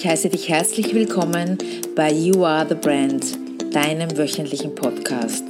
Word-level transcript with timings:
Ich 0.00 0.06
heiße 0.06 0.28
dich 0.28 0.48
herzlich 0.48 0.94
willkommen 0.94 1.58
bei 1.96 2.12
You 2.12 2.44
Are 2.44 2.64
the 2.68 2.76
Brand, 2.76 3.36
deinem 3.74 4.16
wöchentlichen 4.16 4.72
Podcast. 4.72 5.42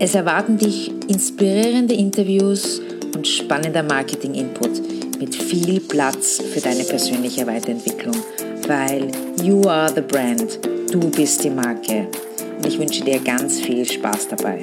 Es 0.00 0.16
erwarten 0.16 0.58
dich 0.58 0.90
inspirierende 1.06 1.94
Interviews 1.94 2.80
und 3.14 3.28
spannender 3.28 3.84
Marketing-Input 3.84 5.20
mit 5.20 5.32
viel 5.32 5.78
Platz 5.78 6.42
für 6.52 6.60
deine 6.60 6.82
persönliche 6.82 7.46
Weiterentwicklung, 7.46 8.16
weil 8.66 9.12
You 9.44 9.62
Are 9.68 9.92
the 9.94 10.00
Brand, 10.00 10.58
du 10.90 10.98
bist 11.12 11.44
die 11.44 11.50
Marke. 11.50 12.08
Und 12.56 12.66
ich 12.66 12.80
wünsche 12.80 13.04
dir 13.04 13.20
ganz 13.20 13.60
viel 13.60 13.84
Spaß 13.84 14.26
dabei. 14.26 14.58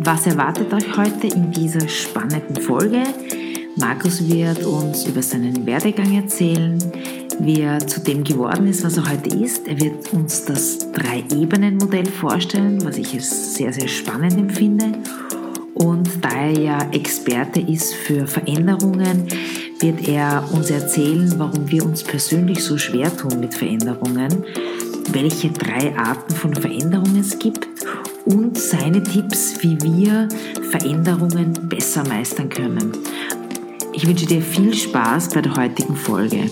Was 0.00 0.26
erwartet 0.26 0.72
euch 0.72 0.96
heute 0.96 1.28
in 1.28 1.52
dieser 1.52 1.88
spannenden 1.88 2.60
Folge? 2.60 3.04
Markus 3.80 4.28
wird 4.28 4.62
uns 4.64 5.06
über 5.06 5.22
seinen 5.22 5.64
Werdegang 5.64 6.14
erzählen, 6.14 6.78
wie 7.38 7.62
er 7.62 7.78
zu 7.86 8.00
dem 8.00 8.22
geworden 8.22 8.66
ist, 8.66 8.84
was 8.84 8.98
er 8.98 9.10
heute 9.10 9.34
ist. 9.34 9.66
Er 9.66 9.80
wird 9.80 10.12
uns 10.12 10.44
das 10.44 10.92
Drei-Ebenen-Modell 10.92 12.04
vorstellen, 12.04 12.84
was 12.84 12.98
ich 12.98 13.08
sehr, 13.26 13.72
sehr 13.72 13.88
spannend 13.88 14.36
empfinde. 14.36 14.92
Und 15.72 16.10
da 16.20 16.28
er 16.28 16.58
ja 16.58 16.90
Experte 16.92 17.60
ist 17.60 17.94
für 17.94 18.26
Veränderungen, 18.26 19.26
wird 19.80 20.06
er 20.06 20.44
uns 20.52 20.70
erzählen, 20.70 21.32
warum 21.38 21.70
wir 21.70 21.82
uns 21.82 22.02
persönlich 22.02 22.62
so 22.62 22.76
schwer 22.76 23.16
tun 23.16 23.40
mit 23.40 23.54
Veränderungen, 23.54 24.44
welche 25.12 25.48
drei 25.50 25.96
Arten 25.96 26.34
von 26.34 26.54
Veränderungen 26.54 27.20
es 27.20 27.38
gibt 27.38 27.66
und 28.26 28.58
seine 28.58 29.02
Tipps, 29.02 29.54
wie 29.62 29.80
wir 29.80 30.28
Veränderungen 30.70 31.54
besser 31.68 32.06
meistern 32.06 32.48
können. 32.50 32.92
Ich 34.02 34.06
wünsche 34.06 34.24
dir 34.24 34.40
viel 34.40 34.72
Spaß 34.72 35.28
bei 35.28 35.42
der 35.42 35.54
heutigen 35.56 35.94
Folge. 35.94 36.50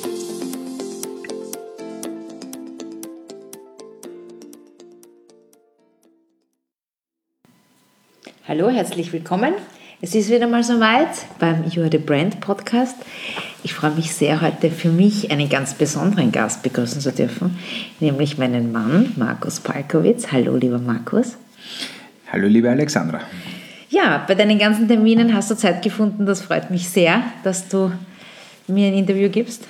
Hallo, 8.47 8.69
herzlich 8.69 9.15
willkommen. 9.15 9.55
Es 10.03 10.15
ist 10.15 10.29
wieder 10.29 10.47
mal 10.47 10.63
soweit 10.63 11.09
beim 11.39 11.65
You 11.71 11.81
Are 11.81 11.91
the 11.91 11.97
Brand 11.97 12.39
Podcast. 12.41 12.97
Ich 13.63 13.73
freue 13.73 13.93
mich 13.93 14.13
sehr, 14.13 14.43
heute 14.43 14.71
für 14.71 14.91
mich 14.91 15.31
einen 15.31 15.49
ganz 15.49 15.73
besonderen 15.73 16.31
Gast 16.31 16.63
begrüßen 16.63 17.01
zu 17.01 17.13
dürfen, 17.13 17.59
nämlich 17.99 18.37
meinen 18.37 18.73
Mann 18.73 19.15
Markus 19.17 19.61
Palkowitz. 19.61 20.31
Hallo, 20.33 20.55
lieber 20.55 20.81
Markus. 20.81 21.39
Hallo, 22.31 22.47
liebe 22.47 22.69
Alexandra. 22.69 23.23
Ja, 23.91 24.25
bei 24.27 24.35
deinen 24.35 24.59
ganzen 24.59 24.87
Terminen 24.87 25.35
hast 25.35 25.51
du 25.51 25.55
Zeit 25.55 25.83
gefunden. 25.83 26.27
Das 26.27 26.43
freut 26.43 26.71
mich 26.71 26.89
sehr, 26.89 27.23
dass 27.43 27.69
du 27.69 27.91
mir 28.67 28.89
ein 28.89 28.95
Interview 28.95 29.31
gibst. 29.31 29.67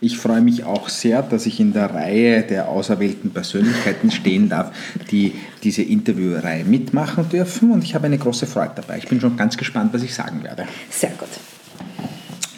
Ich 0.00 0.18
freue 0.18 0.40
mich 0.40 0.64
auch 0.64 0.88
sehr, 0.88 1.22
dass 1.22 1.46
ich 1.46 1.60
in 1.60 1.72
der 1.72 1.94
Reihe 1.94 2.42
der 2.42 2.68
auserwählten 2.68 3.30
Persönlichkeiten 3.30 4.10
stehen 4.10 4.48
darf, 4.48 4.72
die 5.10 5.34
diese 5.62 5.82
Interviewreihe 5.82 6.64
mitmachen 6.64 7.28
dürfen. 7.28 7.70
Und 7.70 7.84
ich 7.84 7.94
habe 7.94 8.06
eine 8.06 8.18
große 8.18 8.46
Freude 8.46 8.72
dabei. 8.76 8.98
Ich 8.98 9.08
bin 9.08 9.20
schon 9.20 9.36
ganz 9.36 9.56
gespannt, 9.56 9.92
was 9.92 10.02
ich 10.02 10.14
sagen 10.14 10.42
werde. 10.42 10.66
Sehr 10.90 11.10
gut. 11.10 11.28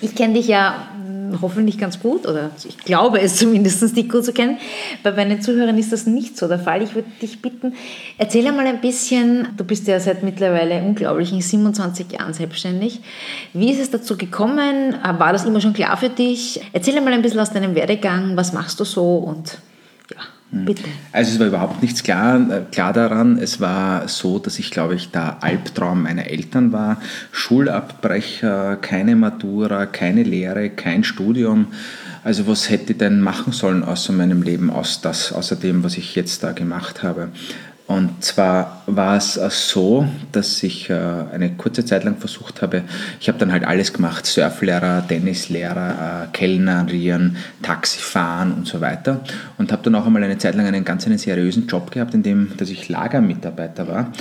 Ich 0.00 0.14
kenne 0.14 0.34
dich 0.34 0.47
ja 0.47 0.89
hoffentlich 1.41 1.78
ganz 1.78 2.00
gut 2.00 2.27
oder 2.27 2.50
ich 2.67 2.78
glaube 2.78 3.20
es 3.20 3.36
zumindest, 3.36 3.97
dich 3.97 4.09
gut 4.09 4.25
zu 4.25 4.33
kennen. 4.33 4.59
Bei 5.03 5.12
meinen 5.12 5.41
Zuhörern 5.41 5.78
ist 5.78 5.92
das 5.92 6.06
nicht 6.06 6.36
so 6.36 6.48
der 6.48 6.59
Fall. 6.59 6.83
Ich 6.83 6.95
würde 6.95 7.09
dich 7.23 7.42
bitten, 7.42 7.75
erzähl 8.19 8.47
einmal 8.47 8.67
ein 8.67 8.81
bisschen, 8.81 9.48
du 9.56 9.64
bist 9.64 9.86
ja 9.86 10.01
seit 10.01 10.23
mittlerweile 10.23 10.83
unglaublichen 10.83 11.41
27 11.41 12.12
Jahren 12.12 12.34
selbstständig. 12.34 13.01
Wie 13.53 13.70
ist 13.70 13.81
es 13.81 13.91
dazu 13.91 14.17
gekommen? 14.17 14.95
War 15.03 15.33
das 15.33 15.45
immer 15.45 15.61
schon 15.61 15.73
klar 15.73 15.97
für 15.97 16.11
dich? 16.11 16.61
Erzähl 16.73 16.97
einmal 16.97 17.12
ein 17.12 17.23
bisschen 17.23 17.41
aus 17.41 17.53
deinem 17.53 17.75
Werdegang, 17.75 18.36
was 18.36 18.53
machst 18.53 18.81
du 18.81 18.84
so 18.84 19.17
und. 19.17 19.58
Bitte. 20.52 20.83
Also 21.12 21.33
es 21.33 21.38
war 21.38 21.46
überhaupt 21.46 21.80
nichts 21.80 22.02
klar, 22.02 22.40
klar 22.72 22.92
daran. 22.92 23.38
Es 23.38 23.61
war 23.61 24.08
so, 24.08 24.40
dass 24.40 24.58
ich, 24.58 24.72
glaube 24.72 24.96
ich, 24.96 25.11
der 25.11 25.44
Albtraum 25.44 26.02
meiner 26.02 26.27
Eltern 26.27 26.72
war. 26.72 27.00
Schulabbrecher, 27.30 28.77
keine 28.77 29.14
Matura, 29.14 29.86
keine 29.86 30.24
Lehre, 30.24 30.70
kein 30.70 31.05
Studium. 31.05 31.68
Also 32.24 32.48
was 32.48 32.68
hätte 32.68 32.92
ich 32.92 32.98
denn 32.98 33.20
machen 33.20 33.52
sollen 33.52 33.84
außer 33.84 34.12
meinem 34.12 34.42
Leben, 34.42 34.70
aus 34.70 35.00
das, 35.00 35.33
außer 35.33 35.55
dem, 35.56 35.84
was 35.84 35.96
ich 35.96 36.16
jetzt 36.16 36.42
da 36.42 36.50
gemacht 36.50 37.05
habe? 37.05 37.28
Und 37.90 38.23
zwar 38.23 38.83
war 38.86 39.17
es 39.17 39.34
so, 39.51 40.06
dass 40.30 40.62
ich 40.62 40.89
äh, 40.90 40.95
eine 41.33 41.51
kurze 41.56 41.84
Zeit 41.84 42.05
lang 42.05 42.18
versucht 42.18 42.62
habe, 42.62 42.84
ich 43.18 43.27
habe 43.27 43.36
dann 43.39 43.51
halt 43.51 43.64
alles 43.64 43.92
gemacht, 43.92 44.27
Surflehrer, 44.27 45.05
Tennislehrer, 45.08 46.28
äh, 46.28 46.33
Kellnerieren, 46.33 47.36
Taxifahren 47.62 48.52
und 48.52 48.68
so 48.68 48.80
weiter. 48.80 49.23
Und 49.58 49.73
habe 49.73 49.83
dann 49.83 49.96
auch 49.96 50.06
einmal 50.06 50.23
eine 50.23 50.39
Zeit 50.39 50.55
lang 50.55 50.67
einen 50.67 50.84
ganz 50.84 51.05
einen 51.06 51.18
seriösen 51.18 51.67
Job 51.67 51.90
gehabt, 51.90 52.14
in 52.14 52.23
dem 52.23 52.52
dass 52.58 52.70
ich 52.70 52.89
Lagermitarbeiter 52.89 53.89
war. 53.89 54.12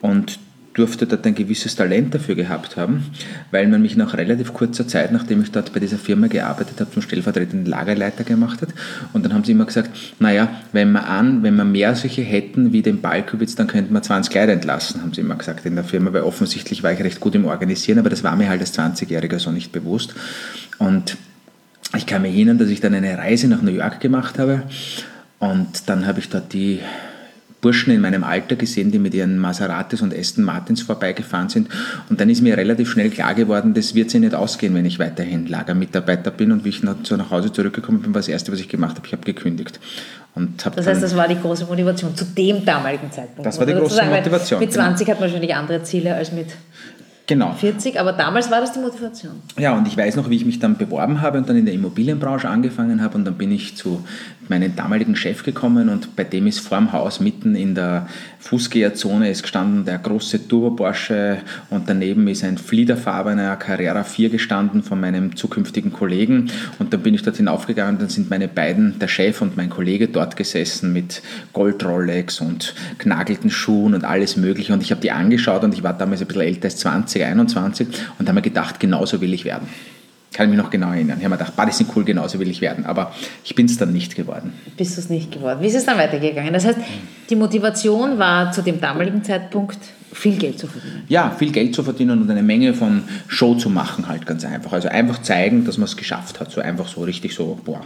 Und 0.00 0.38
durfte 0.78 1.06
dort 1.06 1.26
ein 1.26 1.34
gewisses 1.34 1.74
Talent 1.74 2.14
dafür 2.14 2.34
gehabt 2.34 2.76
haben, 2.76 3.06
weil 3.50 3.66
man 3.66 3.82
mich 3.82 3.96
nach 3.96 4.16
relativ 4.16 4.52
kurzer 4.52 4.86
Zeit, 4.86 5.12
nachdem 5.12 5.42
ich 5.42 5.50
dort 5.50 5.72
bei 5.72 5.80
dieser 5.80 5.98
Firma 5.98 6.28
gearbeitet 6.28 6.80
habe, 6.80 6.90
zum 6.90 7.02
stellvertretenden 7.02 7.66
Lagerleiter 7.66 8.24
gemacht 8.24 8.62
hat. 8.62 8.68
Und 9.12 9.24
dann 9.24 9.34
haben 9.34 9.44
sie 9.44 9.52
immer 9.52 9.64
gesagt, 9.64 9.90
naja, 10.20 10.48
wenn 10.72 10.92
wir 10.92 11.08
an, 11.08 11.42
wenn 11.42 11.56
wir 11.56 11.64
mehr 11.64 11.94
solche 11.94 12.22
hätten 12.22 12.72
wie 12.72 12.82
den 12.82 13.00
Balkowitz, 13.00 13.56
dann 13.56 13.66
könnten 13.66 13.92
wir 13.92 14.02
20 14.02 14.34
Leute 14.34 14.52
entlassen, 14.52 15.02
haben 15.02 15.12
sie 15.12 15.20
immer 15.20 15.36
gesagt 15.36 15.66
in 15.66 15.74
der 15.74 15.84
Firma, 15.84 16.12
weil 16.12 16.22
offensichtlich 16.22 16.82
war 16.82 16.92
ich 16.92 17.00
recht 17.00 17.20
gut 17.20 17.34
im 17.34 17.46
Organisieren, 17.46 17.98
aber 17.98 18.10
das 18.10 18.22
war 18.22 18.36
mir 18.36 18.48
halt 18.48 18.60
als 18.60 18.78
20-Jähriger 18.78 19.38
so 19.38 19.50
nicht 19.50 19.72
bewusst. 19.72 20.14
Und 20.78 21.16
ich 21.96 22.06
kann 22.06 22.22
mich 22.22 22.34
erinnern, 22.34 22.58
dass 22.58 22.68
ich 22.68 22.80
dann 22.80 22.94
eine 22.94 23.16
Reise 23.18 23.48
nach 23.48 23.62
New 23.62 23.72
York 23.72 24.00
gemacht 24.00 24.38
habe 24.38 24.62
und 25.38 25.88
dann 25.88 26.06
habe 26.06 26.20
ich 26.20 26.28
dort 26.28 26.52
die 26.52 26.80
Burschen 27.60 27.92
in 27.92 28.00
meinem 28.00 28.22
Alter 28.22 28.56
gesehen, 28.56 28.92
die 28.92 28.98
mit 28.98 29.14
ihren 29.14 29.38
Maseratis 29.38 30.00
und 30.00 30.16
Aston 30.16 30.44
Martins 30.44 30.82
vorbeigefahren 30.82 31.48
sind. 31.48 31.68
Und 32.08 32.20
dann 32.20 32.30
ist 32.30 32.40
mir 32.40 32.56
relativ 32.56 32.90
schnell 32.90 33.10
klar 33.10 33.34
geworden, 33.34 33.74
das 33.74 33.94
wird 33.94 34.10
sich 34.10 34.20
nicht 34.20 34.34
ausgehen, 34.34 34.74
wenn 34.74 34.84
ich 34.84 34.98
weiterhin 34.98 35.46
Lagermitarbeiter 35.46 36.30
bin. 36.30 36.52
Und 36.52 36.64
wie 36.64 36.68
ich 36.68 36.82
nach, 36.82 36.96
Hause 37.30 37.52
zurückgekommen 37.52 38.00
bin, 38.00 38.14
war 38.14 38.20
das 38.20 38.28
Erste, 38.28 38.52
was 38.52 38.60
ich 38.60 38.68
gemacht 38.68 38.96
habe, 38.96 39.06
ich 39.06 39.12
habe 39.12 39.24
gekündigt. 39.24 39.80
Und 40.34 40.64
hab 40.64 40.76
das 40.76 40.86
heißt, 40.86 41.02
das 41.02 41.16
war 41.16 41.26
die 41.26 41.38
große 41.38 41.66
Motivation 41.66 42.14
zu 42.14 42.24
dem 42.24 42.64
damaligen 42.64 43.10
Zeitpunkt. 43.10 43.44
Das 43.44 43.58
war 43.58 43.66
die 43.66 43.72
große 43.72 44.04
Motivation. 44.04 44.60
Mit 44.60 44.72
20 44.72 45.04
genau. 45.04 45.14
hat 45.14 45.20
man 45.20 45.28
wahrscheinlich 45.28 45.54
andere 45.54 45.82
Ziele 45.82 46.14
als 46.14 46.30
mit 46.30 46.46
Genau. 47.28 47.52
40, 47.52 48.00
aber 48.00 48.14
damals 48.14 48.50
war 48.50 48.62
das 48.62 48.72
die 48.72 48.78
Motivation. 48.78 49.32
Ja, 49.58 49.76
und 49.76 49.86
ich 49.86 49.98
weiß 49.98 50.16
noch, 50.16 50.30
wie 50.30 50.36
ich 50.36 50.46
mich 50.46 50.60
dann 50.60 50.78
beworben 50.78 51.20
habe 51.20 51.36
und 51.36 51.46
dann 51.46 51.56
in 51.56 51.66
der 51.66 51.74
Immobilienbranche 51.74 52.48
angefangen 52.48 53.02
habe 53.02 53.18
und 53.18 53.26
dann 53.26 53.34
bin 53.34 53.52
ich 53.52 53.76
zu 53.76 54.02
meinem 54.48 54.74
damaligen 54.74 55.14
Chef 55.16 55.42
gekommen 55.42 55.88
und 55.88 56.16
bei 56.16 56.24
dem 56.24 56.46
ist 56.46 56.60
vorm 56.60 56.92
Haus 56.92 57.20
mitten 57.20 57.54
in 57.54 57.74
der 57.74 58.06
Fußgängerzone 58.40 59.30
ist 59.30 59.42
gestanden 59.42 59.84
der 59.84 59.98
große 59.98 60.48
Turbo 60.48 60.70
Porsche 60.70 61.38
und 61.70 61.88
daneben 61.88 62.26
ist 62.28 62.44
ein 62.44 62.56
fliederfarbener 62.56 63.56
Carrera 63.56 64.04
4 64.04 64.30
gestanden 64.30 64.82
von 64.82 65.00
meinem 65.00 65.36
zukünftigen 65.36 65.92
Kollegen 65.92 66.50
und 66.78 66.92
dann 66.92 67.02
bin 67.02 67.14
ich 67.14 67.22
dort 67.22 67.36
hinaufgegangen 67.36 67.96
und 67.96 68.02
dann 68.02 68.08
sind 68.08 68.30
meine 68.30 68.48
beiden, 68.48 68.98
der 68.98 69.08
Chef 69.08 69.42
und 69.42 69.56
mein 69.56 69.70
Kollege 69.70 70.08
dort 70.08 70.36
gesessen 70.36 70.92
mit 70.92 71.22
Gold 71.52 71.84
Rolex 71.84 72.40
und 72.40 72.74
knagelten 72.98 73.50
Schuhen 73.50 73.94
und 73.94 74.04
alles 74.04 74.36
mögliche 74.36 74.72
und 74.72 74.82
ich 74.82 74.90
habe 74.90 75.00
die 75.00 75.10
angeschaut 75.10 75.64
und 75.64 75.74
ich 75.74 75.82
war 75.82 75.92
damals 75.92 76.20
ein 76.20 76.26
bisschen 76.26 76.42
älter 76.42 76.66
als 76.66 76.76
20, 76.78 77.17
21 77.24 77.88
und 78.18 78.28
habe 78.28 78.36
mir 78.36 78.42
gedacht, 78.42 78.80
genauso 78.80 79.20
will 79.20 79.32
ich 79.34 79.44
werden. 79.44 79.68
Kann 80.32 80.46
ich 80.46 80.54
mich 80.54 80.62
noch 80.62 80.70
genau 80.70 80.92
erinnern. 80.92 81.18
Ich 81.18 81.24
habe 81.24 81.34
mir 81.34 81.38
gedacht, 81.38 81.54
die 81.66 81.72
sind 81.72 81.90
cool, 81.96 82.04
genauso 82.04 82.38
will 82.38 82.50
ich 82.50 82.60
werden. 82.60 82.84
Aber 82.84 83.12
ich 83.44 83.54
bin 83.54 83.66
es 83.66 83.78
dann 83.78 83.92
nicht 83.92 84.14
geworden. 84.14 84.52
Bist 84.76 84.96
du 84.96 85.00
es 85.00 85.08
nicht 85.08 85.32
geworden? 85.32 85.60
Wie 85.62 85.66
ist 85.66 85.74
es 85.74 85.86
dann 85.86 85.96
weitergegangen? 85.96 86.52
Das 86.52 86.66
heißt, 86.66 86.78
die 87.30 87.36
Motivation 87.36 88.18
war 88.18 88.52
zu 88.52 88.62
dem 88.62 88.80
damaligen 88.80 89.24
Zeitpunkt, 89.24 89.78
viel 90.12 90.36
Geld 90.36 90.58
zu 90.58 90.66
verdienen. 90.66 91.04
Ja, 91.08 91.30
viel 91.30 91.50
Geld 91.50 91.74
zu 91.74 91.82
verdienen 91.82 92.22
und 92.22 92.30
eine 92.30 92.42
Menge 92.42 92.74
von 92.74 93.02
Show 93.26 93.54
zu 93.54 93.70
machen, 93.70 94.08
halt 94.08 94.26
ganz 94.26 94.44
einfach. 94.44 94.72
Also 94.72 94.88
einfach 94.88 95.22
zeigen, 95.22 95.64
dass 95.64 95.78
man 95.78 95.84
es 95.84 95.96
geschafft 95.96 96.40
hat. 96.40 96.50
So 96.50 96.60
einfach 96.60 96.88
so 96.88 97.02
richtig 97.02 97.34
so, 97.34 97.58
boah. 97.64 97.80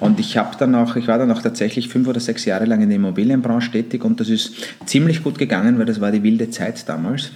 Und 0.00 0.20
ich 0.20 0.36
habe 0.36 0.56
dann 0.58 0.74
auch, 0.74 0.96
ich 0.96 1.08
war 1.08 1.18
dann 1.18 1.30
auch 1.30 1.42
tatsächlich 1.42 1.88
fünf 1.88 2.08
oder 2.08 2.20
sechs 2.20 2.44
Jahre 2.44 2.64
lang 2.64 2.82
in 2.82 2.88
der 2.88 2.96
Immobilienbranche 2.96 3.70
tätig 3.70 4.04
und 4.04 4.20
das 4.20 4.28
ist 4.28 4.54
ziemlich 4.86 5.22
gut 5.22 5.38
gegangen, 5.38 5.78
weil 5.78 5.86
das 5.86 6.00
war 6.00 6.10
die 6.10 6.22
wilde 6.22 6.50
Zeit 6.50 6.88
damals. 6.88 7.30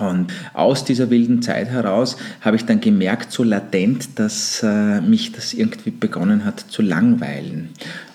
Und 0.00 0.32
aus 0.54 0.84
dieser 0.84 1.08
wilden 1.10 1.40
Zeit 1.40 1.68
heraus 1.68 2.16
habe 2.40 2.56
ich 2.56 2.64
dann 2.64 2.80
gemerkt, 2.80 3.30
so 3.30 3.44
latent, 3.44 4.18
dass 4.18 4.60
äh, 4.64 5.00
mich 5.00 5.30
das 5.30 5.54
irgendwie 5.54 5.92
begonnen 5.92 6.44
hat 6.44 6.60
zu 6.60 6.82
langweilen. 6.82 7.68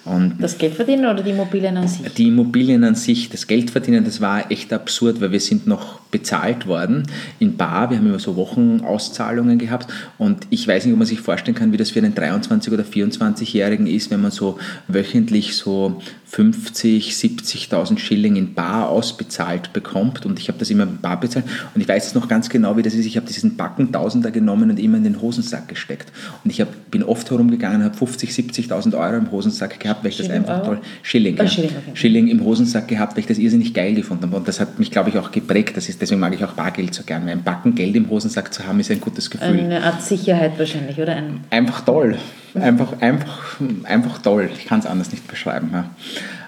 Und 0.03 0.37
das 0.39 0.57
Geldverdienen 0.57 1.05
oder 1.05 1.21
die 1.21 1.29
Immobilien 1.29 1.77
an 1.77 1.87
sich? 1.87 2.13
Die 2.15 2.27
Immobilien 2.27 2.83
an 2.83 2.95
sich, 2.95 3.29
das 3.29 3.47
Geldverdienen, 3.47 4.03
das 4.05 4.19
war 4.21 4.49
echt 4.51 4.73
absurd, 4.73 5.21
weil 5.21 5.31
wir 5.31 5.39
sind 5.39 5.67
noch 5.67 5.99
bezahlt 6.09 6.67
worden 6.67 7.03
in 7.37 7.57
Bar. 7.57 7.91
Wir 7.91 7.97
haben 7.97 8.07
immer 8.07 8.19
so 8.19 8.35
Wochenauszahlungen 8.35 9.59
gehabt 9.59 9.93
und 10.17 10.47
ich 10.49 10.67
weiß 10.67 10.85
nicht, 10.85 10.93
ob 10.93 10.99
man 10.99 11.07
sich 11.07 11.19
vorstellen 11.19 11.55
kann, 11.55 11.71
wie 11.71 11.77
das 11.77 11.91
für 11.91 11.99
einen 11.99 12.15
23- 12.15 12.73
oder 12.73 12.83
24-Jährigen 12.83 13.85
ist, 13.85 14.09
wenn 14.09 14.21
man 14.21 14.31
so 14.31 14.57
wöchentlich 14.87 15.55
so 15.55 16.01
50, 16.31 17.11
70.000 17.11 17.97
Schilling 17.97 18.35
in 18.35 18.53
Bar 18.53 18.89
ausbezahlt 18.89 19.73
bekommt 19.73 20.27
und 20.27 20.37
ich 20.37 20.47
habe 20.47 20.59
das 20.59 20.69
immer 20.69 20.83
in 20.83 20.99
Bar 21.01 21.19
bezahlt 21.19 21.45
und 21.73 21.81
ich 21.81 21.87
weiß 21.87 22.05
es 22.05 22.13
noch 22.13 22.27
ganz 22.27 22.49
genau, 22.49 22.77
wie 22.77 22.83
das 22.83 22.93
ist. 22.93 23.07
Ich 23.07 23.17
habe 23.17 23.25
diesen 23.25 23.57
Backen 23.57 23.91
Tausender 23.91 24.29
genommen 24.29 24.69
und 24.69 24.77
immer 24.77 24.97
in 24.97 25.03
den 25.03 25.21
Hosensack 25.21 25.67
gesteckt 25.67 26.11
und 26.43 26.51
ich 26.51 26.61
hab, 26.61 26.91
bin 26.91 27.01
oft 27.01 27.31
herumgegangen 27.31 27.79
und 27.79 27.85
habe 27.85 27.97
50, 27.97 28.29
70.000 28.29 28.95
Euro 28.95 29.15
im 29.15 29.31
Hosensack 29.31 29.79
gehabt, 29.79 30.03
weil 30.03 30.11
ich 30.11 30.17
Schilling, 30.17 30.43
das 30.43 30.49
einfach 30.49 30.67
Euro? 30.67 30.75
toll, 30.75 30.81
Schilling, 31.01 31.35
oh, 31.39 31.43
ja. 31.43 31.49
Schilling, 31.49 31.71
okay. 31.71 31.91
Schilling 31.95 32.27
im 32.27 32.45
Hosensack 32.45 32.87
gehabt, 32.87 33.13
weil 33.13 33.21
ich 33.21 33.27
das 33.27 33.39
irrsinnig 33.39 33.73
geil 33.73 33.95
gefunden 33.95 34.25
habe 34.25 34.35
und 34.35 34.47
das 34.47 34.59
hat 34.59 34.77
mich, 34.77 34.91
glaube 34.91 35.09
ich, 35.09 35.17
auch 35.17 35.31
geprägt. 35.31 35.77
Das 35.77 35.89
ist, 35.89 35.99
deswegen 35.99 36.19
mag 36.19 36.35
ich 36.35 36.45
auch 36.45 36.53
Bargeld 36.53 36.93
so 36.93 37.01
gern, 37.01 37.25
weil 37.25 37.31
ein 37.31 37.43
Backen 37.43 37.73
Geld 37.73 37.95
im 37.95 38.07
Hosensack 38.07 38.53
zu 38.53 38.67
haben, 38.67 38.79
ist 38.79 38.91
ein 38.91 39.01
gutes 39.01 39.31
Gefühl. 39.31 39.47
Eine 39.47 39.83
Art 39.83 40.03
Sicherheit 40.03 40.59
wahrscheinlich, 40.59 40.99
oder? 40.99 41.15
Ein 41.15 41.39
einfach 41.49 41.81
toll. 41.81 42.17
Einfach, 42.55 43.01
einfach, 43.01 43.59
einfach 43.83 44.17
toll. 44.19 44.49
Ich 44.53 44.65
kann 44.65 44.79
es 44.79 44.85
anders 44.85 45.11
nicht 45.11 45.27
beschreiben. 45.27 45.69
Ja. 45.71 45.89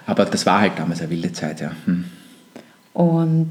Aber 0.06 0.24
das 0.24 0.46
war 0.46 0.60
halt 0.60 0.72
damals 0.76 1.00
eine 1.00 1.10
wilde 1.10 1.32
Zeit, 1.32 1.60
ja. 1.60 1.72
Hm. 1.84 2.04
Und 2.92 3.50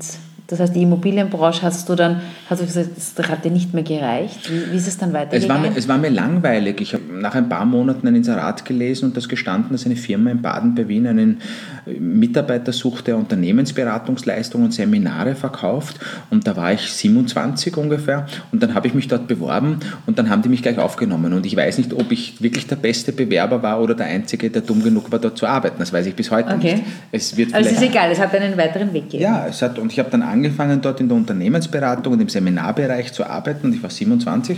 das 0.51 0.59
heißt, 0.59 0.75
die 0.75 0.81
Immobilienbranche 0.81 1.61
hast 1.61 1.87
du 1.87 1.95
dann, 1.95 2.21
hast 2.49 2.61
du 2.61 2.65
gesagt, 2.65 2.89
das 2.97 3.29
hat 3.29 3.45
dir 3.45 3.51
nicht 3.51 3.73
mehr 3.73 3.83
gereicht. 3.83 4.51
Wie, 4.51 4.73
wie 4.73 4.75
ist 4.75 4.85
es 4.85 4.97
dann 4.97 5.13
weitergegangen? 5.13 5.43
Es 5.43 5.49
war, 5.49 5.71
mir, 5.71 5.77
es 5.77 5.87
war 5.87 5.97
mir 5.97 6.09
langweilig. 6.09 6.81
Ich 6.81 6.93
habe 6.93 7.03
nach 7.09 7.35
ein 7.35 7.47
paar 7.47 7.65
Monaten 7.65 8.05
ein 8.05 8.15
Inserat 8.15 8.65
gelesen 8.65 9.05
und 9.05 9.17
das 9.17 9.29
gestanden, 9.29 9.71
dass 9.71 9.85
eine 9.85 9.95
Firma 9.95 10.29
in 10.29 10.41
Baden 10.41 10.75
bei 10.75 10.89
Wien 10.89 11.07
einen 11.07 11.41
Mitarbeiter 11.85 12.71
sucht, 12.71 13.07
der 13.07 13.17
Unternehmensberatungsleistungen 13.17 14.65
und 14.65 14.71
Seminare 14.71 15.35
verkauft. 15.35 15.99
Und 16.29 16.47
da 16.47 16.55
war 16.55 16.73
ich 16.73 16.81
27 16.91 17.75
ungefähr. 17.77 18.25
Und 18.51 18.61
dann 18.63 18.73
habe 18.73 18.87
ich 18.87 18.93
mich 18.93 19.07
dort 19.07 19.27
beworben 19.27 19.79
und 20.05 20.19
dann 20.19 20.29
haben 20.29 20.41
die 20.41 20.49
mich 20.49 20.61
gleich 20.61 20.77
aufgenommen. 20.77 21.33
Und 21.33 21.45
ich 21.45 21.55
weiß 21.55 21.77
nicht, 21.77 21.93
ob 21.93 22.11
ich 22.11 22.41
wirklich 22.41 22.67
der 22.67 22.75
beste 22.75 23.11
Bewerber 23.11 23.63
war 23.63 23.81
oder 23.81 23.95
der 23.95 24.07
Einzige, 24.07 24.49
der 24.49 24.61
dumm 24.61 24.83
genug 24.83 25.11
war, 25.11 25.19
dort 25.19 25.37
zu 25.37 25.47
arbeiten. 25.47 25.77
Das 25.79 25.91
weiß 25.91 26.05
ich 26.05 26.15
bis 26.15 26.31
heute 26.31 26.53
okay. 26.53 26.75
nicht. 26.75 26.83
Es 27.11 27.37
wird 27.37 27.53
also 27.53 27.69
es 27.69 27.75
ist 27.75 27.83
egal, 27.83 28.11
es 28.11 28.19
hat 28.19 28.33
einen 28.35 28.57
weiteren 28.57 28.93
Weg 28.93 29.05
gegeben. 29.05 29.23
Ja, 29.23 29.47
es 29.47 29.61
hat, 29.61 29.79
und 29.79 29.91
ich 29.91 29.99
habe 29.99 30.09
dann 30.09 30.21
angefangen, 30.21 30.81
dort 30.81 30.99
in 30.99 31.07
der 31.07 31.17
Unternehmensberatung 31.17 32.13
und 32.13 32.21
im 32.21 32.29
Seminarbereich 32.29 33.13
zu 33.13 33.25
arbeiten. 33.25 33.67
Und 33.67 33.75
ich 33.75 33.83
war 33.83 33.89
27. 33.89 34.57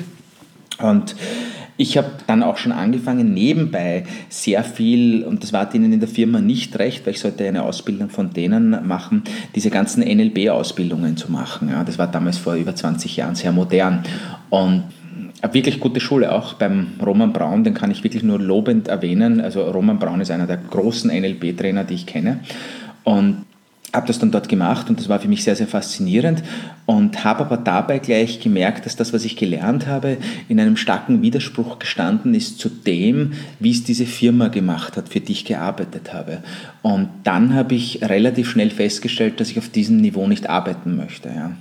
Und 0.79 1.15
ich 1.77 1.97
habe 1.97 2.11
dann 2.27 2.43
auch 2.43 2.57
schon 2.57 2.71
angefangen, 2.71 3.33
nebenbei 3.33 4.05
sehr 4.29 4.63
viel, 4.63 5.23
und 5.23 5.43
das 5.43 5.53
war 5.53 5.65
denen 5.67 5.91
in 5.91 5.99
der 5.99 6.09
Firma 6.09 6.39
nicht 6.39 6.77
recht, 6.77 7.05
weil 7.05 7.13
ich 7.13 7.19
sollte 7.19 7.47
eine 7.47 7.63
Ausbildung 7.63 8.09
von 8.09 8.31
denen 8.31 8.87
machen, 8.87 9.23
diese 9.55 9.69
ganzen 9.69 10.03
NLB-Ausbildungen 10.03 11.17
zu 11.17 11.31
machen. 11.31 11.69
Ja, 11.69 11.83
das 11.83 11.97
war 11.97 12.07
damals 12.07 12.37
vor 12.37 12.55
über 12.55 12.75
20 12.75 13.17
Jahren 13.17 13.35
sehr 13.35 13.51
modern. 13.51 14.03
Und 14.49 14.83
eine 15.41 15.53
wirklich 15.53 15.79
gute 15.79 15.99
Schule, 15.99 16.31
auch 16.31 16.53
beim 16.53 16.87
Roman 17.03 17.33
Braun, 17.33 17.63
den 17.63 17.73
kann 17.73 17.91
ich 17.91 18.03
wirklich 18.03 18.23
nur 18.23 18.39
lobend 18.39 18.87
erwähnen. 18.87 19.41
Also 19.41 19.63
Roman 19.63 19.99
Braun 19.99 20.21
ist 20.21 20.31
einer 20.31 20.47
der 20.47 20.57
großen 20.57 21.09
NLB-Trainer, 21.11 21.83
die 21.83 21.95
ich 21.95 22.05
kenne. 22.05 22.39
Und 23.03 23.45
habe 23.93 24.07
das 24.07 24.17
dann 24.17 24.31
dort 24.31 24.49
gemacht 24.49 24.89
und 24.89 24.99
das 24.99 25.07
war 25.07 25.19
für 25.19 25.27
mich 25.27 25.43
sehr, 25.43 25.55
sehr 25.55 25.67
faszinierend 25.67 26.43
und 26.85 27.23
habe 27.23 27.41
aber 27.41 27.57
dabei 27.57 27.99
gleich 27.99 28.39
gemerkt, 28.39 28.85
dass 28.85 28.95
das, 28.95 29.13
was 29.13 29.23
ich 29.23 29.35
gelernt 29.35 29.85
habe, 29.85 30.17
in 30.49 30.59
einem 30.59 30.77
starken 30.77 31.21
Widerspruch 31.21 31.77
gestanden 31.77 32.33
ist 32.33 32.57
zu 32.57 32.69
dem, 32.69 33.33
wie 33.59 33.71
es 33.71 33.83
diese 33.83 34.05
Firma 34.05 34.47
gemacht 34.47 34.97
hat, 34.97 35.09
für 35.09 35.19
die 35.19 35.33
ich 35.33 35.45
gearbeitet 35.45 36.11
habe. 36.11 36.39
Und 36.81 37.09
dann 37.23 37.53
habe 37.53 37.75
ich 37.75 38.01
relativ 38.01 38.49
schnell 38.49 38.71
festgestellt, 38.71 39.39
dass 39.39 39.51
ich 39.51 39.59
auf 39.59 39.69
diesem 39.69 39.97
Niveau 39.97 40.27
nicht 40.27 40.49
arbeiten 40.49 40.97
möchte. 40.97 41.29
Ja. 41.29 41.51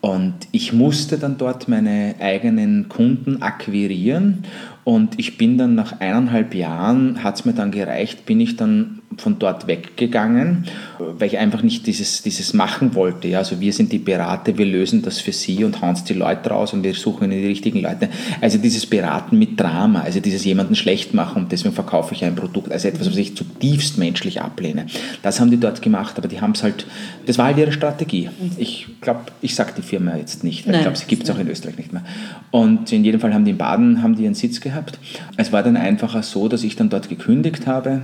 Und 0.00 0.34
ich 0.52 0.72
musste 0.72 1.18
dann 1.18 1.36
dort 1.36 1.66
meine 1.66 2.14
eigenen 2.20 2.88
Kunden 2.88 3.42
akquirieren 3.42 4.44
und 4.86 5.18
ich 5.18 5.36
bin 5.36 5.58
dann 5.58 5.74
nach 5.74 5.98
eineinhalb 5.98 6.54
Jahren, 6.54 7.24
hat 7.24 7.34
es 7.34 7.44
mir 7.44 7.54
dann 7.54 7.72
gereicht, 7.72 8.24
bin 8.24 8.38
ich 8.38 8.54
dann 8.54 9.02
von 9.16 9.36
dort 9.38 9.66
weggegangen, 9.66 10.66
weil 10.98 11.26
ich 11.26 11.38
einfach 11.38 11.62
nicht 11.62 11.88
dieses, 11.88 12.22
dieses 12.22 12.54
machen 12.54 12.94
wollte. 12.94 13.26
Ja? 13.26 13.38
Also 13.38 13.60
wir 13.60 13.72
sind 13.72 13.90
die 13.90 13.98
Berater, 13.98 14.56
wir 14.56 14.66
lösen 14.66 15.02
das 15.02 15.18
für 15.18 15.32
sie 15.32 15.64
und 15.64 15.80
hauen 15.80 15.96
die 16.08 16.12
Leute 16.12 16.50
raus 16.50 16.72
und 16.72 16.84
wir 16.84 16.94
suchen 16.94 17.30
die 17.30 17.46
richtigen 17.46 17.80
Leute. 17.80 18.10
Also 18.40 18.58
dieses 18.58 18.86
Beraten 18.86 19.38
mit 19.38 19.58
Drama, 19.58 20.02
also 20.02 20.20
dieses 20.20 20.44
jemanden 20.44 20.76
schlecht 20.76 21.14
machen 21.14 21.44
und 21.44 21.52
deswegen 21.52 21.74
verkaufe 21.74 22.14
ich 22.14 22.24
ein 22.24 22.36
Produkt, 22.36 22.70
also 22.70 22.86
etwas, 22.86 23.08
was 23.08 23.16
ich 23.16 23.36
zutiefst 23.36 23.98
menschlich 23.98 24.40
ablehne. 24.40 24.86
Das 25.20 25.40
haben 25.40 25.50
die 25.50 25.58
dort 25.58 25.82
gemacht, 25.82 26.16
aber 26.16 26.28
die 26.28 26.40
haben 26.40 26.52
es 26.52 26.62
halt, 26.62 26.86
das 27.26 27.38
war 27.38 27.46
halt 27.46 27.58
ihre 27.58 27.72
Strategie. 27.72 28.30
Ich 28.56 28.86
glaube, 29.00 29.22
ich 29.40 29.56
sage 29.56 29.72
die 29.76 29.82
Firma 29.82 30.16
jetzt 30.16 30.44
nicht, 30.44 30.64
ich 30.64 30.80
glaube, 30.80 30.96
sie 30.96 31.06
gibt 31.06 31.24
es 31.24 31.30
auch 31.30 31.38
in 31.38 31.48
Österreich 31.48 31.76
nicht 31.76 31.92
mehr. 31.92 32.04
Und 32.52 32.92
in 32.92 33.04
jedem 33.04 33.20
Fall 33.20 33.34
haben 33.34 33.44
die 33.44 33.50
in 33.50 33.58
Baden 33.58 34.02
haben 34.02 34.14
die 34.14 34.26
einen 34.26 34.34
Sitz 34.34 34.60
gehabt. 34.60 34.75
Es 35.36 35.52
war 35.52 35.62
dann 35.62 35.76
einfacher 35.76 36.22
so, 36.22 36.48
dass 36.48 36.62
ich 36.62 36.76
dann 36.76 36.88
dort 36.88 37.08
gekündigt 37.08 37.66
habe 37.66 38.02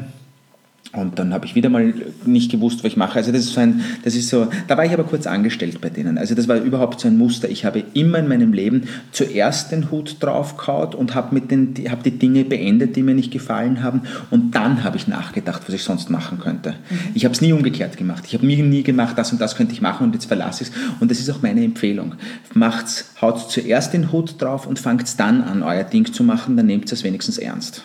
und 0.94 1.18
dann 1.18 1.32
habe 1.32 1.46
ich 1.46 1.54
wieder 1.54 1.70
mal 1.70 1.94
nicht 2.26 2.50
gewusst, 2.50 2.80
was 2.80 2.92
ich 2.92 2.96
mache. 2.98 3.16
Also 3.16 3.32
das 3.32 3.42
ist 3.42 3.54
so 3.54 3.60
ein, 3.60 3.80
das 4.04 4.14
ist 4.14 4.28
so, 4.28 4.48
da 4.68 4.76
war 4.76 4.84
ich 4.84 4.92
aber 4.92 5.04
kurz 5.04 5.26
angestellt 5.26 5.80
bei 5.80 5.88
denen. 5.88 6.18
Also 6.18 6.34
das 6.34 6.48
war 6.48 6.58
überhaupt 6.58 7.00
so 7.00 7.08
ein 7.08 7.16
Muster. 7.16 7.48
Ich 7.48 7.64
habe 7.64 7.82
immer 7.94 8.18
in 8.18 8.28
meinem 8.28 8.52
Leben 8.52 8.88
zuerst 9.10 9.72
den 9.72 9.90
Hut 9.90 10.16
draufgehauen 10.20 10.94
und 10.94 11.14
habe 11.14 11.34
mit 11.34 11.50
den, 11.50 11.74
habe 11.88 12.02
die 12.02 12.18
Dinge 12.18 12.44
beendet, 12.44 12.94
die 12.94 13.02
mir 13.02 13.14
nicht 13.14 13.30
gefallen 13.30 13.82
haben. 13.82 14.02
Und 14.30 14.54
dann 14.54 14.84
habe 14.84 14.98
ich 14.98 15.08
nachgedacht, 15.08 15.62
was 15.66 15.74
ich 15.74 15.82
sonst 15.82 16.10
machen 16.10 16.38
könnte. 16.38 16.72
Mhm. 16.90 16.98
Ich 17.14 17.24
habe 17.24 17.34
es 17.34 17.40
nie 17.40 17.52
umgekehrt 17.52 17.96
gemacht. 17.96 18.24
Ich 18.26 18.34
habe 18.34 18.44
mir 18.44 18.62
nie 18.62 18.82
gemacht, 18.82 19.16
das 19.16 19.32
und 19.32 19.40
das 19.40 19.56
könnte 19.56 19.72
ich 19.72 19.80
machen 19.80 20.04
und 20.04 20.14
jetzt 20.14 20.26
verlasse 20.26 20.64
ich 20.64 20.70
es. 20.70 20.74
Und 21.00 21.10
das 21.10 21.20
ist 21.20 21.30
auch 21.30 21.40
meine 21.40 21.64
Empfehlung. 21.64 22.16
Macht's, 22.52 23.12
haut 23.22 23.50
zuerst 23.50 23.94
den 23.94 24.12
Hut 24.12 24.40
drauf 24.42 24.66
und 24.66 24.78
fangt 24.78 25.18
dann 25.18 25.42
an, 25.42 25.62
euer 25.62 25.84
Ding 25.84 26.12
zu 26.12 26.22
machen, 26.22 26.56
dann 26.58 26.66
nehmt 26.66 26.92
es 26.92 27.02
wenigstens 27.02 27.38
ernst. 27.38 27.82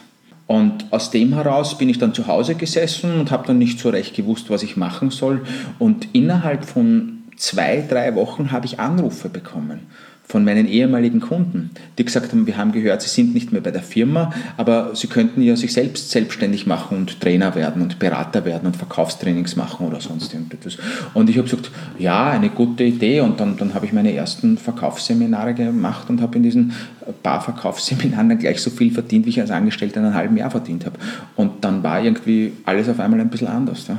Und 0.47 0.85
aus 0.91 1.11
dem 1.11 1.33
heraus 1.33 1.77
bin 1.77 1.89
ich 1.89 1.99
dann 1.99 2.13
zu 2.13 2.27
Hause 2.27 2.55
gesessen 2.55 3.19
und 3.19 3.31
habe 3.31 3.45
dann 3.45 3.57
nicht 3.57 3.79
so 3.79 3.89
recht 3.89 4.15
gewusst, 4.15 4.49
was 4.49 4.63
ich 4.63 4.77
machen 4.77 5.11
soll. 5.11 5.45
Und 5.77 6.07
innerhalb 6.13 6.65
von 6.65 7.23
zwei, 7.35 7.85
drei 7.87 8.15
Wochen 8.15 8.51
habe 8.51 8.65
ich 8.65 8.79
Anrufe 8.79 9.29
bekommen 9.29 9.81
von 10.27 10.43
meinen 10.43 10.67
ehemaligen 10.67 11.21
Kunden, 11.21 11.71
die 11.97 12.03
gesagt 12.03 12.33
haben, 12.33 12.45
wir 12.45 12.57
haben 12.57 12.73
gehört, 12.73 13.01
sie 13.01 13.07
sind 13.07 13.33
nicht 13.33 13.53
mehr 13.53 13.61
bei 13.61 13.71
der 13.71 13.81
Firma, 13.81 14.33
aber 14.57 14.93
sie 14.93 15.07
könnten 15.07 15.41
ja 15.41 15.55
sich 15.55 15.71
selbst 15.71 16.11
selbstständig 16.11 16.67
machen 16.67 16.97
und 16.97 17.21
Trainer 17.21 17.55
werden 17.55 17.81
und 17.81 17.97
Berater 17.97 18.43
werden 18.43 18.67
und 18.67 18.75
Verkaufstrainings 18.75 19.55
machen 19.55 19.87
oder 19.87 20.01
sonst 20.01 20.33
irgendetwas. 20.33 20.77
Und 21.13 21.29
ich 21.29 21.37
habe 21.37 21.47
gesagt, 21.49 21.71
ja, 21.97 22.29
eine 22.29 22.49
gute 22.49 22.83
Idee. 22.83 23.21
Und 23.21 23.39
dann, 23.39 23.55
dann 23.55 23.73
habe 23.73 23.85
ich 23.85 23.93
meine 23.93 24.13
ersten 24.13 24.57
Verkaufsseminare 24.57 25.53
gemacht 25.53 26.09
und 26.09 26.21
habe 26.21 26.35
in 26.35 26.43
diesen 26.43 26.73
paar 27.23 27.41
Verkaufsseminaren 27.41 28.27
dann 28.27 28.37
gleich 28.39 28.61
so 28.61 28.69
viel 28.69 28.91
verdient, 28.91 29.25
wie 29.25 29.29
ich 29.29 29.39
als 29.39 29.51
Angestellter 29.51 30.01
in 30.01 30.07
einem 30.07 30.15
halben 30.15 30.35
Jahr 30.35 30.51
verdient 30.51 30.85
habe. 30.85 30.97
Und 31.37 31.63
dann 31.63 31.83
war 31.83 32.03
irgendwie 32.03 32.51
alles 32.65 32.89
auf 32.89 32.99
einmal 32.99 33.21
ein 33.21 33.29
bisschen 33.29 33.47
anders. 33.47 33.87
Ja. 33.87 33.97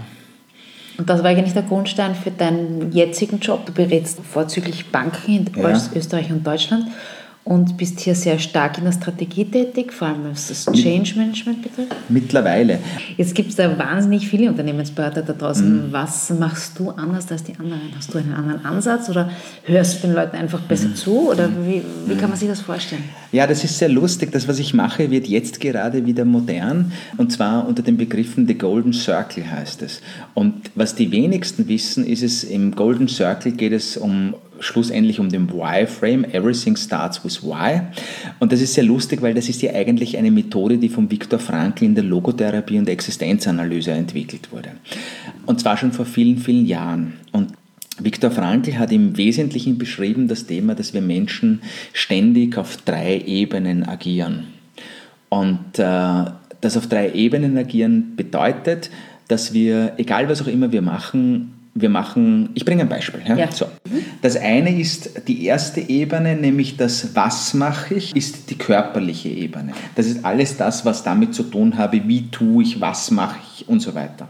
Und 0.98 1.08
das 1.08 1.22
war 1.22 1.30
eigentlich 1.30 1.54
der 1.54 1.62
Grundstein 1.62 2.14
für 2.16 2.32
deinen 2.32 2.90
jetzigen 2.92 3.38
Job. 3.38 3.64
Du 3.66 3.72
berätst 3.72 4.20
vorzüglich 4.20 4.90
Banken 4.90 5.32
in 5.32 5.50
ja. 5.56 5.80
Österreich 5.94 6.30
und 6.30 6.44
Deutschland 6.44 6.86
und 7.48 7.78
bist 7.78 8.00
hier 8.00 8.14
sehr 8.14 8.38
stark 8.38 8.76
in 8.76 8.84
der 8.84 8.92
Strategie 8.92 9.46
tätig, 9.46 9.90
vor 9.90 10.08
allem 10.08 10.30
was 10.30 10.48
das 10.48 10.66
Change 10.66 11.14
Management 11.16 11.62
betrifft? 11.62 11.96
Mittlerweile. 12.10 12.78
Jetzt 13.16 13.34
gibt 13.34 13.48
es 13.48 13.56
da 13.56 13.78
wahnsinnig 13.78 14.28
viele 14.28 14.50
Unternehmensberater 14.50 15.22
da 15.22 15.32
draußen. 15.32 15.88
Mhm. 15.88 15.90
Was 15.92 16.28
machst 16.28 16.78
du 16.78 16.90
anders 16.90 17.32
als 17.32 17.44
die 17.44 17.54
anderen? 17.58 17.80
Hast 17.96 18.12
du 18.12 18.18
einen 18.18 18.34
anderen 18.34 18.66
Ansatz 18.66 19.08
oder 19.08 19.30
hörst 19.64 19.96
du 19.96 20.08
den 20.08 20.14
Leuten 20.14 20.36
einfach 20.36 20.60
besser 20.60 20.88
mhm. 20.88 20.94
zu? 20.96 21.30
Oder 21.30 21.48
wie, 21.64 21.80
wie 22.06 22.16
kann 22.16 22.28
man 22.28 22.38
sich 22.38 22.48
das 22.48 22.60
vorstellen? 22.60 23.04
Ja, 23.32 23.46
das 23.46 23.64
ist 23.64 23.78
sehr 23.78 23.88
lustig. 23.88 24.30
Das, 24.30 24.46
was 24.46 24.58
ich 24.58 24.74
mache, 24.74 25.10
wird 25.10 25.26
jetzt 25.26 25.58
gerade 25.58 26.04
wieder 26.04 26.26
modern 26.26 26.92
und 27.16 27.32
zwar 27.32 27.66
unter 27.66 27.82
den 27.82 27.96
Begriffen 27.96 28.46
The 28.46 28.58
Golden 28.58 28.92
Circle 28.92 29.50
heißt 29.50 29.80
es. 29.80 30.02
Und 30.34 30.70
was 30.74 30.94
die 30.94 31.10
wenigsten 31.10 31.66
wissen, 31.66 32.04
ist 32.04 32.22
es, 32.22 32.44
im 32.44 32.74
Golden 32.74 33.08
Circle 33.08 33.52
geht 33.52 33.72
es 33.72 33.96
um 33.96 34.34
schlussendlich 34.60 35.20
um 35.20 35.28
den 35.28 35.52
Why-Frame. 35.52 36.24
Everything 36.24 36.76
starts 36.76 37.24
with 37.24 37.42
Why. 37.42 37.82
Und 38.38 38.52
das 38.52 38.60
ist 38.60 38.74
sehr 38.74 38.84
lustig, 38.84 39.22
weil 39.22 39.34
das 39.34 39.48
ist 39.48 39.62
ja 39.62 39.72
eigentlich 39.72 40.16
eine 40.16 40.30
Methode, 40.30 40.78
die 40.78 40.88
von 40.88 41.10
Viktor 41.10 41.38
Frankl 41.38 41.84
in 41.84 41.94
der 41.94 42.04
Logotherapie 42.04 42.78
und 42.78 42.88
Existenzanalyse 42.88 43.92
entwickelt 43.92 44.52
wurde. 44.52 44.70
Und 45.46 45.60
zwar 45.60 45.76
schon 45.76 45.92
vor 45.92 46.06
vielen, 46.06 46.38
vielen 46.38 46.66
Jahren. 46.66 47.14
Und 47.32 47.52
Viktor 48.00 48.30
Frankl 48.30 48.78
hat 48.78 48.92
im 48.92 49.16
Wesentlichen 49.16 49.78
beschrieben 49.78 50.28
das 50.28 50.46
Thema, 50.46 50.74
dass 50.74 50.94
wir 50.94 51.00
Menschen 51.00 51.62
ständig 51.92 52.56
auf 52.56 52.76
drei 52.78 53.18
Ebenen 53.26 53.88
agieren. 53.88 54.44
Und 55.28 55.78
äh, 55.78 56.24
das 56.60 56.76
auf 56.76 56.86
drei 56.86 57.12
Ebenen 57.12 57.56
agieren 57.56 58.16
bedeutet, 58.16 58.90
dass 59.28 59.52
wir, 59.52 59.92
egal 59.98 60.28
was 60.28 60.42
auch 60.42 60.46
immer 60.46 60.72
wir 60.72 60.82
machen, 60.82 61.57
wir 61.80 61.88
machen, 61.88 62.50
ich 62.54 62.64
bringe 62.64 62.82
ein 62.82 62.88
Beispiel. 62.88 63.20
Ja? 63.26 63.36
ja. 63.36 63.52
So. 63.52 63.66
Das 64.22 64.36
eine 64.36 64.78
ist 64.78 65.28
die 65.28 65.44
erste 65.44 65.80
Ebene, 65.80 66.36
nämlich 66.36 66.76
das 66.76 67.14
Was 67.14 67.54
mache 67.54 67.94
ich, 67.94 68.14
ist 68.16 68.50
die 68.50 68.56
körperliche 68.56 69.28
Ebene. 69.28 69.72
Das 69.94 70.06
ist 70.06 70.24
alles 70.24 70.56
das, 70.56 70.84
was 70.84 71.02
damit 71.02 71.34
zu 71.34 71.44
tun 71.44 71.76
habe, 71.78 72.00
wie 72.06 72.28
tue 72.30 72.62
ich, 72.62 72.80
was 72.80 73.10
mache 73.10 73.38
ich 73.54 73.68
und 73.68 73.80
so 73.80 73.94
weiter. 73.94 74.28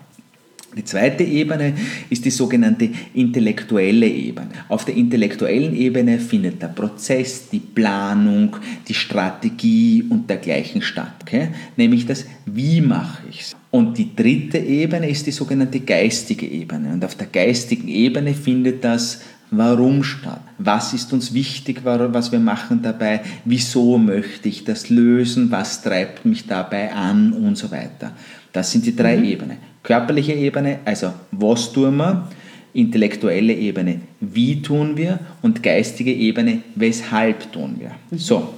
Die 0.76 0.84
zweite 0.84 1.24
Ebene 1.24 1.74
ist 2.10 2.24
die 2.24 2.30
sogenannte 2.30 2.90
intellektuelle 3.14 4.06
Ebene. 4.06 4.50
Auf 4.68 4.84
der 4.84 4.94
intellektuellen 4.94 5.74
Ebene 5.74 6.18
findet 6.18 6.60
der 6.60 6.68
Prozess, 6.68 7.48
die 7.48 7.58
Planung, 7.58 8.54
die 8.86 8.94
Strategie 8.94 10.04
und 10.08 10.28
dergleichen 10.28 10.82
statt. 10.82 11.14
Okay? 11.22 11.48
Nämlich 11.76 12.06
das 12.06 12.26
Wie 12.44 12.80
mache 12.82 13.22
ich 13.30 13.40
es. 13.40 13.56
Und 13.70 13.98
die 13.98 14.14
dritte 14.14 14.58
Ebene 14.58 15.10
ist 15.10 15.26
die 15.26 15.32
sogenannte 15.32 15.80
geistige 15.80 16.46
Ebene. 16.46 16.92
Und 16.92 17.04
auf 17.04 17.14
der 17.14 17.26
geistigen 17.26 17.88
Ebene 17.88 18.34
findet 18.34 18.82
das 18.82 19.20
Warum 19.50 20.02
statt? 20.04 20.42
Was 20.58 20.92
ist 20.92 21.10
uns 21.12 21.32
wichtig, 21.32 21.80
was 21.82 22.32
wir 22.32 22.38
machen 22.38 22.82
dabei? 22.82 23.22
Wieso 23.46 23.96
möchte 23.96 24.48
ich 24.48 24.64
das 24.64 24.90
lösen? 24.90 25.50
Was 25.50 25.82
treibt 25.82 26.26
mich 26.26 26.46
dabei 26.46 26.92
an? 26.92 27.32
Und 27.32 27.56
so 27.56 27.70
weiter. 27.70 28.12
Das 28.52 28.70
sind 28.70 28.84
die 28.84 28.94
drei 28.94 29.16
mhm. 29.16 29.24
Ebenen. 29.24 29.56
Körperliche 29.82 30.34
Ebene, 30.34 30.80
also 30.84 31.12
was 31.30 31.72
tun 31.72 31.96
wir? 31.96 32.28
Intellektuelle 32.74 33.54
Ebene, 33.54 34.00
wie 34.20 34.60
tun 34.60 34.96
wir? 34.96 35.18
Und 35.40 35.62
geistige 35.62 36.12
Ebene, 36.12 36.62
weshalb 36.74 37.50
tun 37.50 37.76
wir? 37.78 37.92
Mhm. 38.10 38.18
So. 38.18 38.54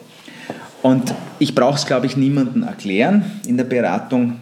Und 0.82 1.14
ich 1.38 1.54
brauche 1.54 1.76
es, 1.76 1.86
glaube 1.86 2.06
ich, 2.06 2.16
niemandem 2.16 2.64
erklären 2.64 3.22
in 3.46 3.56
der 3.56 3.64
Beratung 3.64 4.38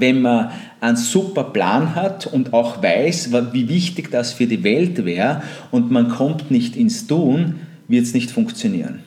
wenn 0.00 0.22
man 0.22 0.50
einen 0.80 0.96
super 0.96 1.44
Plan 1.44 1.94
hat 1.94 2.26
und 2.26 2.52
auch 2.52 2.82
weiß, 2.82 3.30
wie 3.52 3.68
wichtig 3.68 4.10
das 4.10 4.32
für 4.32 4.46
die 4.46 4.62
Welt 4.64 5.04
wäre 5.04 5.42
und 5.70 5.90
man 5.90 6.08
kommt 6.08 6.50
nicht 6.50 6.76
ins 6.76 7.06
Tun, 7.06 7.56
wird 7.88 8.04
es 8.04 8.14
nicht 8.14 8.30
funktionieren. 8.30 9.00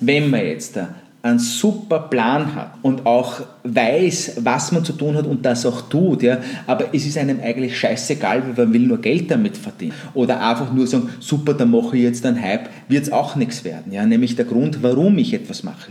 Wenn 0.00 0.30
man 0.30 0.44
jetzt 0.44 0.78
einen 1.26 1.38
super 1.40 1.98
Plan 1.98 2.54
hat 2.54 2.74
und 2.82 3.04
auch 3.04 3.40
weiß, 3.64 4.36
was 4.40 4.70
man 4.70 4.84
zu 4.84 4.92
tun 4.92 5.16
hat 5.16 5.26
und 5.26 5.44
das 5.44 5.66
auch 5.66 5.88
tut, 5.88 6.22
ja, 6.22 6.38
aber 6.66 6.94
es 6.94 7.04
ist 7.04 7.18
einem 7.18 7.40
eigentlich 7.40 7.76
scheißegal, 7.76 8.42
weil 8.54 8.66
man 8.66 8.74
will 8.74 8.82
nur 8.82 8.98
Geld 8.98 9.30
damit 9.30 9.56
verdienen. 9.56 9.92
Oder 10.14 10.40
einfach 10.48 10.72
nur 10.72 10.86
sagen, 10.86 11.10
super, 11.18 11.54
dann 11.54 11.72
mache 11.72 11.96
ich 11.96 12.04
jetzt 12.04 12.24
einen 12.24 12.40
Hype, 12.40 12.68
wird 12.88 13.04
es 13.04 13.12
auch 13.12 13.34
nichts 13.34 13.64
werden. 13.64 13.92
Ja, 13.92 14.06
nämlich 14.06 14.36
der 14.36 14.44
Grund, 14.44 14.82
warum 14.82 15.18
ich 15.18 15.34
etwas 15.34 15.64
mache. 15.64 15.90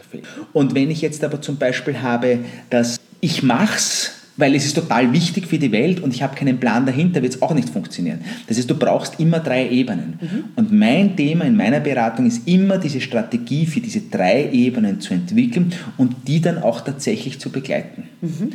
Und 0.54 0.74
wenn 0.74 0.90
ich 0.90 1.02
jetzt 1.02 1.24
aber 1.24 1.42
zum 1.42 1.58
Beispiel 1.58 2.02
habe, 2.02 2.40
dass 2.70 2.98
ich 3.22 3.44
mache 3.44 3.76
es, 3.76 4.12
weil 4.38 4.54
es 4.56 4.66
ist 4.66 4.74
total 4.74 5.14
wichtig 5.14 5.48
für 5.48 5.58
die 5.58 5.72
Welt 5.72 6.02
und 6.02 6.14
ich 6.14 6.22
habe 6.22 6.36
keinen 6.36 6.60
Plan 6.60 6.86
dahinter, 6.86 7.22
wird 7.22 7.36
es 7.36 7.42
auch 7.42 7.54
nicht 7.54 7.70
funktionieren. 7.70 8.20
Das 8.48 8.58
heißt, 8.58 8.70
du 8.70 8.76
brauchst 8.76 9.20
immer 9.20 9.40
drei 9.40 9.70
Ebenen. 9.70 10.20
Mhm. 10.20 10.44
Und 10.56 10.74
mein 10.74 11.16
Thema 11.16 11.46
in 11.46 11.56
meiner 11.56 11.80
Beratung 11.80 12.26
ist 12.26 12.48
immer 12.48 12.78
diese 12.78 13.00
Strategie 13.00 13.66
für 13.66 13.80
diese 13.80 14.02
drei 14.02 14.50
Ebenen 14.52 15.00
zu 15.00 15.14
entwickeln 15.14 15.72
und 15.98 16.16
die 16.28 16.42
dann 16.42 16.58
auch 16.58 16.82
tatsächlich 16.82 17.40
zu 17.40 17.50
begleiten. 17.50 18.04
Mhm. 18.22 18.52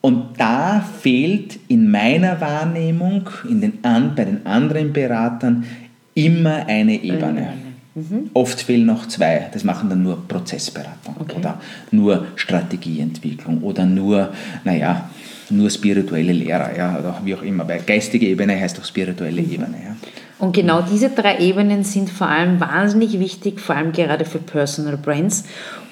Und 0.00 0.24
da 0.38 0.84
fehlt 1.00 1.58
in 1.68 1.90
meiner 1.90 2.40
Wahrnehmung, 2.40 3.28
in 3.48 3.60
den, 3.60 3.80
bei 3.82 4.24
den 4.24 4.46
anderen 4.46 4.92
Beratern, 4.92 5.64
immer 6.14 6.66
eine 6.66 7.02
Ebene. 7.02 7.40
Mhm. 7.40 7.71
Oft 8.32 8.62
fehlen 8.62 8.86
noch 8.86 9.06
zwei. 9.06 9.50
Das 9.52 9.64
machen 9.64 9.90
dann 9.90 10.02
nur 10.02 10.26
Prozessberatung 10.26 11.16
okay. 11.18 11.36
oder 11.36 11.60
nur 11.90 12.26
Strategieentwicklung 12.36 13.62
oder 13.62 13.84
nur, 13.84 14.32
naja, 14.64 15.10
nur 15.50 15.68
spirituelle 15.68 16.32
Lehrer, 16.32 16.76
ja, 16.76 16.98
oder 16.98 17.20
wie 17.24 17.34
auch 17.34 17.42
immer. 17.42 17.68
Weil 17.68 17.80
geistige 17.82 18.26
Ebene 18.26 18.58
heißt 18.58 18.80
auch 18.80 18.84
spirituelle 18.84 19.42
mhm. 19.42 19.52
Ebene. 19.52 19.76
Ja. 19.84 19.96
Und 20.38 20.56
genau 20.56 20.82
diese 20.82 21.10
drei 21.10 21.38
Ebenen 21.38 21.84
sind 21.84 22.08
vor 22.08 22.28
allem 22.28 22.58
wahnsinnig 22.58 23.20
wichtig, 23.20 23.60
vor 23.60 23.76
allem 23.76 23.92
gerade 23.92 24.24
für 24.24 24.38
Personal 24.38 24.96
Brands, 24.96 25.44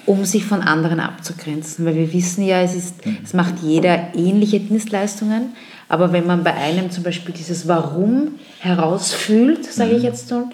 um 0.05 0.25
sich 0.25 0.43
von 0.43 0.61
anderen 0.61 0.99
abzugrenzen. 0.99 1.85
Weil 1.85 1.95
wir 1.95 2.11
wissen 2.11 2.43
ja, 2.43 2.61
es, 2.61 2.75
ist, 2.75 3.05
mhm. 3.05 3.19
es 3.23 3.33
macht 3.33 3.59
jeder 3.61 4.15
ähnliche 4.15 4.59
Dienstleistungen, 4.59 5.53
aber 5.87 6.11
wenn 6.13 6.25
man 6.25 6.43
bei 6.43 6.53
einem 6.53 6.89
zum 6.89 7.03
Beispiel 7.03 7.33
dieses 7.33 7.67
Warum 7.67 8.39
herausfühlt, 8.59 9.65
sage 9.65 9.91
mhm. 9.91 9.97
ich 9.97 10.03
jetzt 10.03 10.27
so, 10.27 10.49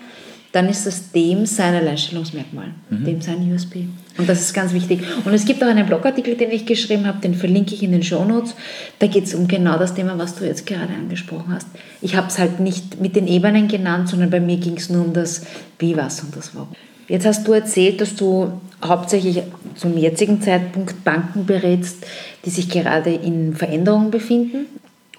dann 0.57 0.69
ist 0.69 0.87
das 0.87 1.11
dem 1.11 1.45
sein 1.45 1.75
Alleinstellungsmerkmal, 1.75 2.69
mhm. 2.89 3.05
dem 3.05 3.21
sein 3.21 3.53
USB. 3.53 3.75
Und 4.17 4.27
das 4.27 4.41
ist 4.41 4.55
ganz 4.55 4.73
wichtig. 4.73 5.01
Und 5.23 5.31
es 5.31 5.45
gibt 5.45 5.63
auch 5.63 5.67
einen 5.67 5.85
Blogartikel, 5.85 6.33
den 6.33 6.49
ich 6.49 6.65
geschrieben 6.65 7.05
habe, 7.05 7.19
den 7.21 7.35
verlinke 7.35 7.75
ich 7.75 7.83
in 7.83 7.91
den 7.91 8.01
Show 8.01 8.25
Notes. 8.25 8.55
Da 8.97 9.05
geht 9.05 9.25
es 9.25 9.35
um 9.35 9.47
genau 9.47 9.77
das 9.77 9.93
Thema, 9.93 10.17
was 10.17 10.33
du 10.33 10.45
jetzt 10.45 10.65
gerade 10.65 10.91
angesprochen 10.91 11.53
hast. 11.53 11.67
Ich 12.01 12.15
habe 12.15 12.25
es 12.25 12.39
halt 12.39 12.59
nicht 12.59 12.99
mit 12.99 13.15
den 13.15 13.27
Ebenen 13.27 13.67
genannt, 13.67 14.09
sondern 14.09 14.31
bei 14.31 14.39
mir 14.39 14.57
ging 14.57 14.77
es 14.77 14.89
nur 14.89 15.05
um 15.05 15.13
das 15.13 15.43
Wie, 15.77 15.95
was 15.95 16.21
und 16.21 16.35
das 16.35 16.55
Warum. 16.55 16.69
Jetzt 17.07 17.27
hast 17.27 17.47
du 17.47 17.53
erzählt, 17.53 18.01
dass 18.01 18.15
du 18.15 18.51
hauptsächlich 18.83 19.43
zum 19.75 19.95
jetzigen 19.95 20.41
Zeitpunkt 20.41 21.03
Banken 21.03 21.45
berätst, 21.45 22.03
die 22.45 22.49
sich 22.49 22.67
gerade 22.67 23.11
in 23.11 23.53
Veränderungen 23.53 24.09
befinden 24.09 24.65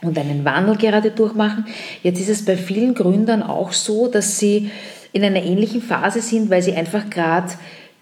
und 0.02 0.18
einen 0.18 0.45
Wandel 0.45 0.76
gerade 0.76 1.12
durchmachen. 1.12 1.64
Jetzt 2.02 2.21
ist 2.21 2.28
es 2.28 2.45
bei 2.45 2.57
vielen 2.57 2.95
Gründern 2.95 3.45
auch 3.45 3.73
so, 3.73 4.09
dass 4.09 4.40
sie 4.40 4.73
in 5.12 5.25
einer 5.25 5.43
ähnlichen 5.43 5.83
Phase 5.83 6.21
sind, 6.21 6.50
weil 6.50 6.62
sie 6.62 6.75
einfach 6.75 7.09
gerade 7.11 7.53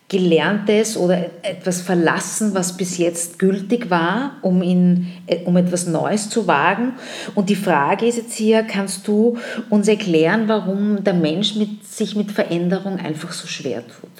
Gelerntes 0.08 0.96
oder 0.96 1.30
etwas 1.42 1.80
verlassen, 1.80 2.54
was 2.54 2.76
bis 2.76 2.96
jetzt 2.96 3.40
gültig 3.40 3.90
war, 3.90 4.36
um, 4.42 4.62
in, 4.62 5.08
um 5.46 5.56
etwas 5.56 5.88
Neues 5.88 6.30
zu 6.30 6.46
wagen. 6.46 6.92
Und 7.34 7.50
die 7.50 7.56
Frage 7.56 8.06
ist 8.06 8.16
jetzt 8.16 8.34
hier, 8.34 8.62
kannst 8.62 9.08
du 9.08 9.36
uns 9.68 9.88
erklären, 9.88 10.44
warum 10.46 11.02
der 11.02 11.14
Mensch 11.14 11.56
mit, 11.56 11.84
sich 11.84 12.14
mit 12.14 12.30
Veränderung 12.30 13.00
einfach 13.00 13.32
so 13.32 13.48
schwer 13.48 13.82
tut? 13.84 14.10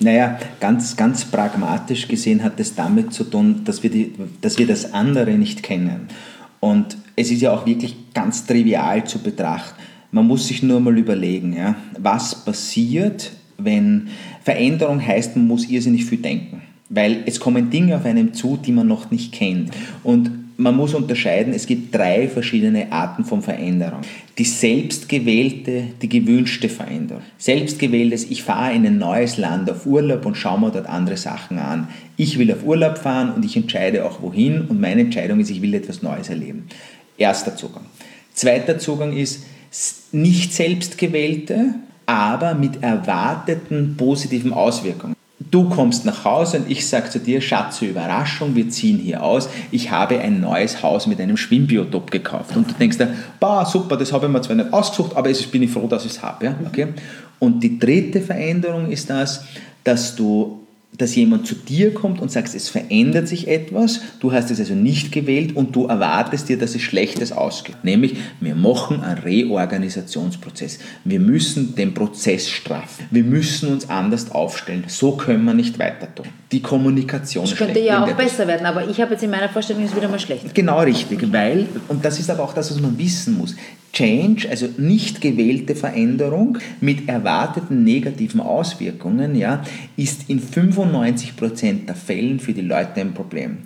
Naja, 0.00 0.36
ganz, 0.58 0.96
ganz 0.96 1.24
pragmatisch 1.24 2.08
gesehen 2.08 2.42
hat 2.42 2.58
es 2.58 2.74
damit 2.74 3.12
zu 3.12 3.22
tun, 3.22 3.62
dass 3.64 3.84
wir, 3.84 3.90
die, 3.90 4.14
dass 4.40 4.58
wir 4.58 4.66
das 4.66 4.92
andere 4.94 5.32
nicht 5.32 5.62
kennen. 5.62 6.08
Und 6.58 6.96
es 7.14 7.30
ist 7.30 7.40
ja 7.40 7.52
auch 7.52 7.66
wirklich 7.66 7.94
ganz 8.14 8.46
trivial 8.46 9.04
zu 9.04 9.20
betrachten. 9.20 9.80
Man 10.12 10.26
muss 10.26 10.48
sich 10.48 10.62
nur 10.62 10.80
mal 10.80 10.96
überlegen, 10.98 11.52
ja, 11.52 11.76
was 11.98 12.44
passiert, 12.44 13.32
wenn 13.58 14.08
Veränderung 14.42 15.04
heißt, 15.04 15.36
man 15.36 15.46
muss 15.46 15.68
irrsinnig 15.68 16.04
viel 16.04 16.18
denken. 16.18 16.62
Weil 16.88 17.22
es 17.26 17.38
kommen 17.38 17.70
Dinge 17.70 17.96
auf 17.96 18.04
einem 18.04 18.34
zu, 18.34 18.56
die 18.56 18.72
man 18.72 18.88
noch 18.88 19.10
nicht 19.10 19.32
kennt. 19.32 19.70
Und 20.02 20.30
man 20.60 20.76
muss 20.76 20.92
unterscheiden, 20.92 21.54
es 21.54 21.66
gibt 21.66 21.94
drei 21.94 22.28
verschiedene 22.28 22.92
Arten 22.92 23.24
von 23.24 23.40
Veränderung. 23.40 24.00
Die 24.36 24.44
selbstgewählte, 24.44 25.84
die 26.02 26.08
gewünschte 26.08 26.68
Veränderung. 26.68 27.22
Selbstgewähltes, 27.38 28.24
ich 28.30 28.42
fahre 28.42 28.74
in 28.74 28.84
ein 28.84 28.98
neues 28.98 29.38
Land 29.38 29.70
auf 29.70 29.86
Urlaub 29.86 30.26
und 30.26 30.36
schaue 30.36 30.60
mir 30.60 30.70
dort 30.70 30.86
andere 30.86 31.16
Sachen 31.16 31.58
an. 31.58 31.88
Ich 32.16 32.38
will 32.38 32.52
auf 32.52 32.64
Urlaub 32.64 32.98
fahren 32.98 33.32
und 33.32 33.44
ich 33.44 33.56
entscheide 33.56 34.04
auch 34.04 34.20
wohin 34.20 34.66
und 34.66 34.80
meine 34.80 35.00
Entscheidung 35.00 35.40
ist, 35.40 35.50
ich 35.50 35.62
will 35.62 35.72
etwas 35.72 36.02
Neues 36.02 36.28
erleben. 36.28 36.66
Erster 37.16 37.56
Zugang. 37.56 37.84
Zweiter 38.34 38.78
Zugang 38.78 39.16
ist, 39.16 39.44
nicht 40.12 40.52
selbstgewählte, 40.52 41.74
aber 42.06 42.54
mit 42.54 42.82
erwarteten 42.82 43.96
positiven 43.96 44.52
Auswirkungen. 44.52 45.14
Du 45.50 45.68
kommst 45.68 46.04
nach 46.04 46.24
Hause 46.24 46.58
und 46.58 46.70
ich 46.70 46.86
sage 46.86 47.08
zu 47.08 47.18
dir, 47.18 47.40
Schatz, 47.40 47.80
Überraschung, 47.80 48.54
wir 48.54 48.68
ziehen 48.68 48.98
hier 48.98 49.22
aus. 49.22 49.48
Ich 49.70 49.90
habe 49.90 50.20
ein 50.20 50.40
neues 50.40 50.82
Haus 50.82 51.06
mit 51.06 51.18
einem 51.20 51.36
Schwimmbiotop 51.36 52.10
gekauft. 52.10 52.54
Und 52.56 52.70
du 52.70 52.74
denkst 52.74 52.98
dir, 52.98 53.14
bah, 53.40 53.64
super, 53.64 53.96
das 53.96 54.12
habe 54.12 54.26
ich 54.26 54.32
mir 54.32 54.42
zwar 54.42 54.56
nicht 54.56 54.72
ausgesucht, 54.72 55.16
aber 55.16 55.28
jetzt 55.28 55.50
bin 55.50 55.62
ich 55.62 55.70
froh, 55.70 55.86
dass 55.86 56.04
ich 56.04 56.12
es 56.12 56.22
habe. 56.22 56.44
Ja? 56.44 56.54
Okay? 56.66 56.88
Und 57.38 57.62
die 57.62 57.78
dritte 57.78 58.20
Veränderung 58.20 58.90
ist 58.90 59.08
das, 59.08 59.44
dass 59.82 60.14
du 60.14 60.60
dass 60.98 61.14
jemand 61.14 61.46
zu 61.46 61.54
dir 61.54 61.94
kommt 61.94 62.20
und 62.20 62.30
sagt, 62.30 62.54
es 62.54 62.68
verändert 62.68 63.28
sich 63.28 63.48
etwas, 63.48 64.00
du 64.20 64.32
hast 64.32 64.50
es 64.50 64.60
also 64.60 64.74
nicht 64.74 65.12
gewählt 65.12 65.56
und 65.56 65.74
du 65.74 65.86
erwartest 65.86 66.48
dir, 66.48 66.58
dass 66.58 66.74
es 66.74 66.82
Schlechtes 66.82 67.32
ausgeht. 67.32 67.76
Nämlich, 67.84 68.16
wir 68.40 68.54
machen 68.54 69.02
einen 69.02 69.18
Reorganisationsprozess. 69.18 70.78
Wir 71.04 71.20
müssen 71.20 71.74
den 71.74 71.94
Prozess 71.94 72.50
straffen. 72.50 73.06
Wir 73.10 73.24
müssen 73.24 73.72
uns 73.72 73.88
anders 73.88 74.30
aufstellen. 74.32 74.84
So 74.88 75.12
können 75.12 75.44
wir 75.44 75.54
nicht 75.54 75.78
weiter 75.78 76.12
tun. 76.14 76.26
Die 76.52 76.60
Kommunikation 76.60 77.44
Das 77.44 77.56
könnte 77.56 77.80
ja 77.80 78.04
auch 78.04 78.12
besser 78.12 78.46
werden, 78.46 78.66
aber 78.66 78.88
ich 78.88 79.00
habe 79.00 79.12
jetzt 79.12 79.22
in 79.22 79.30
meiner 79.30 79.48
Vorstellung 79.48 79.84
es 79.84 79.94
wieder 79.94 80.08
mal 80.08 80.18
schlecht. 80.18 80.54
Genau 80.54 80.80
richtig, 80.80 81.32
weil, 81.32 81.66
und 81.88 82.04
das 82.04 82.18
ist 82.18 82.28
aber 82.28 82.42
auch 82.42 82.52
das, 82.52 82.70
was 82.72 82.80
man 82.80 82.98
wissen 82.98 83.38
muss, 83.38 83.54
Change, 83.92 84.48
also 84.48 84.68
nicht 84.78 85.20
gewählte 85.20 85.74
Veränderung 85.74 86.58
mit 86.80 87.08
erwarteten 87.08 87.84
negativen 87.84 88.40
Auswirkungen, 88.40 89.34
ja, 89.34 89.62
ist 89.96 90.28
in 90.28 90.40
95% 90.40 91.86
der 91.86 91.94
Fällen 91.94 92.40
für 92.40 92.52
die 92.52 92.60
Leute 92.60 93.00
ein 93.00 93.14
Problem. 93.14 93.58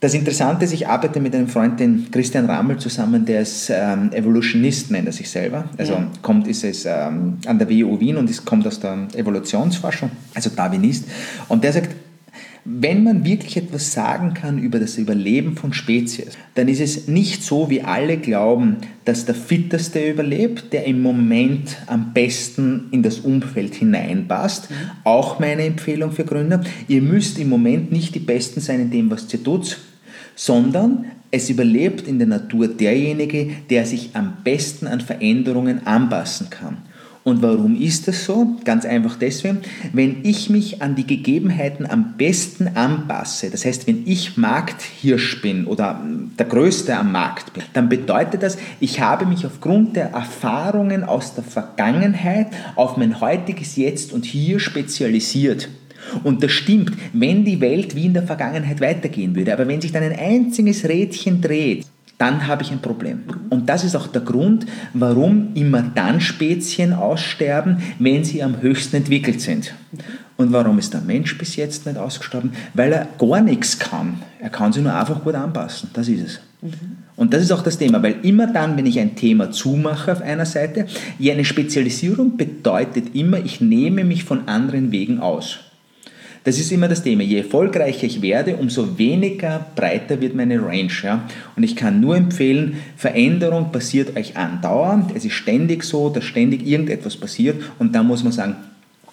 Das 0.00 0.14
Interessante 0.14 0.64
ist, 0.64 0.72
ich 0.72 0.86
arbeite 0.86 1.18
mit 1.18 1.34
einem 1.34 1.48
Freund, 1.48 1.80
den 1.80 2.08
Christian 2.12 2.46
Rammel, 2.46 2.78
zusammen, 2.78 3.24
der 3.24 3.40
ist 3.40 3.68
ähm, 3.68 4.12
Evolutionist, 4.12 4.92
nennt 4.92 5.08
er 5.08 5.12
sich 5.12 5.28
selber. 5.28 5.64
Also 5.76 5.94
ja. 5.94 6.06
kommt, 6.22 6.46
ist 6.46 6.62
es 6.62 6.86
ähm, 6.86 7.38
an 7.46 7.58
der 7.58 7.68
WU 7.68 7.98
Wien 7.98 8.16
und 8.16 8.30
ist, 8.30 8.44
kommt 8.44 8.64
aus 8.68 8.78
der 8.78 9.08
Evolutionsforschung, 9.16 10.10
also 10.34 10.50
Darwinist. 10.50 11.04
Und 11.48 11.64
der 11.64 11.72
sagt, 11.72 11.96
wenn 12.70 13.02
man 13.02 13.24
wirklich 13.24 13.56
etwas 13.56 13.92
sagen 13.92 14.34
kann 14.34 14.58
über 14.58 14.78
das 14.78 14.98
Überleben 14.98 15.56
von 15.56 15.72
Spezies, 15.72 16.36
dann 16.54 16.68
ist 16.68 16.80
es 16.80 17.08
nicht 17.08 17.42
so, 17.42 17.70
wie 17.70 17.80
alle 17.80 18.18
glauben, 18.18 18.76
dass 19.06 19.24
der 19.24 19.34
Fitteste 19.34 20.10
überlebt, 20.10 20.72
der 20.72 20.84
im 20.84 21.00
Moment 21.00 21.78
am 21.86 22.12
besten 22.12 22.88
in 22.90 23.02
das 23.02 23.20
Umfeld 23.20 23.74
hineinpasst. 23.74 24.70
Mhm. 24.70 24.74
Auch 25.04 25.38
meine 25.40 25.64
Empfehlung 25.64 26.12
für 26.12 26.24
Gründer. 26.24 26.62
Ihr 26.88 27.00
müsst 27.00 27.38
im 27.38 27.48
Moment 27.48 27.90
nicht 27.90 28.14
die 28.14 28.20
Besten 28.20 28.60
sein 28.60 28.80
in 28.80 28.90
dem, 28.90 29.10
was 29.10 29.32
ihr 29.32 29.42
tut, 29.42 29.78
sondern 30.34 31.06
es 31.30 31.48
überlebt 31.48 32.06
in 32.06 32.18
der 32.18 32.28
Natur 32.28 32.68
derjenige, 32.68 33.50
der 33.70 33.86
sich 33.86 34.10
am 34.12 34.38
besten 34.44 34.86
an 34.86 35.00
Veränderungen 35.00 35.86
anpassen 35.86 36.50
kann. 36.50 36.78
Und 37.28 37.42
warum 37.42 37.78
ist 37.78 38.08
das 38.08 38.24
so? 38.24 38.56
Ganz 38.64 38.86
einfach 38.86 39.16
deswegen, 39.16 39.58
wenn 39.92 40.24
ich 40.24 40.48
mich 40.48 40.80
an 40.80 40.94
die 40.94 41.06
Gegebenheiten 41.06 41.84
am 41.84 42.14
besten 42.16 42.68
anpasse, 42.68 43.50
das 43.50 43.66
heißt, 43.66 43.86
wenn 43.86 44.06
ich 44.06 44.38
Markthirsch 44.38 45.42
bin 45.42 45.66
oder 45.66 46.00
der 46.38 46.46
Größte 46.46 46.96
am 46.96 47.12
Markt 47.12 47.52
bin, 47.52 47.64
dann 47.74 47.90
bedeutet 47.90 48.42
das, 48.42 48.56
ich 48.80 49.00
habe 49.00 49.26
mich 49.26 49.44
aufgrund 49.44 49.94
der 49.94 50.12
Erfahrungen 50.12 51.04
aus 51.04 51.34
der 51.34 51.44
Vergangenheit 51.44 52.46
auf 52.76 52.96
mein 52.96 53.20
heutiges 53.20 53.76
Jetzt 53.76 54.14
und 54.14 54.24
Hier 54.24 54.58
spezialisiert. 54.58 55.68
Und 56.24 56.42
das 56.42 56.52
stimmt, 56.52 56.92
wenn 57.12 57.44
die 57.44 57.60
Welt 57.60 57.94
wie 57.94 58.06
in 58.06 58.14
der 58.14 58.22
Vergangenheit 58.22 58.80
weitergehen 58.80 59.36
würde, 59.36 59.52
aber 59.52 59.68
wenn 59.68 59.82
sich 59.82 59.92
dann 59.92 60.02
ein 60.02 60.18
einziges 60.18 60.88
Rädchen 60.88 61.42
dreht, 61.42 61.84
dann 62.18 62.48
habe 62.48 62.64
ich 62.64 62.72
ein 62.72 62.80
Problem. 62.80 63.22
Und 63.48 63.68
das 63.68 63.84
ist 63.84 63.94
auch 63.94 64.08
der 64.08 64.22
Grund, 64.22 64.66
warum 64.92 65.54
immer 65.54 65.82
dann 65.82 66.20
Spezien 66.20 66.92
aussterben, 66.92 67.78
wenn 68.00 68.24
sie 68.24 68.42
am 68.42 68.60
höchsten 68.60 68.96
entwickelt 68.96 69.40
sind. 69.40 69.72
Und 70.36 70.52
warum 70.52 70.78
ist 70.78 70.94
der 70.94 71.00
Mensch 71.00 71.38
bis 71.38 71.56
jetzt 71.56 71.86
nicht 71.86 71.96
ausgestorben? 71.96 72.52
Weil 72.74 72.92
er 72.92 73.08
gar 73.18 73.40
nichts 73.40 73.78
kann. 73.78 74.22
Er 74.40 74.50
kann 74.50 74.72
sich 74.72 74.82
nur 74.82 74.94
einfach 74.94 75.22
gut 75.22 75.34
anpassen. 75.34 75.90
Das 75.94 76.08
ist 76.08 76.26
es. 76.26 76.40
Und 77.16 77.34
das 77.34 77.42
ist 77.42 77.52
auch 77.52 77.62
das 77.62 77.78
Thema, 77.78 78.02
weil 78.02 78.16
immer 78.22 78.46
dann, 78.46 78.76
wenn 78.76 78.86
ich 78.86 78.98
ein 78.98 79.16
Thema 79.16 79.50
zumache 79.50 80.12
auf 80.12 80.22
einer 80.22 80.46
Seite, 80.46 80.86
eine 81.20 81.44
Spezialisierung 81.44 82.36
bedeutet 82.36 83.14
immer, 83.14 83.38
ich 83.38 83.60
nehme 83.60 84.04
mich 84.04 84.24
von 84.24 84.46
anderen 84.48 84.92
Wegen 84.92 85.20
aus. 85.20 85.58
Das 86.44 86.58
ist 86.58 86.72
immer 86.72 86.88
das 86.88 87.02
Thema. 87.02 87.22
Je 87.22 87.38
erfolgreicher 87.38 88.04
ich 88.04 88.22
werde, 88.22 88.56
umso 88.56 88.98
weniger 88.98 89.66
breiter 89.74 90.20
wird 90.20 90.34
meine 90.34 90.60
Range. 90.62 90.92
Ja? 91.02 91.28
Und 91.56 91.62
ich 91.62 91.76
kann 91.76 92.00
nur 92.00 92.16
empfehlen, 92.16 92.78
Veränderung 92.96 93.72
passiert 93.72 94.16
euch 94.16 94.36
andauernd. 94.36 95.12
Es 95.14 95.24
ist 95.24 95.34
ständig 95.34 95.84
so, 95.84 96.08
dass 96.08 96.24
ständig 96.24 96.66
irgendetwas 96.66 97.16
passiert. 97.16 97.62
Und 97.78 97.94
da 97.94 98.02
muss 98.02 98.22
man 98.22 98.32
sagen, 98.32 98.56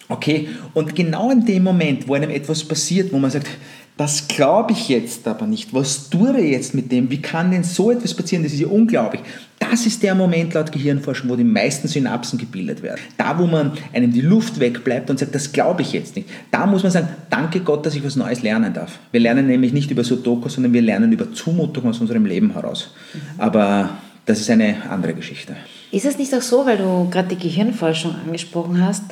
okay, 0.10 0.50
und 0.74 0.96
genau 0.96 1.32
in 1.32 1.46
dem 1.46 1.64
Moment, 1.64 2.08
wo 2.08 2.14
einem 2.14 2.30
etwas 2.30 2.64
passiert, 2.64 3.12
wo 3.12 3.18
man 3.18 3.32
sagt, 3.32 3.48
das 3.98 4.28
glaube 4.28 4.74
ich 4.74 4.90
jetzt 4.90 5.26
aber 5.28 5.48
nicht. 5.48 5.74
Was 5.74 6.10
tue 6.10 6.38
ich 6.40 6.52
jetzt 6.52 6.76
mit 6.76 6.92
dem? 6.92 7.10
Wie 7.10 7.22
kann 7.22 7.52
denn 7.52 7.64
so 7.64 7.92
etwas 7.92 8.14
passieren? 8.14 8.44
Das 8.44 8.52
ist 8.52 8.60
ja 8.60 8.68
unglaublich. 8.68 9.22
Das 9.58 9.86
ist 9.86 10.04
der 10.04 10.16
Moment 10.16 10.54
laut 10.54 10.72
Gehirnforschung, 10.72 11.30
wo 11.30 11.36
die 11.38 11.46
meisten 11.46 11.88
Synapsen 11.88 12.38
gebildet 12.38 12.84
werden. 12.84 13.00
Da, 13.18 13.40
wo 13.40 13.48
man 13.48 13.72
einem 13.94 14.12
die 14.12 14.22
Luft 14.22 14.60
wegbleibt 14.60 15.10
und 15.10 15.18
sagt, 15.18 15.34
das 15.34 15.54
glaube 15.54 15.82
ich 15.82 15.94
jetzt 15.94 16.18
nicht. 16.18 16.28
Da 16.52 16.66
muss 16.66 16.84
man 16.84 16.92
sagen, 16.92 17.08
danke 17.30 17.62
Gott, 17.62 17.86
dass 17.86 17.96
ich 17.96 18.04
was 18.04 18.18
Neues 18.18 18.44
lernen 18.44 18.74
darf. 18.74 19.00
Wir 19.12 19.22
lernen 19.22 19.48
nämlich 19.48 19.72
nicht 19.72 19.90
über 19.92 20.04
Sudoku, 20.04 20.50
sondern 20.50 20.74
wir 20.74 20.82
lernen 20.82 21.14
über 21.14 21.32
Zumutung 21.32 21.88
aus 21.88 22.00
unserem 22.02 22.26
Leben 22.26 22.52
heraus. 22.52 22.94
Aber 23.38 23.92
das 24.26 24.42
ist 24.42 24.50
eine 24.50 24.90
andere 24.90 25.14
Geschichte. 25.14 25.56
Ist 25.92 26.06
es 26.06 26.18
nicht 26.18 26.34
auch 26.34 26.42
so, 26.42 26.66
weil 26.66 26.78
du 26.78 27.08
gerade 27.10 27.34
die 27.34 27.42
Gehirnforschung 27.42 28.14
angesprochen 28.26 28.86
hast, 28.86 29.04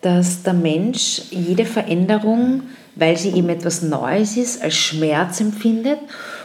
dass 0.00 0.42
der 0.42 0.52
Mensch 0.52 1.22
jede 1.30 1.64
Veränderung, 1.64 2.62
weil 2.94 3.16
sie 3.16 3.30
eben 3.30 3.48
etwas 3.48 3.82
Neues 3.82 4.36
ist, 4.36 4.62
als 4.62 4.76
Schmerz 4.76 5.40
empfindet 5.40 5.98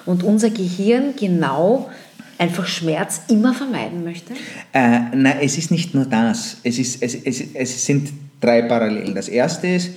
und 0.06 0.24
unser 0.24 0.50
Gehirn 0.50 1.16
genau 1.20 1.90
einfach 2.38 2.68
Schmerz 2.68 3.22
immer 3.28 3.54
vermeiden 3.54 4.04
möchte? 4.04 4.34
Äh, 4.74 5.00
nein, 5.14 5.38
es 5.42 5.58
ist 5.58 5.72
nicht 5.72 5.94
nur 5.94 6.06
das. 6.06 6.58
Es, 6.64 6.78
ist, 6.78 7.02
es, 7.02 7.16
es, 7.16 7.42
es 7.54 7.86
sind 7.86 8.10
drei 8.40 8.62
Parallelen. 8.62 9.16
Das 9.16 9.28
erste 9.28 9.68
ist, 9.68 9.92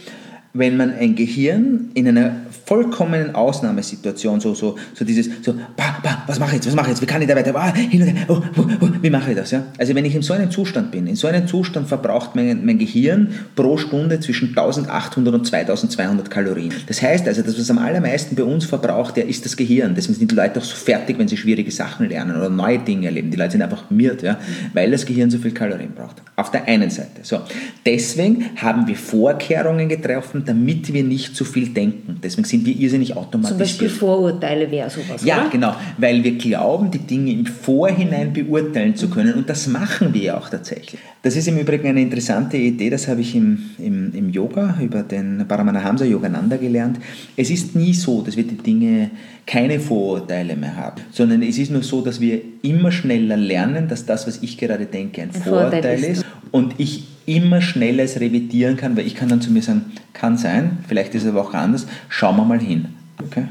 wenn 0.53 0.77
man 0.77 0.93
ein 0.93 1.15
Gehirn 1.15 1.91
in 1.95 2.09
einer 2.09 2.33
vollkommenen 2.67 3.35
Ausnahmesituation, 3.35 4.41
so, 4.41 4.55
so, 4.55 4.77
so 4.95 5.05
dieses, 5.05 5.29
so, 5.43 5.55
bah, 5.77 5.99
bah, 6.03 6.23
was 6.27 6.39
mache 6.39 6.51
ich 6.51 6.55
jetzt, 6.57 6.67
was 6.69 6.75
mache 6.75 6.87
ich 6.87 6.91
jetzt, 6.91 7.03
wie 7.03 7.07
kann 7.07 7.21
ich 7.23 7.29
da 7.29 7.35
weiter, 7.35 7.53
bah, 7.53 7.75
hin 7.75 8.03
und 8.03 8.09
her, 8.09 8.27
oh, 8.29 8.41
oh, 8.57 8.63
oh, 8.81 8.89
wie 9.01 9.11
mache 9.11 9.31
ich 9.31 9.37
das? 9.37 9.51
Ja? 9.51 9.65
Also 9.79 9.95
wenn 9.95 10.05
ich 10.05 10.15
in 10.15 10.23
so 10.23 10.35
einem 10.35 10.51
Zustand 10.51 10.91
bin, 10.91 11.07
in 11.07 11.17
so 11.17 11.27
einem 11.27 11.47
Zustand 11.47 11.89
verbraucht 11.89 12.35
mein, 12.35 12.65
mein 12.65 12.79
Gehirn 12.79 13.35
pro 13.55 13.77
Stunde 13.77 14.21
zwischen 14.21 14.51
1800 14.51 15.35
und 15.35 15.47
2200 15.47 16.31
Kalorien. 16.31 16.73
Das 16.87 17.03
heißt 17.03 17.27
also, 17.27 17.43
das, 17.43 17.59
was 17.59 17.71
am 17.71 17.79
allermeisten 17.79 18.37
bei 18.37 18.45
uns 18.45 18.65
verbraucht, 18.65 19.17
ja, 19.17 19.25
ist 19.25 19.45
das 19.45 19.57
Gehirn. 19.57 19.95
Deswegen 19.95 20.19
sind 20.19 20.31
die 20.31 20.35
Leute 20.35 20.61
auch 20.61 20.65
so 20.65 20.77
fertig, 20.77 21.19
wenn 21.19 21.29
sie 21.29 21.37
schwierige 21.37 21.71
Sachen 21.71 22.09
lernen 22.09 22.37
oder 22.37 22.51
neue 22.51 22.79
Dinge 22.79 23.07
erleben. 23.07 23.31
Die 23.31 23.37
Leute 23.37 23.53
sind 23.53 23.63
einfach 23.63 23.91
miert, 23.91 24.23
ja, 24.23 24.39
weil 24.75 24.91
das 24.91 25.07
Gehirn 25.07 25.31
so 25.31 25.39
viel 25.39 25.53
Kalorien 25.53 25.93
braucht. 25.93 26.23
Auf 26.37 26.51
der 26.51 26.67
einen 26.67 26.91
Seite. 26.91 27.21
So. 27.23 27.41
Deswegen 27.85 28.51
haben 28.57 28.87
wir 28.87 28.97
Vorkehrungen 28.97 29.89
getroffen, 29.89 30.40
damit 30.47 30.93
wir 30.93 31.03
nicht 31.05 31.35
zu 31.37 31.45
viel 31.45 31.69
denken. 31.69 32.19
Deswegen 32.23 32.47
sind 32.47 32.67
wir 32.67 32.77
irrsinnig 32.77 33.17
automatisiert. 33.17 33.49
Zum 33.51 33.59
Beispiel 33.59 33.89
Vorurteile 33.89 34.71
wäre 34.71 34.91
sowas, 34.91 35.25
Ja, 35.25 35.43
oder? 35.43 35.51
genau. 35.51 35.77
Weil 35.99 36.23
wir 36.25 36.37
glauben, 36.39 36.91
die 36.91 36.99
Dinge 36.99 37.33
im 37.33 37.47
Vorhinein 37.47 38.33
beurteilen 38.33 38.97
zu 38.97 39.09
können. 39.09 39.35
Und 39.35 39.49
das 39.49 39.67
machen 39.67 40.13
wir 40.15 40.23
ja 40.23 40.39
auch 40.39 40.49
tatsächlich. 40.49 41.01
Das 41.23 41.37
ist 41.37 41.49
im 41.49 41.59
Übrigen 41.59 41.87
eine 41.89 42.01
interessante 42.01 42.57
Idee, 42.57 42.89
das 42.89 43.07
habe 43.07 43.21
ich 43.21 43.35
im, 43.35 43.59
im, 43.79 44.15
im 44.15 44.31
Yoga 44.31 44.79
über 44.81 45.03
den 45.03 45.45
Paramanahamsa 45.47 46.05
Yogananda 46.05 46.57
gelernt. 46.57 46.99
Es 47.37 47.51
ist 47.51 47.77
nie 47.77 47.93
so, 47.93 48.23
dass 48.23 48.37
wir 48.37 48.45
die 48.45 48.57
Dinge 48.57 49.11
keine 49.47 49.81
Vorurteile 49.81 50.57
mehr 50.57 50.77
haben, 50.77 51.03
sondern 51.11 51.43
es 51.43 51.59
ist 51.59 51.71
nur 51.71 51.83
so, 51.83 52.01
dass 52.03 52.21
wir 52.21 52.41
immer 52.63 52.91
schneller 52.93 53.37
lernen, 53.37 53.89
dass 53.89 54.07
das, 54.07 54.27
was 54.27 54.43
ich 54.43 54.57
gerade 54.57 54.87
denke, 54.87 55.23
ein, 55.23 55.31
ein 55.35 55.43
Vorurteil, 55.43 55.83
Vorurteil 55.83 55.99
ist. 55.99 56.19
ist 56.19 56.27
und 56.53 56.75
ich 56.79 57.05
immer 57.27 57.61
schneller 57.61 58.05
es 58.05 58.21
revidieren 58.21 58.77
kann, 58.77 58.97
weil 58.97 59.07
ich 59.07 59.15
kann 59.15 59.29
dann 59.29 59.41
zu 59.41 59.51
mir 59.51 59.63
sagen, 59.63 59.93
kann 60.13 60.37
sein, 60.37 60.79
vielleicht 60.89 61.15
ist 61.15 61.25
es 61.25 61.29
aber 61.29 61.43
auch 61.43 61.55
anders, 61.55 61.87
schauen 62.09 62.37
wir 62.37 62.45
mal 62.45 62.61
hin. 62.61 62.87
Okay? 63.23 63.45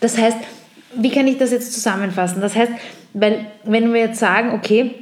Das 0.00 0.18
heißt, 0.18 0.38
wie 0.96 1.10
kann 1.10 1.26
ich 1.26 1.38
das 1.38 1.50
jetzt 1.50 1.72
zusammenfassen? 1.72 2.40
Das 2.40 2.56
heißt, 2.56 2.72
weil 3.14 3.46
wenn 3.64 3.92
wir 3.92 4.00
jetzt 4.00 4.18
sagen, 4.18 4.50
okay, 4.52 4.94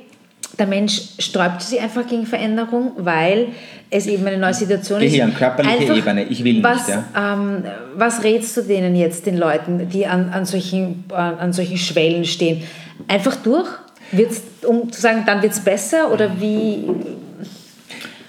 der 0.59 0.67
Mensch 0.67 1.01
sträubt 1.19 1.63
sich 1.63 1.81
einfach 1.81 2.07
gegen 2.07 2.27
Veränderung, 2.27 2.93
weil 2.97 3.49
es 3.91 4.07
eben 4.07 4.27
eine 4.27 4.39
neue 4.39 4.55
Situation 4.55 5.01
ist. 5.01 5.13
Gehirn, 5.13 5.35
körperliche 5.35 5.79
einfach, 5.79 5.97
Ebene, 5.97 6.25
ich 6.25 6.45
will 6.45 6.63
was, 6.63 6.87
nicht. 6.87 6.99
Ja. 7.15 7.35
Ähm, 7.35 7.65
was 7.97 8.23
rätst 8.23 8.57
du 8.57 8.63
denen 8.63 8.95
jetzt, 8.95 9.27
den 9.27 9.37
Leuten, 9.37 9.89
die 9.89 10.07
an, 10.07 10.31
an, 10.31 10.45
solchen, 10.45 11.05
an 11.13 11.53
solchen 11.53 11.77
Schwellen 11.77 12.25
stehen? 12.25 12.63
Einfach 13.09 13.37
durch? 13.37 13.69
Wird's, 14.13 14.43
um 14.67 14.93
zu 14.93 15.01
sagen, 15.01 15.25
dann 15.27 15.43
wird 15.43 15.53
es 15.53 15.61
besser 15.61 16.13
oder 16.13 16.41
wie? 16.41 16.85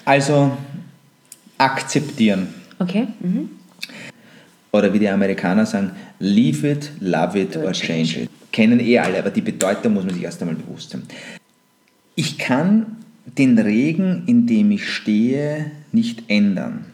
Also 0.06 0.56
akzeptieren. 1.58 2.48
Okay. 2.80 3.08
Mhm. 3.20 3.50
Oder 4.72 4.94
wie 4.94 5.00
die 5.00 5.10
Amerikaner 5.10 5.66
sagen, 5.66 5.92
leave 6.20 6.70
it, 6.70 6.92
love 7.00 7.40
it 7.40 7.56
or 7.58 7.72
change 7.72 8.22
it. 8.22 8.30
Kennen 8.52 8.80
eh 8.80 9.00
alle, 9.00 9.20
aber 9.20 9.30
die 9.30 9.42
Bedeutung 9.42 9.94
muss 9.94 10.06
man 10.06 10.14
sich 10.14 10.24
erst 10.24 10.42
einmal 10.42 10.56
bewusst 10.56 10.92
sein. 10.92 11.04
Ich 12.16 12.38
kann 12.38 12.98
den 13.26 13.58
Regen, 13.58 14.24
in 14.28 14.48
dem 14.48 14.72
ich 14.72 14.90
stehe, 14.90 15.72
nicht 15.92 16.30
ändern. 16.30 16.86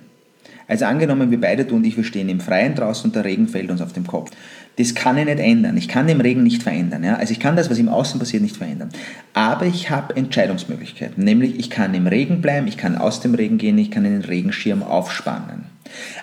Also 0.68 0.86
angenommen, 0.86 1.32
wir 1.32 1.42
beide 1.42 1.66
du 1.66 1.76
und 1.76 1.86
ich, 1.86 1.98
wir 1.98 2.04
stehen 2.04 2.30
im 2.30 2.40
Freien 2.40 2.76
draußen 2.76 3.10
und 3.10 3.16
der 3.16 3.26
Regen 3.26 3.48
fällt 3.48 3.70
uns 3.70 3.82
auf 3.82 3.94
den 3.94 4.08
Kopf. 4.08 4.32
Das 4.78 4.96
kann 4.96 5.18
ich 5.18 5.26
nicht 5.26 5.40
ändern. 5.40 5.78
Ich 5.78 5.88
kann 5.88 6.08
den 6.08 6.22
Regen 6.22 6.44
nicht 6.44 6.64
verändern. 6.64 7.04
Ja? 7.04 7.16
Also 7.16 7.34
ich 7.34 7.40
kann 7.40 7.56
das, 7.56 7.70
was 7.70 7.78
im 7.78 7.90
Außen 7.90 8.20
passiert, 8.20 8.42
nicht 8.42 8.58
verändern. 8.58 8.90
Aber 9.34 9.66
ich 9.66 9.90
habe 9.90 10.16
Entscheidungsmöglichkeiten. 10.16 11.24
Nämlich 11.24 11.60
ich 11.60 11.70
kann 11.70 11.94
im 11.94 12.08
Regen 12.08 12.42
bleiben, 12.42 12.68
ich 12.68 12.78
kann 12.78 12.98
aus 12.98 13.20
dem 13.20 13.36
Regen 13.36 13.58
gehen, 13.58 13.78
ich 13.78 13.92
kann 13.92 14.04
den 14.04 14.22
Regenschirm 14.22 14.84
aufspannen. 14.84 15.66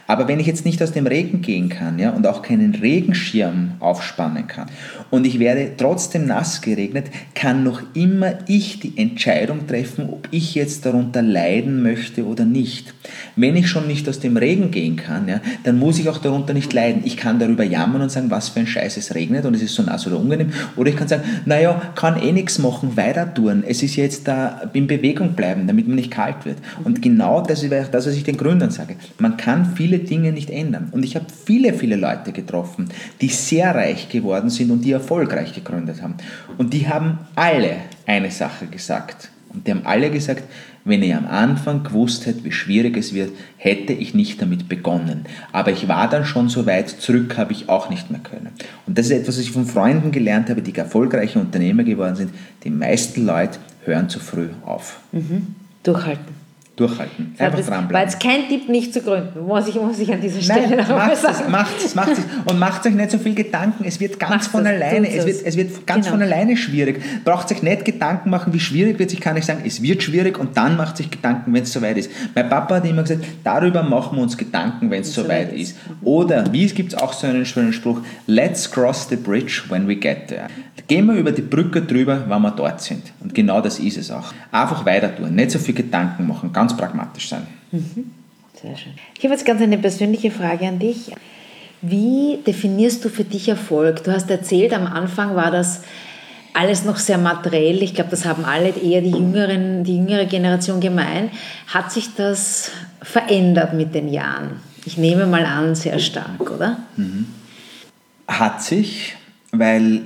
Aber 0.07 0.29
wenn 0.29 0.41
ich 0.41 0.47
jetzt 0.47 0.65
nicht 0.65 0.83
aus 0.83 0.93
dem 0.93 1.07
Regen 1.07 1.43
gehen 1.43 1.69
kann 1.69 1.99
ja, 1.99 2.11
und 2.11 2.27
auch 2.27 2.43
keinen 2.43 2.75
Regenschirm 2.75 3.73
aufspannen 3.81 4.47
kann 4.47 4.69
und 5.11 5.27
ich 5.27 5.39
werde 5.39 5.73
trotzdem 5.77 6.27
nass 6.27 6.61
geregnet, 6.61 7.07
kann 7.35 7.65
noch 7.65 7.81
immer 7.95 8.35
ich 8.47 8.81
die 8.81 8.99
Entscheidung 8.99 9.67
treffen, 9.67 10.09
ob 10.11 10.29
ich 10.31 10.55
jetzt 10.55 10.85
darunter 10.85 11.23
leiden 11.23 11.83
möchte 11.83 12.27
oder 12.27 12.45
nicht. 12.45 12.93
Wenn 13.37 13.57
ich 13.57 13.69
schon 13.69 13.87
nicht 13.87 14.09
aus 14.09 14.21
dem 14.21 14.37
Regen 14.37 14.71
gehen 14.71 14.97
kann, 14.97 15.29
ja, 15.29 15.41
dann 15.65 15.79
muss 15.79 15.99
ich 15.99 16.09
auch 16.09 16.19
darunter 16.19 16.53
nicht 16.53 16.73
leiden. 16.73 17.03
Ich 17.05 17.17
kann 17.17 17.39
darüber 17.39 17.65
jammern 17.65 18.03
und 18.03 18.11
sagen, 18.11 18.31
was 18.31 18.51
für 18.51 18.61
ein 18.61 18.67
Scheiß 18.67 18.97
es 18.97 19.15
regnet 19.15 19.47
und 19.47 19.55
es 19.55 19.63
ist 19.63 19.75
so 19.75 19.83
nass 19.83 20.07
oder 20.07 20.19
unangenehm. 20.19 20.53
Oder 20.77 20.91
ich 20.91 20.97
kann 20.97 21.09
sagen, 21.09 21.23
naja, 21.47 21.81
kann 21.95 22.21
eh 22.21 22.33
nichts 22.33 22.59
machen, 22.59 22.97
weiter 22.97 23.33
tun. 23.33 23.65
Es 23.67 23.83
ist 23.83 23.97
jetzt 23.97 24.29
da 24.29 24.71
in 24.75 24.87
Bewegung 24.87 25.33
bleiben, 25.33 25.67
damit 25.67 25.87
man 25.87 25.97
nicht 25.97 26.11
kalt 26.11 26.45
wird. 26.45 26.59
Und 26.85 27.01
genau 27.01 27.41
das 27.41 27.63
ist 27.63 27.73
das, 27.73 28.07
was 28.07 28.15
ich 28.15 28.25
den 28.25 28.37
Gründern 28.37 28.71
sage. 28.71 28.97
Man 29.19 29.37
kann 29.37 29.75
viele 29.75 29.99
Dinge 29.99 30.33
nicht 30.33 30.51
ändern. 30.51 30.89
Und 30.91 31.05
ich 31.05 31.17
habe 31.17 31.27
viele, 31.45 31.73
viele 31.73 31.97
Leute 31.97 32.33
getroffen, 32.33 32.89
die 33.21 33.29
sehr 33.29 33.75
reich 33.75 34.09
geworden 34.09 34.51
sind 34.51 34.71
und 34.71 34.85
die 34.85 34.98
erfolgreich 34.99 35.55
gegründet 35.55 36.03
haben. 36.03 36.15
Und 36.57 36.75
die 36.75 36.89
haben 36.89 37.19
alle 37.35 37.77
eine 38.07 38.31
Sache 38.31 38.67
gesagt. 38.67 39.31
Und 39.53 39.67
die 39.67 39.71
haben 39.71 39.87
alle 39.87 40.11
gesagt, 40.11 40.45
wenn 40.85 41.03
ich 41.03 41.15
am 41.15 41.27
Anfang 41.27 41.83
gewusst 41.83 42.27
hätte, 42.27 42.45
wie 42.45 42.53
schwierig 42.53 42.97
es 42.97 43.13
wird, 43.13 43.33
hätte 43.57 43.93
ich 43.93 44.15
nicht 44.15 44.41
damit 44.41 44.69
begonnen. 44.69 45.27
Aber 45.53 45.71
ich 45.71 45.87
war 45.89 46.09
dann 46.09 46.25
schon 46.25 46.49
so 46.49 46.67
weit, 46.67 46.89
zurück 46.89 47.37
habe 47.37 47.53
ich 47.53 47.69
auch 47.69 47.91
nicht 47.91 48.11
mehr 48.11 48.21
können. 48.21 48.49
Und 48.87 48.97
das 48.97 49.07
ist 49.07 49.13
etwas, 49.13 49.37
was 49.37 49.45
ich 49.45 49.51
von 49.51 49.67
Freunden 49.67 50.13
gelernt 50.13 50.49
habe, 50.49 50.63
die 50.63 50.75
erfolgreiche 50.75 51.39
Unternehmer 51.39 51.85
geworden 51.85 52.17
sind. 52.17 52.35
Die 52.65 52.71
meisten 52.71 53.27
Leute 53.27 53.59
hören 53.85 54.09
zu 54.09 54.19
früh 54.19 54.49
auf. 54.65 55.01
Mhm. 55.13 55.55
Durchhalten. 55.83 56.48
Durchhalten. 56.79 57.35
Einfach 57.39 57.59
dranbleiben. 57.59 57.93
War 57.93 58.03
jetzt 58.03 58.21
kein 58.21 58.49
Tipp, 58.49 58.69
nicht 58.69 58.95
zu 58.95 59.01
gründen, 59.01 59.45
muss 59.45 59.67
ich, 59.67 59.75
muss 59.75 59.99
ich 59.99 60.13
an 60.13 60.21
dieser 60.21 60.41
Stelle 60.41 60.77
Nein, 60.77 60.89
macht 60.89 61.13
es, 61.13 61.49
macht 61.49 61.85
es, 61.85 61.95
macht 61.97 62.13
es. 62.13 62.21
Und 62.45 62.59
macht 62.61 62.87
euch 62.87 62.95
nicht 62.95 63.11
so 63.11 63.19
viel 63.19 63.35
Gedanken. 63.35 63.85
Es 63.85 63.99
wird 63.99 64.19
ganz 64.21 64.31
macht 64.31 64.45
von 64.47 64.65
das, 64.65 64.75
alleine, 64.75 65.09
es 65.09 65.27
wird, 65.27 65.45
es 65.45 65.57
wird 65.57 65.87
ganz 65.87 66.07
genau. 66.07 66.17
von 66.17 66.23
alleine 66.23 66.57
schwierig. 66.57 67.03
Braucht 67.25 67.51
euch 67.51 67.63
nicht 67.63 67.85
Gedanken 67.85 68.31
machen, 68.31 68.53
wie 68.53 68.61
schwierig 68.61 68.99
wird 69.01 69.11
es. 69.11 69.15
Ich 69.15 69.21
kann 69.21 69.35
nicht 69.35 69.47
sagen, 69.47 69.63
es 69.67 69.83
wird 69.83 70.05
schwierig 70.05 70.39
und 70.39 70.57
dann 70.57 70.77
macht 70.77 70.97
sich 70.97 71.11
Gedanken, 71.11 71.53
wenn 71.53 71.65
es 71.65 71.73
soweit 71.73 71.99
ist. 71.99 72.11
Mein 72.35 72.49
Papa 72.49 72.77
hat 72.77 72.87
immer 72.87 73.03
gesagt, 73.03 73.25
darüber 73.43 73.83
machen 73.83 74.17
wir 74.17 74.23
uns 74.23 74.37
Gedanken, 74.37 74.89
wenn 74.91 75.01
es 75.01 75.13
soweit 75.13 75.53
ist. 75.53 75.77
Oder, 76.03 76.53
wie 76.53 76.65
es 76.65 76.75
gibt 76.75 76.97
auch 76.97 77.13
so 77.13 77.27
einen 77.27 77.45
schönen 77.45 77.73
Spruch, 77.73 78.01
let's 78.29 78.71
cross 78.71 79.09
the 79.09 79.17
bridge 79.17 79.63
when 79.69 79.89
we 79.89 79.97
get 79.97 80.29
there. 80.29 80.47
Gehen 80.87 81.05
wir 81.05 81.15
über 81.15 81.33
die 81.33 81.43
Brücke 81.43 81.83
drüber, 81.83 82.25
wenn 82.29 82.41
wir 82.41 82.51
dort 82.51 82.81
sind. 82.81 83.03
Und 83.21 83.35
genau 83.35 83.61
das 83.61 83.79
ist 83.79 83.99
es 83.99 84.11
auch. 84.11 84.33
Einfach 84.51 84.87
weiter 84.87 85.15
tun, 85.15 85.35
nicht 85.35 85.51
so 85.51 85.59
viel 85.59 85.75
Gedanken 85.75 86.27
machen, 86.27 86.51
ganz 86.53 86.68
pragmatisch 86.77 87.29
sein. 87.29 87.47
Mhm. 87.73 88.11
Sehr 88.61 88.77
schön. 88.77 88.93
Ich 89.17 89.25
habe 89.25 89.35
jetzt 89.35 89.47
ganz 89.47 89.63
eine 89.63 89.79
persönliche 89.79 90.31
Frage 90.31 90.67
an 90.67 90.79
dich. 90.79 91.13
Wie 91.81 92.39
definierst 92.45 93.05
du 93.05 93.09
für 93.09 93.25
dich 93.25 93.49
Erfolg? 93.49 94.03
Du 94.03 94.13
hast 94.13 94.31
erzählt, 94.31 94.73
am 94.73 94.87
Anfang 94.87 95.37
war 95.37 95.51
das 95.51 95.83
alles 96.55 96.85
noch 96.85 96.97
sehr 96.97 97.19
materiell. 97.19 97.83
Ich 97.83 97.95
glaube, 97.95 98.11
das 98.11 98.25
haben 98.25 98.45
alle 98.45 98.71
eher 98.71 99.01
die, 99.01 99.13
Jüngeren, 99.13 99.85
die 99.85 99.97
jüngere 99.97 100.25
Generation 100.25 100.81
gemein. 100.81 101.31
Hat 101.69 101.93
sich 101.93 102.15
das 102.17 102.73
verändert 103.01 103.75
mit 103.75 103.95
den 103.95 104.09
Jahren? 104.09 104.61
Ich 104.85 104.99
nehme 104.99 105.27
mal 105.27 105.45
an, 105.45 105.77
sehr 105.77 106.01
stark, 106.01 106.51
oder? 106.51 106.79
Mhm. 106.97 107.27
Hat 108.27 108.63
sich, 108.63 109.15
weil 109.53 110.03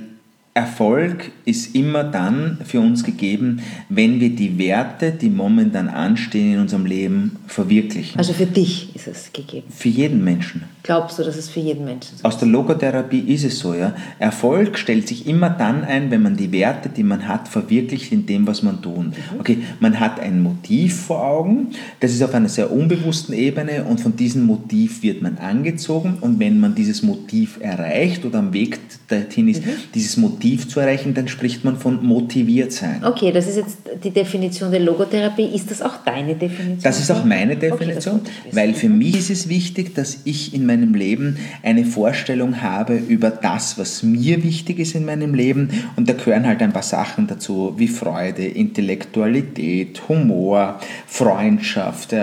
Erfolg 0.55 1.31
ist 1.45 1.73
immer 1.73 2.03
dann 2.03 2.59
für 2.63 2.79
uns 2.79 3.03
gegeben, 3.03 3.61
wenn 3.89 4.19
wir 4.19 4.29
die 4.35 4.59
Werte, 4.59 5.11
die 5.11 5.29
momentan 5.29 5.89
anstehen 5.89 6.53
in 6.53 6.59
unserem 6.59 6.85
Leben, 6.85 7.37
verwirklichen. 7.47 8.19
Also 8.19 8.33
für 8.33 8.45
dich 8.45 8.95
ist 8.95 9.07
es 9.07 9.33
gegeben? 9.33 9.65
Für 9.71 9.89
jeden 9.89 10.23
Menschen. 10.23 10.65
Glaubst 10.83 11.17
du, 11.17 11.23
dass 11.23 11.37
es 11.37 11.49
für 11.49 11.59
jeden 11.59 11.85
Menschen 11.85 12.09
so 12.11 12.15
ist? 12.17 12.25
Aus 12.25 12.37
der 12.37 12.49
Logotherapie 12.49 13.33
ist 13.33 13.45
es 13.45 13.57
so, 13.57 13.73
ja. 13.73 13.95
Erfolg 14.19 14.77
stellt 14.77 15.07
sich 15.07 15.25
immer 15.25 15.49
dann 15.49 15.83
ein, 15.83 16.11
wenn 16.11 16.21
man 16.21 16.37
die 16.37 16.51
Werte, 16.51 16.89
die 16.89 17.03
man 17.03 17.27
hat, 17.27 17.47
verwirklicht 17.47 18.11
in 18.11 18.27
dem, 18.27 18.45
was 18.45 18.61
man 18.61 18.79
tut. 18.81 19.07
Mhm. 19.07 19.13
Okay, 19.39 19.57
man 19.79 19.99
hat 19.99 20.19
ein 20.19 20.43
Motiv 20.43 20.95
vor 21.07 21.25
Augen, 21.25 21.69
das 21.99 22.11
ist 22.11 22.21
auf 22.21 22.35
einer 22.35 22.49
sehr 22.49 22.71
unbewussten 22.71 23.33
Ebene 23.33 23.85
und 23.85 24.01
von 24.01 24.15
diesem 24.15 24.45
Motiv 24.45 25.01
wird 25.01 25.23
man 25.23 25.39
angezogen 25.39 26.17
und 26.21 26.39
wenn 26.39 26.59
man 26.59 26.75
dieses 26.75 27.01
Motiv 27.01 27.57
erreicht 27.59 28.23
oder 28.23 28.39
am 28.39 28.53
Weg 28.53 28.77
dorthin 29.07 29.47
ist, 29.47 29.65
mhm. 29.65 29.71
dieses 29.95 30.17
Motiv 30.17 30.42
zu 30.43 30.79
erreichen, 30.79 31.13
dann 31.13 31.27
spricht 31.27 31.63
man 31.63 31.77
von 31.77 32.05
motiviert 32.05 32.71
sein. 32.71 33.03
Okay, 33.03 33.31
das 33.31 33.47
ist 33.47 33.57
jetzt 33.57 33.77
die 34.03 34.11
Definition 34.11 34.71
der 34.71 34.81
Logotherapie. 34.81 35.45
Ist 35.45 35.71
das 35.71 35.81
auch 35.81 35.97
deine 36.05 36.35
Definition? 36.35 36.79
Das 36.83 36.99
ist 36.99 37.11
auch 37.11 37.23
meine 37.23 37.55
Definition, 37.55 38.21
okay, 38.21 38.49
weil 38.51 38.73
für 38.73 38.89
mich 38.89 39.17
ist 39.17 39.29
es 39.29 39.49
wichtig, 39.49 39.95
dass 39.95 40.19
ich 40.25 40.53
in 40.53 40.65
meinem 40.65 40.93
Leben 40.93 41.37
eine 41.63 41.85
Vorstellung 41.85 42.61
habe 42.61 42.95
über 42.95 43.29
das, 43.29 43.77
was 43.77 44.03
mir 44.03 44.43
wichtig 44.43 44.79
ist 44.79 44.95
in 44.95 45.05
meinem 45.05 45.33
Leben. 45.33 45.69
Und 45.95 46.09
da 46.09 46.13
gehören 46.13 46.45
halt 46.45 46.61
ein 46.61 46.73
paar 46.73 46.83
Sachen 46.83 47.27
dazu, 47.27 47.73
wie 47.77 47.87
Freude, 47.87 48.45
Intellektualität, 48.45 50.01
Humor, 50.09 50.79
Freundschaft. 51.07 52.13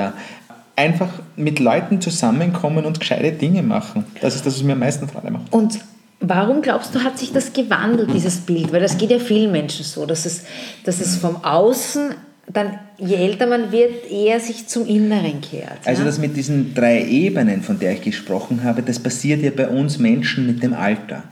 Einfach 0.77 1.09
mit 1.37 1.59
Leuten 1.59 2.01
zusammenkommen 2.01 2.85
und 2.85 3.01
gescheite 3.01 3.33
Dinge 3.33 3.63
machen. 3.63 4.05
Das 4.21 4.35
ist 4.35 4.47
das, 4.47 4.55
was 4.57 4.63
mir 4.63 4.73
am 4.75 4.79
meisten 4.79 5.09
Freude 5.09 5.31
macht. 5.31 5.53
Und 5.53 5.79
Warum 6.21 6.61
glaubst 6.61 6.95
du, 6.95 7.03
hat 7.03 7.19
sich 7.19 7.33
das 7.33 7.53
gewandelt, 7.55 8.13
dieses 8.13 8.39
Bild? 8.39 8.73
Weil 8.73 8.83
das 8.83 8.99
geht 8.99 9.11
ja 9.11 9.19
vielen 9.19 9.53
Menschen 9.53 9.85
so, 9.85 10.05
dass 10.05 10.27
es, 10.27 10.45
dass 10.85 11.01
es 11.01 11.17
vom 11.17 11.45
Außen 11.45 12.15
dann, 12.53 12.79
je 12.99 13.15
älter 13.15 13.47
man 13.47 13.73
wird, 13.73 14.11
eher 14.11 14.41
sich 14.41 14.67
zum 14.67 14.87
Inneren 14.87 15.41
kehrt. 15.41 15.79
Also 15.85 16.05
das 16.05 16.19
mit 16.19 16.37
diesen 16.37 16.75
drei 16.75 17.05
Ebenen, 17.05 17.63
von 17.63 17.79
der 17.79 17.93
ich 17.93 18.03
gesprochen 18.03 18.65
habe, 18.65 18.83
das 18.83 18.99
passiert 18.99 19.43
ja 19.43 19.51
bei 19.51 19.69
uns 19.69 19.99
Menschen 19.99 20.47
mit 20.47 20.63
dem 20.63 20.75
Alter. 20.75 21.23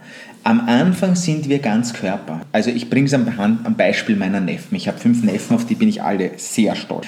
Am 0.43 0.61
Anfang 0.61 1.15
sind 1.15 1.49
wir 1.49 1.59
ganz 1.59 1.93
Körper. 1.93 2.41
Also 2.51 2.71
ich 2.71 2.89
bringe 2.89 3.07
es 3.07 3.13
am, 3.13 3.27
am 3.37 3.75
Beispiel 3.75 4.15
meiner 4.15 4.39
Neffen. 4.39 4.75
Ich 4.75 4.87
habe 4.87 4.97
fünf 4.97 5.23
Neffen, 5.23 5.55
auf 5.55 5.65
die 5.65 5.75
bin 5.75 5.89
ich 5.89 6.01
alle 6.01 6.31
sehr 6.37 6.75
stolz. 6.75 7.05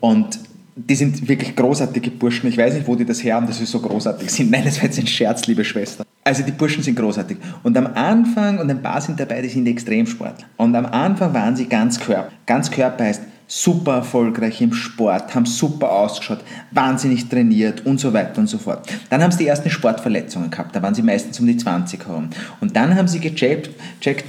Und 0.00 0.38
die 0.76 0.94
sind 0.94 1.28
wirklich 1.28 1.54
großartige 1.54 2.10
Burschen. 2.10 2.48
Ich 2.48 2.58
weiß 2.58 2.74
nicht, 2.74 2.86
wo 2.86 2.96
die 2.96 3.04
das 3.04 3.22
her 3.22 3.36
haben, 3.36 3.46
dass 3.46 3.58
sie 3.58 3.66
so 3.66 3.80
großartig 3.80 4.30
sind. 4.30 4.50
Nein, 4.50 4.64
das 4.64 4.78
war 4.78 4.84
jetzt 4.84 4.98
ein 4.98 5.06
Scherz, 5.06 5.46
liebe 5.46 5.64
Schwester. 5.64 6.04
Also 6.24 6.42
die 6.42 6.52
Burschen 6.52 6.82
sind 6.82 6.96
großartig. 6.96 7.36
Und 7.62 7.76
am 7.76 7.86
Anfang, 7.86 8.58
und 8.58 8.70
ein 8.70 8.82
paar 8.82 9.00
sind 9.00 9.20
dabei, 9.20 9.42
die 9.42 9.48
sind 9.48 9.66
Extremsportler. 9.66 10.46
Und 10.56 10.74
am 10.74 10.86
Anfang 10.86 11.32
waren 11.32 11.54
sie 11.54 11.66
ganz 11.66 12.00
Körper. 12.00 12.32
Ganz 12.46 12.70
Körper 12.70 13.04
heißt, 13.04 13.22
super 13.46 13.96
erfolgreich 13.96 14.60
im 14.62 14.72
Sport, 14.72 15.34
haben 15.34 15.46
super 15.46 15.92
ausgeschaut, 15.92 16.40
wahnsinnig 16.70 17.28
trainiert 17.28 17.84
und 17.84 18.00
so 18.00 18.12
weiter 18.12 18.40
und 18.40 18.46
so 18.46 18.58
fort. 18.58 18.88
Dann 19.10 19.22
haben 19.22 19.32
sie 19.32 19.38
die 19.38 19.46
ersten 19.46 19.70
Sportverletzungen 19.70 20.50
gehabt, 20.50 20.74
da 20.74 20.82
waren 20.82 20.94
sie 20.94 21.02
meistens 21.02 21.38
um 21.40 21.46
die 21.46 21.56
20 21.56 22.06
herum. 22.06 22.30
Und 22.60 22.74
dann 22.74 22.96
haben 22.96 23.06
sie 23.06 23.20
gecheckt, 23.20 23.70
checkt, 24.00 24.24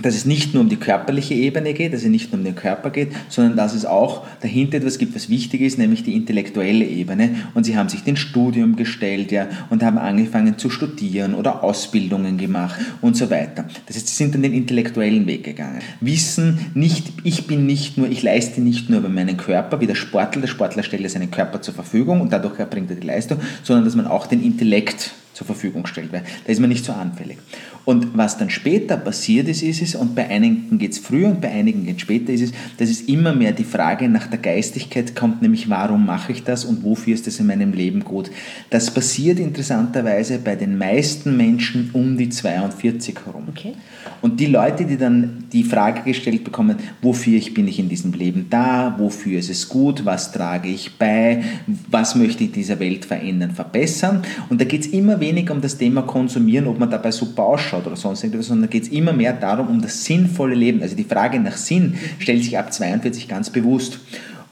dass 0.00 0.14
es 0.14 0.24
nicht 0.24 0.54
nur 0.54 0.62
um 0.62 0.68
die 0.68 0.76
körperliche 0.76 1.34
Ebene 1.34 1.74
geht, 1.74 1.92
dass 1.92 2.02
es 2.02 2.08
nicht 2.08 2.32
nur 2.32 2.38
um 2.38 2.44
den 2.44 2.54
Körper 2.54 2.90
geht, 2.90 3.12
sondern 3.28 3.56
dass 3.56 3.74
es 3.74 3.84
auch 3.84 4.26
dahinter 4.40 4.76
etwas 4.76 4.98
gibt, 4.98 5.14
was 5.14 5.28
wichtig 5.28 5.60
ist, 5.60 5.78
nämlich 5.78 6.04
die 6.04 6.14
intellektuelle 6.14 6.84
Ebene. 6.84 7.36
Und 7.54 7.64
sie 7.64 7.76
haben 7.76 7.88
sich 7.88 8.04
den 8.04 8.16
Studium 8.16 8.76
gestellt 8.76 9.32
ja, 9.32 9.48
und 9.70 9.82
haben 9.82 9.98
angefangen 9.98 10.56
zu 10.56 10.70
studieren 10.70 11.34
oder 11.34 11.64
Ausbildungen 11.64 12.38
gemacht 12.38 12.78
und 13.00 13.16
so 13.16 13.30
weiter. 13.30 13.64
Das 13.86 13.96
heißt, 13.96 14.08
sie 14.08 14.14
sind 14.14 14.34
dann 14.34 14.42
den 14.42 14.54
intellektuellen 14.54 15.26
Weg 15.26 15.44
gegangen. 15.44 15.80
Wissen 16.00 16.66
nicht, 16.74 17.12
ich 17.24 17.46
bin 17.46 17.66
nicht 17.66 17.98
nur, 17.98 18.08
ich 18.08 18.22
leiste 18.22 18.60
nicht 18.60 18.90
nur 18.90 19.00
über 19.00 19.08
meinen 19.08 19.36
Körper, 19.36 19.80
wie 19.80 19.86
der 19.86 19.94
Sportler, 19.96 20.42
der 20.42 20.48
Sportler 20.48 20.82
stellt 20.82 21.08
seinen 21.08 21.30
Körper 21.30 21.62
zur 21.62 21.74
Verfügung 21.74 22.20
und 22.20 22.32
dadurch 22.32 22.58
erbringt 22.58 22.90
er 22.90 22.96
die 22.96 23.06
Leistung, 23.06 23.38
sondern 23.62 23.84
dass 23.84 23.96
man 23.96 24.06
auch 24.06 24.26
den 24.26 24.42
Intellekt 24.42 25.12
zur 25.38 25.46
Verfügung 25.46 25.86
stellt, 25.86 26.12
weil 26.12 26.24
da 26.44 26.52
ist 26.52 26.58
man 26.58 26.68
nicht 26.68 26.84
so 26.84 26.92
anfällig. 26.92 27.38
Und 27.84 28.18
was 28.18 28.36
dann 28.36 28.50
später 28.50 28.96
passiert 28.96 29.48
ist, 29.48 29.62
ist 29.62 29.80
es, 29.80 29.94
und 29.94 30.16
bei 30.16 30.28
einigen 30.28 30.78
geht 30.78 30.92
es 30.92 30.98
früher 30.98 31.28
und 31.28 31.40
bei 31.40 31.48
einigen 31.48 31.86
geht 31.86 31.96
es 31.96 32.02
später, 32.02 32.32
ist 32.32 32.42
es, 32.42 32.52
dass 32.76 32.90
es 32.90 33.02
immer 33.02 33.32
mehr 33.32 33.52
die 33.52 33.64
Frage 33.64 34.08
nach 34.08 34.26
der 34.26 34.40
Geistigkeit 34.40 35.14
kommt, 35.14 35.40
nämlich 35.40 35.70
warum 35.70 36.04
mache 36.04 36.32
ich 36.32 36.42
das 36.42 36.64
und 36.64 36.82
wofür 36.82 37.14
ist 37.14 37.28
das 37.28 37.38
in 37.38 37.46
meinem 37.46 37.72
Leben 37.72 38.02
gut. 38.02 38.32
Das 38.68 38.92
passiert 38.92 39.38
interessanterweise 39.38 40.38
bei 40.38 40.56
den 40.56 40.76
meisten 40.76 41.36
Menschen 41.36 41.90
um 41.92 42.18
die 42.18 42.28
42 42.28 43.14
herum. 43.24 43.44
Okay. 43.48 43.74
Und 44.20 44.40
die 44.40 44.46
Leute, 44.46 44.84
die 44.84 44.96
dann 44.96 45.44
die 45.52 45.62
Frage 45.62 46.02
gestellt 46.02 46.42
bekommen, 46.42 46.76
wofür 47.00 47.40
bin 47.54 47.68
ich 47.68 47.78
in 47.78 47.88
diesem 47.88 48.12
Leben 48.12 48.46
da, 48.50 48.96
wofür 48.98 49.38
ist 49.38 49.50
es 49.50 49.68
gut, 49.68 50.04
was 50.04 50.32
trage 50.32 50.68
ich 50.68 50.98
bei, 50.98 51.44
was 51.88 52.16
möchte 52.16 52.42
ich 52.44 52.50
dieser 52.52 52.80
Welt 52.80 53.04
verändern, 53.04 53.52
verbessern. 53.52 54.22
Und 54.48 54.60
da 54.60 54.64
geht 54.64 54.80
es 54.80 54.86
immer 54.88 55.20
weniger 55.20 55.27
um 55.50 55.60
das 55.60 55.78
Thema 55.78 56.02
Konsumieren, 56.02 56.66
ob 56.66 56.78
man 56.78 56.90
dabei 56.90 57.10
super 57.10 57.44
ausschaut 57.44 57.86
oder 57.86 57.96
sonst 57.96 58.24
irgendwas, 58.24 58.46
sondern 58.46 58.70
geht 58.70 58.84
es 58.84 58.88
immer 58.88 59.12
mehr 59.12 59.32
darum, 59.32 59.68
um 59.68 59.82
das 59.82 60.04
sinnvolle 60.04 60.54
Leben. 60.54 60.82
Also 60.82 60.96
die 60.96 61.04
Frage 61.04 61.38
nach 61.40 61.56
Sinn 61.56 61.94
stellt 62.18 62.42
sich 62.44 62.58
ab 62.58 62.72
42 62.72 63.28
ganz 63.28 63.50
bewusst. 63.50 64.00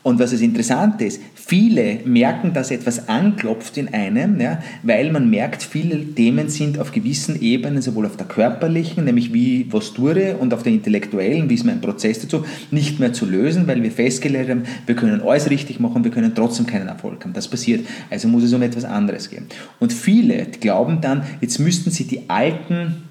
Und 0.06 0.20
was 0.20 0.30
das 0.30 0.40
Interessante 0.40 1.04
ist, 1.04 1.20
viele 1.34 1.98
merken, 2.04 2.52
dass 2.52 2.70
etwas 2.70 3.08
anklopft 3.08 3.76
in 3.76 3.92
einem, 3.92 4.40
ja, 4.40 4.62
weil 4.84 5.10
man 5.10 5.28
merkt, 5.28 5.64
viele 5.64 5.98
Themen 6.14 6.48
sind 6.48 6.78
auf 6.78 6.92
gewissen 6.92 7.42
Ebenen, 7.42 7.82
sowohl 7.82 8.06
auf 8.06 8.16
der 8.16 8.28
körperlichen, 8.28 9.04
nämlich 9.04 9.34
wie 9.34 9.66
was 9.72 9.94
tue, 9.94 10.36
und 10.36 10.54
auf 10.54 10.62
der 10.62 10.74
intellektuellen, 10.74 11.50
wie 11.50 11.54
ist 11.54 11.64
mein 11.64 11.80
Prozess 11.80 12.20
dazu, 12.20 12.44
nicht 12.70 13.00
mehr 13.00 13.14
zu 13.14 13.26
lösen, 13.26 13.66
weil 13.66 13.82
wir 13.82 13.90
festgelegt 13.90 14.48
haben, 14.48 14.62
wir 14.86 14.94
können 14.94 15.22
alles 15.22 15.50
richtig 15.50 15.80
machen, 15.80 16.04
wir 16.04 16.12
können 16.12 16.36
trotzdem 16.36 16.66
keinen 16.66 16.86
Erfolg 16.86 17.24
haben. 17.24 17.32
Das 17.32 17.48
passiert. 17.48 17.84
Also 18.08 18.28
muss 18.28 18.44
es 18.44 18.52
um 18.52 18.62
etwas 18.62 18.84
anderes 18.84 19.28
gehen. 19.28 19.46
Und 19.80 19.92
viele 19.92 20.46
glauben 20.60 21.00
dann, 21.00 21.24
jetzt 21.40 21.58
müssten 21.58 21.90
sie 21.90 22.04
die 22.04 22.30
alten 22.30 23.06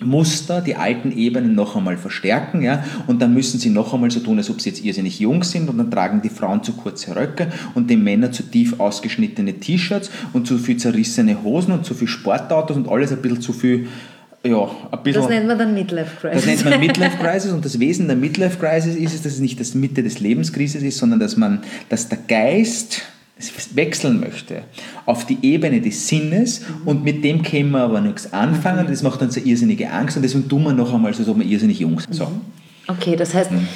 Muster, 0.00 0.60
die 0.60 0.76
alten 0.76 1.10
Ebenen 1.10 1.54
noch 1.54 1.76
einmal 1.76 1.96
verstärken, 1.96 2.62
ja, 2.62 2.84
und 3.06 3.20
dann 3.20 3.34
müssen 3.34 3.58
sie 3.58 3.70
noch 3.70 3.92
einmal 3.94 4.10
so 4.10 4.20
tun, 4.20 4.38
als 4.38 4.50
ob 4.50 4.60
sie 4.60 4.70
jetzt 4.70 4.84
irrsinnig 4.84 5.18
jung 5.18 5.42
sind, 5.42 5.68
und 5.68 5.78
dann 5.78 5.90
tragen 5.90 6.22
die 6.22 6.28
Frauen 6.28 6.62
zu 6.62 6.72
kurze 6.72 7.16
Röcke 7.16 7.48
und 7.74 7.90
die 7.90 7.96
Männer 7.96 8.30
zu 8.30 8.42
tief 8.44 8.78
ausgeschnittene 8.78 9.54
T-Shirts 9.54 10.10
und 10.32 10.46
zu 10.46 10.58
viel 10.58 10.76
zerrissene 10.76 11.42
Hosen 11.42 11.72
und 11.72 11.84
zu 11.84 11.94
viel 11.94 12.08
Sportautos 12.08 12.76
und 12.76 12.88
alles 12.88 13.12
ein 13.12 13.22
bisschen 13.22 13.40
zu 13.40 13.52
viel 13.52 13.88
ja, 14.44 14.70
ein 14.92 15.02
bisschen, 15.02 15.22
das 15.22 15.30
nennt 15.30 15.48
man 15.48 15.58
dann 15.58 15.74
Midlife 15.74 16.16
Crisis. 16.20 16.44
Das 16.44 16.46
nennt 16.46 16.70
man 16.70 16.80
Midlife 16.86 17.18
Crisis 17.18 17.52
und 17.52 17.64
das 17.64 17.80
Wesen 17.80 18.06
der 18.06 18.16
Midlife 18.16 18.56
Crisis 18.58 18.94
ist 18.94 19.14
es, 19.14 19.22
dass 19.22 19.32
es 19.32 19.40
nicht 19.40 19.58
das 19.58 19.74
Mitte 19.74 20.04
des 20.04 20.20
Lebenskrises 20.20 20.82
ist, 20.82 20.98
sondern 20.98 21.18
dass 21.18 21.36
man, 21.36 21.62
dass 21.88 22.08
der 22.08 22.18
Geist 22.28 23.02
wechseln 23.74 24.20
möchte 24.20 24.62
auf 25.06 25.24
die 25.26 25.38
Ebene 25.42 25.80
des 25.80 26.08
Sinnes 26.08 26.60
mhm. 26.60 26.88
und 26.88 27.04
mit 27.04 27.22
dem 27.24 27.42
können 27.42 27.70
wir 27.70 27.80
aber 27.80 28.00
nichts 28.00 28.32
anfangen. 28.32 28.86
Das 28.88 29.02
macht 29.02 29.22
uns 29.22 29.36
eine 29.36 29.46
irrsinnige 29.46 29.90
Angst 29.90 30.16
und 30.16 30.22
deswegen 30.22 30.48
tun 30.48 30.64
wir 30.64 30.72
noch 30.72 30.92
einmal 30.92 31.14
so, 31.14 31.20
als 31.20 31.28
ob 31.28 31.38
wir 31.38 31.46
irrsinnig 31.46 31.78
jung 31.78 31.98
sind. 32.00 32.12
So. 32.12 32.26
Mhm. 32.26 32.40
Okay, 32.88 33.16
das 33.16 33.34
heißt, 33.34 33.50
mhm. 33.52 33.68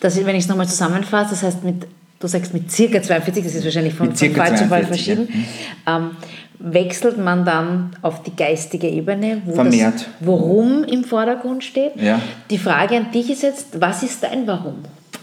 dass, 0.00 0.16
wenn 0.24 0.36
ich 0.36 0.44
es 0.44 0.48
nochmal 0.48 0.68
zusammenfasse, 0.68 1.30
das 1.30 1.42
heißt, 1.42 1.64
mit, 1.64 1.86
du 2.18 2.26
sagst 2.26 2.54
mit 2.54 2.70
circa 2.70 3.02
42, 3.02 3.44
das 3.44 3.54
ist 3.54 3.64
wahrscheinlich 3.64 3.94
von, 3.94 4.14
von 4.14 4.34
Fall 4.34 4.56
zu 4.56 4.66
Fall 4.66 4.86
verschieden, 4.86 5.28
ja. 5.86 5.98
Mhm. 5.98 6.04
ähm, 6.04 6.10
wechselt 6.60 7.18
man 7.18 7.44
dann 7.44 7.90
auf 8.02 8.22
die 8.22 8.34
geistige 8.36 8.88
Ebene, 8.88 9.42
wo 9.44 9.54
Vermehrt. 9.54 9.94
das 9.94 10.06
Warum 10.20 10.84
im 10.84 11.04
Vordergrund 11.04 11.64
steht. 11.64 11.92
Ja. 11.96 12.20
Die 12.50 12.58
Frage 12.58 12.96
an 12.96 13.10
dich 13.12 13.30
ist 13.30 13.42
jetzt, 13.42 13.80
was 13.80 14.02
ist 14.02 14.22
dein 14.22 14.46
Warum? 14.46 14.76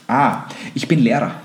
Ah, 0.07 0.45
ich 0.73 0.88
bin 0.88 0.99
Lehrer. 0.99 1.36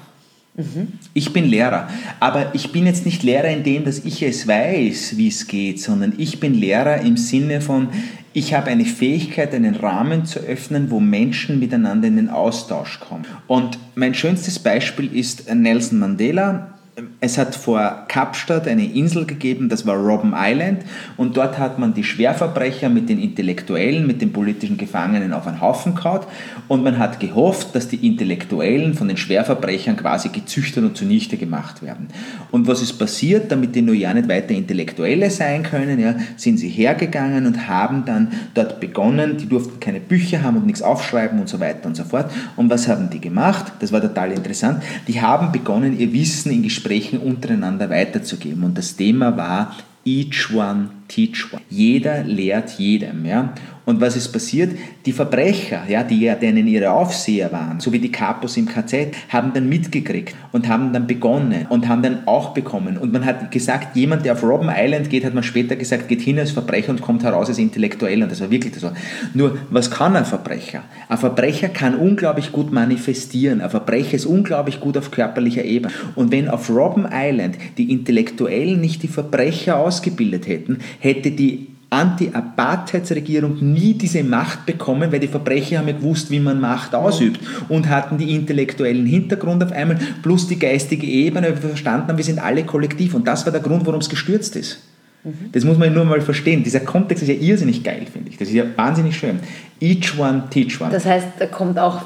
Ich 1.15 1.33
bin 1.33 1.47
Lehrer, 1.47 1.88
aber 2.21 2.55
ich 2.55 2.73
bin 2.73 2.85
jetzt 2.85 3.07
nicht 3.07 3.23
Lehrer 3.23 3.49
in 3.49 3.62
dem, 3.62 3.85
dass 3.85 4.01
ich 4.01 4.23
es 4.23 4.47
weiß, 4.47 5.17
wie 5.17 5.29
es 5.29 5.47
geht, 5.47 5.81
sondern 5.81 6.12
ich 6.19 6.41
bin 6.41 6.53
Lehrer 6.53 7.01
im 7.01 7.17
Sinne 7.17 7.62
von, 7.62 7.88
ich 8.35 8.53
habe 8.53 8.71
eine 8.71 8.85
Fähigkeit, 8.85 9.55
einen 9.55 9.75
Rahmen 9.75 10.27
zu 10.27 10.41
öffnen, 10.41 10.91
wo 10.91 11.01
Menschen 11.01 11.59
miteinander 11.59 12.09
in 12.09 12.17
den 12.17 12.29
Austausch 12.29 13.01
kommen. 13.01 13.25
Und 13.47 13.79
mein 13.95 14.15
schönstes 14.15 14.59
Beispiel 14.59 15.15
ist 15.15 15.53
Nelson 15.53 15.99
Mandela, 15.99 16.79
es 17.25 17.39
hat 17.39 17.55
vor 17.55 18.05
Kapstadt 18.09 18.67
eine 18.67 18.85
Insel 18.85 19.25
gegeben, 19.27 19.69
das 19.69 19.87
war 19.87 19.95
Robben 19.95 20.35
Island, 20.37 20.81
und 21.17 21.37
dort 21.37 21.57
hat 21.57 21.79
man 21.79 21.95
die 21.95 22.03
Schwerverbrecher 22.03 22.89
mit 22.89 23.09
den 23.09 23.21
Intellektuellen, 23.21 24.09
mit 24.09 24.21
den 24.21 24.33
politischen 24.33 24.77
Gefangenen 24.77 25.33
auf 25.33 25.47
einen 25.47 25.61
Haufen 25.61 25.95
kaut 25.95 26.27
und 26.67 26.83
man 26.83 26.99
hat 26.99 27.21
gehofft, 27.21 27.77
dass 27.77 27.87
die 27.87 28.05
Intellektuellen 28.09 28.95
von 28.95 29.07
den 29.07 29.17
Schwerverbrechern 29.17 29.97
quasi 29.97 30.31
gezüchtet 30.31 30.83
und 30.83 30.97
zunichte 30.97 31.37
gemacht 31.37 31.81
werden. 31.81 32.09
Und 32.51 32.67
was 32.67 32.83
ist 32.83 32.95
passiert, 32.95 33.53
damit 33.53 33.77
die 33.77 33.83
nur 33.83 33.95
ja 33.95 34.13
nicht 34.13 34.29
weiter 34.29 34.51
Intellektuelle 34.51 35.31
sein 35.31 35.63
können, 35.63 36.01
ja, 36.01 36.17
sind 36.37 36.59
sie 36.59 36.71
hergegangen 36.71 37.47
und 37.47 37.69
haben 37.69 38.05
dann 38.05 38.33
dort 38.55 38.81
begonnen, 38.81 39.37
die 39.37 39.47
durften 39.47 39.79
keine 39.79 40.01
Bücher 40.01 40.43
haben 40.43 40.57
und 40.57 40.67
nichts 40.67 40.83
aufschreiben 40.83 41.39
und 41.39 41.49
so 41.49 41.61
weiter 41.61 41.87
und 41.87 41.97
so 41.97 42.03
fort. 42.03 42.33
Und 42.57 42.69
was 42.69 42.89
haben 42.89 43.11
die 43.11 43.21
gemacht? 43.21 43.75
Das 43.79 43.93
war 43.93 44.01
total 44.01 44.33
interessant. 44.33 44.83
Die 45.07 45.21
haben 45.21 45.53
begonnen, 45.53 45.97
ihr 45.97 46.13
Wissen 46.13 46.51
in 46.51 46.65
Gesprächen 46.65 47.12
Gesprächen 47.12 47.18
untereinander 47.20 47.90
weiterzugeben. 47.90 48.64
Und 48.64 48.79
das 48.79 48.96
Thema 48.96 49.37
war 49.37 49.77
Each 50.05 50.53
One 50.53 50.90
Teach 51.12 51.53
One. 51.53 51.62
Jeder 51.68 52.25
lehrt 52.25 52.70
jedem. 52.79 53.27
Ja? 53.27 53.53
Und 53.85 54.01
was 54.01 54.16
ist 54.16 54.29
passiert? 54.29 54.79
Die 55.07 55.12
Verbrecher, 55.12 55.83
ja, 55.88 56.05
die 56.05 56.20
ja 56.20 56.37
denen 56.37 56.68
ihre 56.68 56.92
Aufseher 56.92 57.51
waren, 57.51 57.81
so 57.81 57.92
wie 57.92 57.98
die 57.98 58.12
Kapos 58.12 58.57
im 58.57 58.66
KZ, 58.66 59.09
haben 59.29 59.53
dann 59.53 59.68
mitgekriegt 59.68 60.37
und 60.53 60.68
haben 60.68 60.92
dann 60.92 61.09
begonnen 61.09 61.66
und 61.68 61.88
haben 61.88 62.03
dann 62.03 62.27
auch 62.27 62.55
bekommen. 62.55 62.96
Und 62.96 63.12
man 63.12 63.25
hat 63.25 63.51
gesagt, 63.51 63.96
jemand, 63.96 64.25
der 64.25 64.35
auf 64.35 64.44
Robben 64.44 64.70
Island 64.72 65.11
geht, 65.11 65.25
hat 65.25 65.35
man 65.35 65.42
später 65.42 65.75
gesagt, 65.75 66.07
geht 66.07 66.20
hin 66.20 66.38
als 66.38 66.53
Verbrecher 66.53 66.90
und 66.90 67.03
kommt 67.03 67.25
heraus 67.25 67.48
als 67.48 67.59
Intellektuell. 67.59 68.22
Und 68.22 68.31
das 68.31 68.40
war 68.40 68.51
wirklich 68.51 68.75
so. 68.77 68.92
Nur, 69.35 69.59
was 69.70 69.90
kann 69.90 70.14
ein 70.14 70.25
Verbrecher? 70.25 70.85
Ein 71.09 71.18
Verbrecher 71.18 71.68
kann 71.68 71.96
unglaublich 71.96 72.53
gut 72.53 72.72
manifestieren. 72.72 73.61
Ein 73.61 73.70
Verbrecher 73.70 74.14
ist 74.14 74.27
unglaublich 74.27 74.79
gut 74.79 74.96
auf 74.96 75.11
körperlicher 75.11 75.64
Ebene. 75.64 75.92
Und 76.14 76.31
wenn 76.31 76.48
auf 76.48 76.70
Robben 76.70 77.07
Island 77.12 77.59
die 77.79 77.90
Intellektuellen 77.90 78.81
nicht 78.81 79.03
die 79.03 79.09
Verbrecher 79.09 79.77
ausgebildet 79.77 80.46
hätten, 80.46 80.79
hätte 81.03 81.33
die 81.33 81.67
Anti-Apartheidsregierung 81.91 83.59
nie 83.61 83.95
diese 83.95 84.25
Macht 84.25 84.65
bekommen, 84.65 85.12
weil 85.12 85.21
die 85.21 85.29
Verbrecher 85.29 85.79
haben 85.79 85.88
ja 85.88 85.95
gewusst, 85.95 86.31
wie 86.31 86.41
man 86.41 86.59
Macht 86.59 86.95
ausübt 86.95 87.41
und 87.69 87.88
hatten 87.91 88.17
die 88.17 88.35
intellektuellen 88.35 89.05
Hintergrund 89.05 89.62
auf 89.62 89.73
einmal 89.73 89.99
plus 90.23 90.49
die 90.49 90.59
geistige 90.59 91.07
Ebene, 91.07 91.49
weil 91.49 91.62
wir 91.62 91.69
verstanden 91.69 92.09
haben, 92.09 92.17
wir 92.17 92.25
sind 92.25 92.38
alle 92.38 92.65
kollektiv 92.65 93.15
und 93.15 93.27
das 93.27 93.45
war 93.45 93.53
der 93.53 93.61
Grund, 93.61 93.85
warum 93.85 94.01
es 94.01 94.09
gestürzt 94.09 94.57
ist. 94.57 94.79
Mhm. 95.25 95.53
Das 95.53 95.65
muss 95.65 95.77
man 95.77 95.93
nur 95.93 96.05
mal 96.05 96.23
verstehen. 96.23 96.65
Dieser 96.65 96.81
Kontext 96.81 97.23
ist 97.23 97.29
ja 97.29 97.35
irrsinnig 97.35 97.85
geil, 97.85 98.07
finde 98.11 98.31
ich. 98.31 98.38
Das 98.38 98.49
ist 98.49 98.55
ja 98.55 98.65
wahnsinnig 98.75 99.17
schön. 99.17 99.41
Each 99.79 100.19
one, 100.19 100.45
teach 100.51 100.81
one. 100.81 100.91
Das 100.91 101.05
heißt, 101.05 101.29
da 101.38 101.47
kommt 101.47 101.79
auch, 101.79 102.03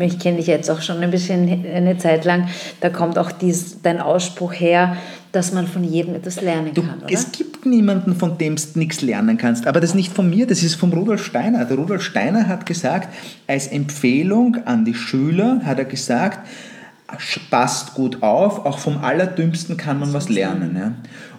ich 0.00 0.18
kenne 0.18 0.38
dich 0.38 0.46
jetzt 0.46 0.70
auch 0.70 0.80
schon 0.80 1.02
ein 1.02 1.10
bisschen 1.10 1.64
eine 1.66 1.98
Zeit 1.98 2.24
lang, 2.24 2.48
da 2.80 2.88
kommt 2.88 3.18
auch 3.18 3.32
dies, 3.32 3.82
dein 3.82 4.00
Ausspruch 4.00 4.54
her, 4.54 4.96
dass 5.36 5.52
man 5.52 5.66
von 5.66 5.84
jedem 5.84 6.14
etwas 6.14 6.40
lernen 6.40 6.72
du, 6.72 6.80
kann. 6.82 6.98
Oder? 7.02 7.12
Es 7.12 7.30
gibt 7.30 7.66
niemanden, 7.66 8.16
von 8.16 8.38
dem 8.38 8.56
du 8.56 8.62
nichts 8.78 9.02
lernen 9.02 9.36
kannst. 9.36 9.66
Aber 9.66 9.80
das 9.80 9.90
ist 9.90 9.96
nicht 9.96 10.12
von 10.12 10.30
mir, 10.30 10.46
das 10.46 10.62
ist 10.62 10.76
von 10.76 10.90
Rudolf 10.94 11.22
Steiner. 11.22 11.66
Der 11.66 11.76
Rudolf 11.76 12.02
Steiner 12.02 12.48
hat 12.48 12.64
gesagt, 12.64 13.14
als 13.46 13.66
Empfehlung 13.66 14.56
an 14.64 14.86
die 14.86 14.94
Schüler 14.94 15.60
hat 15.62 15.78
er 15.78 15.84
gesagt, 15.84 16.48
passt 17.50 17.92
gut 17.92 18.22
auf, 18.22 18.64
auch 18.64 18.78
vom 18.78 18.96
Allerdümmsten 19.04 19.76
kann 19.76 20.00
man 20.00 20.14
was 20.14 20.30
lernen. 20.30 20.74
Ja. 20.74 20.92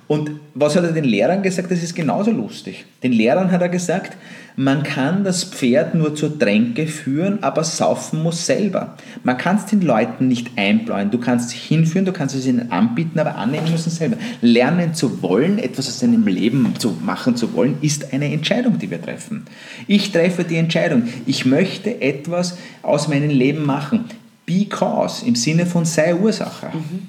Und 0.08 0.32
was 0.54 0.76
hat 0.76 0.86
er 0.86 0.94
den 0.94 1.04
Lehrern 1.04 1.44
gesagt? 1.44 1.70
Das 1.70 1.84
ist 1.84 1.94
genauso 1.94 2.32
lustig. 2.32 2.86
Den 3.04 3.12
Lehrern 3.12 3.52
hat 3.52 3.62
er 3.62 3.68
gesagt, 3.68 4.16
man 4.56 4.82
kann 4.82 5.24
das 5.24 5.44
Pferd 5.44 5.94
nur 5.94 6.16
zur 6.16 6.40
Tränke 6.40 6.88
führen, 6.88 7.44
aber 7.44 7.64
saufen 7.64 8.24
muss 8.24 8.46
selber. 8.46 8.96
Man 9.24 9.38
kann 9.38 9.58
es 9.58 9.66
den 9.66 9.82
Leuten 9.82 10.28
nicht 10.30 10.52
einbläuen. 10.56 11.12
Du 11.12 11.20
kannst 11.20 11.50
sie 11.50 11.58
hinführen, 11.58 12.06
du 12.06 12.14
kannst 12.14 12.36
es 12.36 12.48
ihnen 12.48 12.72
anbieten, 12.72 13.20
aber 13.20 13.36
annehmen 13.36 13.70
müssen 13.70 13.92
selber. 13.92 14.18
Lernen 14.42 14.94
zu 14.94 15.22
wollen, 15.22 15.60
etwas 15.60 15.88
aus 15.90 16.00
seinem 16.00 16.26
Leben 16.26 16.74
zu 16.80 16.98
machen 17.06 17.36
zu 17.36 17.54
wollen, 17.54 17.78
ist 17.82 18.14
eine 18.14 18.32
Entscheidung, 18.32 18.80
die 18.80 18.90
wir 18.90 19.02
treffen. 19.02 19.46
Ich 19.88 20.12
treffe 20.12 20.44
die 20.46 20.56
Entscheidung. 20.56 21.04
Ich 21.26 21.46
möchte 21.46 22.02
etwas 22.02 22.58
aus 22.82 23.10
meinem 23.10 23.30
Leben 23.30 23.64
machen. 23.64 24.06
Because 24.46 25.26
im 25.26 25.36
Sinne 25.36 25.66
von 25.66 25.84
sei 25.84 26.16
Ursache. 26.16 26.68
Mhm. 26.74 27.08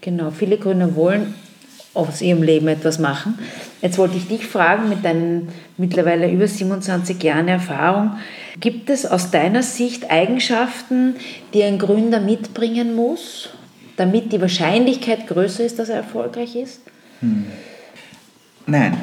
Genau, 0.00 0.30
viele 0.30 0.58
Gründer 0.58 0.96
wollen 0.96 1.32
aus 2.06 2.22
ihrem 2.22 2.42
Leben 2.42 2.68
etwas 2.68 2.98
machen. 2.98 3.38
Jetzt 3.82 3.98
wollte 3.98 4.16
ich 4.16 4.28
dich 4.28 4.46
fragen, 4.46 4.88
mit 4.88 5.04
deinen 5.04 5.48
mittlerweile 5.76 6.30
über 6.30 6.46
27 6.46 7.22
Jahren 7.22 7.48
Erfahrung, 7.48 8.12
gibt 8.60 8.90
es 8.90 9.06
aus 9.06 9.30
deiner 9.30 9.62
Sicht 9.62 10.10
Eigenschaften, 10.10 11.16
die 11.54 11.62
ein 11.62 11.78
Gründer 11.78 12.20
mitbringen 12.20 12.94
muss, 12.94 13.50
damit 13.96 14.32
die 14.32 14.40
Wahrscheinlichkeit 14.40 15.26
größer 15.26 15.64
ist, 15.64 15.78
dass 15.78 15.88
er 15.88 15.96
erfolgreich 15.96 16.56
ist? 16.56 16.80
Hm. 17.20 17.46
Nein. 18.66 18.96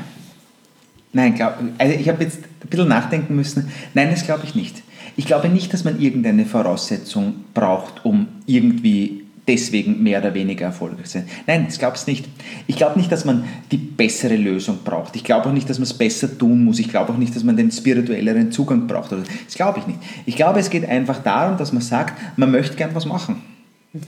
Nein, 1.11 1.35
glaub, 1.35 1.55
also 1.77 1.93
ich 1.97 2.09
habe 2.09 2.23
jetzt 2.23 2.39
ein 2.43 2.69
bisschen 2.69 2.87
nachdenken 2.87 3.35
müssen. 3.35 3.71
Nein, 3.93 4.09
das 4.11 4.25
glaube 4.25 4.43
ich 4.45 4.55
nicht. 4.55 4.83
Ich 5.17 5.25
glaube 5.25 5.47
nicht, 5.47 5.73
dass 5.73 5.85
man 5.85 6.01
irgendeine 6.01 6.45
Voraussetzung 6.45 7.45
braucht, 7.53 8.03
um 8.03 8.27
irgendwie 8.45 9.24
deswegen 9.47 10.01
mehr 10.01 10.19
oder 10.19 10.33
weniger 10.33 10.65
erfolgreich 10.65 11.07
sind. 11.07 11.25
Nein, 11.45 11.65
das 11.67 11.77
glaube 11.77 11.97
ich 11.97 12.07
nicht. 12.07 12.25
Ich 12.67 12.75
glaube 12.75 12.97
nicht, 12.97 13.11
dass 13.11 13.25
man 13.25 13.45
die 13.71 13.77
bessere 13.77 14.35
Lösung 14.35 14.79
braucht. 14.83 15.15
Ich 15.15 15.23
glaube 15.23 15.47
auch 15.47 15.53
nicht, 15.53 15.69
dass 15.69 15.77
man 15.77 15.83
es 15.83 15.93
besser 15.93 16.37
tun 16.37 16.63
muss. 16.63 16.79
Ich 16.79 16.89
glaube 16.89 17.13
auch 17.13 17.17
nicht, 17.17 17.35
dass 17.35 17.43
man 17.43 17.55
den 17.55 17.71
spirituelleren 17.71 18.51
Zugang 18.51 18.87
braucht. 18.87 19.11
Das 19.11 19.55
glaube 19.55 19.79
ich 19.79 19.87
nicht. 19.87 19.99
Ich 20.25 20.35
glaube, 20.35 20.59
es 20.59 20.69
geht 20.69 20.87
einfach 20.87 21.21
darum, 21.21 21.57
dass 21.57 21.71
man 21.71 21.81
sagt, 21.81 22.19
man 22.37 22.51
möchte 22.51 22.75
gern 22.75 22.95
was 22.95 23.05
machen. 23.05 23.41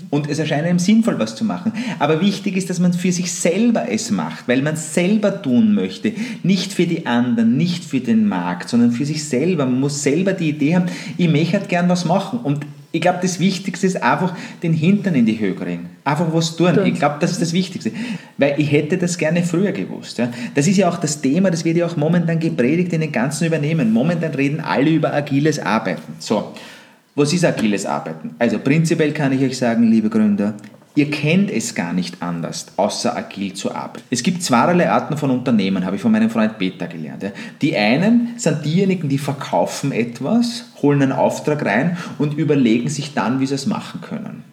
Und 0.09 0.29
es 0.29 0.39
erscheint 0.39 0.65
einem 0.65 0.79
sinnvoll, 0.79 1.17
was 1.17 1.35
zu 1.35 1.45
machen. 1.45 1.71
Aber 1.99 2.19
wichtig 2.19 2.57
ist, 2.57 2.69
dass 2.69 2.79
man 2.79 2.91
für 2.91 3.11
sich 3.11 3.31
selber 3.31 3.89
es 3.89 4.11
macht, 4.11 4.47
weil 4.47 4.61
man 4.61 4.73
es 4.73 4.93
selber 4.93 5.41
tun 5.41 5.73
möchte. 5.73 6.11
Nicht 6.43 6.73
für 6.73 6.85
die 6.85 7.05
anderen, 7.05 7.55
nicht 7.55 7.85
für 7.85 8.01
den 8.01 8.27
Markt, 8.27 8.67
sondern 8.67 8.91
für 8.91 9.05
sich 9.05 9.23
selber. 9.23 9.65
Man 9.65 9.79
muss 9.79 10.03
selber 10.03 10.33
die 10.33 10.49
Idee 10.49 10.75
haben, 10.75 10.87
ich 11.17 11.29
möchte 11.29 11.59
gern 11.67 11.87
was 11.87 12.03
machen. 12.03 12.39
Und 12.39 12.65
ich 12.91 13.01
glaube, 13.01 13.19
das 13.21 13.39
Wichtigste 13.39 13.85
ist 13.85 14.01
einfach 14.01 14.33
den 14.63 14.73
Hintern 14.73 15.15
in 15.15 15.25
die 15.25 15.37
Höhe 15.37 15.53
kriegen. 15.53 15.89
Einfach 16.03 16.27
was 16.31 16.55
tun. 16.55 16.79
Ich 16.85 16.95
glaube, 16.95 17.17
das 17.19 17.31
ist 17.31 17.41
das 17.41 17.53
Wichtigste. 17.53 17.91
Weil 18.37 18.55
ich 18.57 18.71
hätte 18.71 18.97
das 18.97 19.17
gerne 19.17 19.43
früher 19.43 19.71
gewusst. 19.71 20.17
Ja. 20.17 20.29
Das 20.55 20.67
ist 20.67 20.77
ja 20.77 20.89
auch 20.89 20.97
das 20.97 21.21
Thema, 21.21 21.51
das 21.51 21.65
wird 21.65 21.77
ja 21.77 21.85
auch 21.85 21.97
momentan 21.97 22.39
gepredigt 22.39 22.93
in 22.93 23.01
den 23.01 23.11
ganzen 23.11 23.45
Übernehmen. 23.45 23.91
Momentan 23.91 24.33
reden 24.33 24.61
alle 24.61 24.89
über 24.89 25.13
agiles 25.13 25.59
Arbeiten. 25.59 26.13
So, 26.19 26.53
was 27.15 27.33
ist 27.33 27.43
agiles 27.43 27.85
Arbeiten? 27.85 28.35
Also 28.39 28.57
prinzipiell 28.59 29.11
kann 29.11 29.33
ich 29.33 29.41
euch 29.41 29.57
sagen, 29.57 29.83
liebe 29.83 30.09
Gründer, 30.09 30.53
Ihr 30.97 31.11
kennt 31.11 31.51
es 31.51 31.75
gar 31.75 31.93
nicht 31.93 32.23
anders, 32.23 32.65
außer 32.75 33.15
agil 33.15 33.53
zu 33.53 33.71
arbeiten. 33.71 34.03
Es 34.09 34.23
gibt 34.23 34.41
zweierlei 34.41 34.89
Arten 34.89 35.15
von 35.15 35.29
Unternehmen, 35.29 35.85
habe 35.85 35.95
ich 35.95 36.01
von 36.01 36.11
meinem 36.11 36.31
Freund 36.31 36.57
Peter 36.57 36.87
gelernt. 36.87 37.23
Die 37.61 37.77
einen 37.77 38.33
sind 38.37 38.65
diejenigen, 38.65 39.07
die 39.07 39.19
verkaufen 39.19 39.91
etwas, 39.91 40.65
holen 40.81 41.03
einen 41.03 41.11
Auftrag 41.11 41.63
rein 41.63 41.97
und 42.17 42.33
überlegen 42.33 42.89
sich 42.89 43.13
dann, 43.13 43.39
wie 43.39 43.45
sie 43.45 43.53
es 43.53 43.67
machen 43.67 44.01
können. 44.01 44.43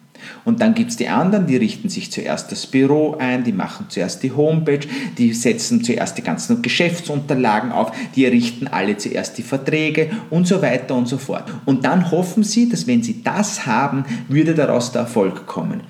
Und 0.43 0.61
dann 0.61 0.75
gibt 0.75 0.91
es 0.91 0.97
die 0.97 1.07
anderen, 1.07 1.47
die 1.47 1.57
richten 1.57 1.89
sich 1.89 2.11
zuerst 2.11 2.51
das 2.51 2.67
Büro 2.67 3.15
ein, 3.17 3.43
die 3.43 3.51
machen 3.51 3.87
zuerst 3.89 4.21
die 4.21 4.31
Homepage, 4.31 4.87
die 5.17 5.33
setzen 5.33 5.83
zuerst 5.83 6.15
die 6.19 6.21
ganzen 6.21 6.61
Geschäftsunterlagen 6.61 7.71
auf, 7.71 7.91
die 8.15 8.23
errichten 8.23 8.67
alle 8.67 8.97
zuerst 8.97 9.39
die 9.39 9.43
Verträge 9.43 10.11
und 10.29 10.47
so 10.47 10.61
weiter 10.61 10.93
und 10.93 11.07
so 11.07 11.17
fort. 11.17 11.51
Und 11.65 11.85
dann 11.85 12.11
hoffen 12.11 12.43
sie, 12.43 12.69
dass 12.69 12.85
wenn 12.85 13.01
sie 13.01 13.23
das 13.23 13.65
haben, 13.65 14.05
würde 14.27 14.53
daraus 14.53 14.91
der 14.91 15.01
Erfolg 15.01 15.47
kommen. 15.47 15.81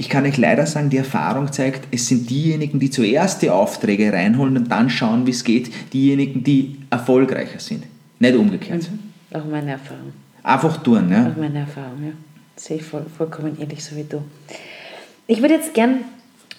Ich 0.00 0.08
kann 0.08 0.24
euch 0.24 0.36
leider 0.36 0.64
sagen, 0.64 0.90
die 0.90 0.96
Erfahrung 0.96 1.52
zeigt, 1.52 1.88
es 1.92 2.06
sind 2.06 2.30
diejenigen, 2.30 2.78
die 2.78 2.88
zuerst 2.88 3.42
die 3.42 3.50
Aufträge 3.50 4.12
reinholen 4.12 4.56
und 4.56 4.70
dann 4.70 4.88
schauen, 4.88 5.26
wie 5.26 5.32
es 5.32 5.42
geht, 5.42 5.72
diejenigen, 5.92 6.44
die 6.44 6.76
erfolgreicher 6.88 7.58
sind. 7.58 7.84
Nicht 8.20 8.36
umgekehrt. 8.36 8.88
Mhm. 8.90 9.36
Auch 9.36 9.44
meine 9.44 9.72
Erfahrung. 9.72 10.12
Einfach 10.44 10.82
tun, 10.84 11.10
ja. 11.10 11.28
Auch 11.28 11.36
meine 11.36 11.58
Erfahrung, 11.58 12.02
ja. 12.04 12.12
sehe 12.54 12.76
ich 12.76 12.84
voll, 12.84 13.06
vollkommen 13.16 13.58
ähnlich, 13.60 13.84
so 13.84 13.96
wie 13.96 14.04
du. 14.04 14.22
Ich 15.26 15.42
würde 15.42 15.54
jetzt 15.54 15.74
gern 15.74 15.98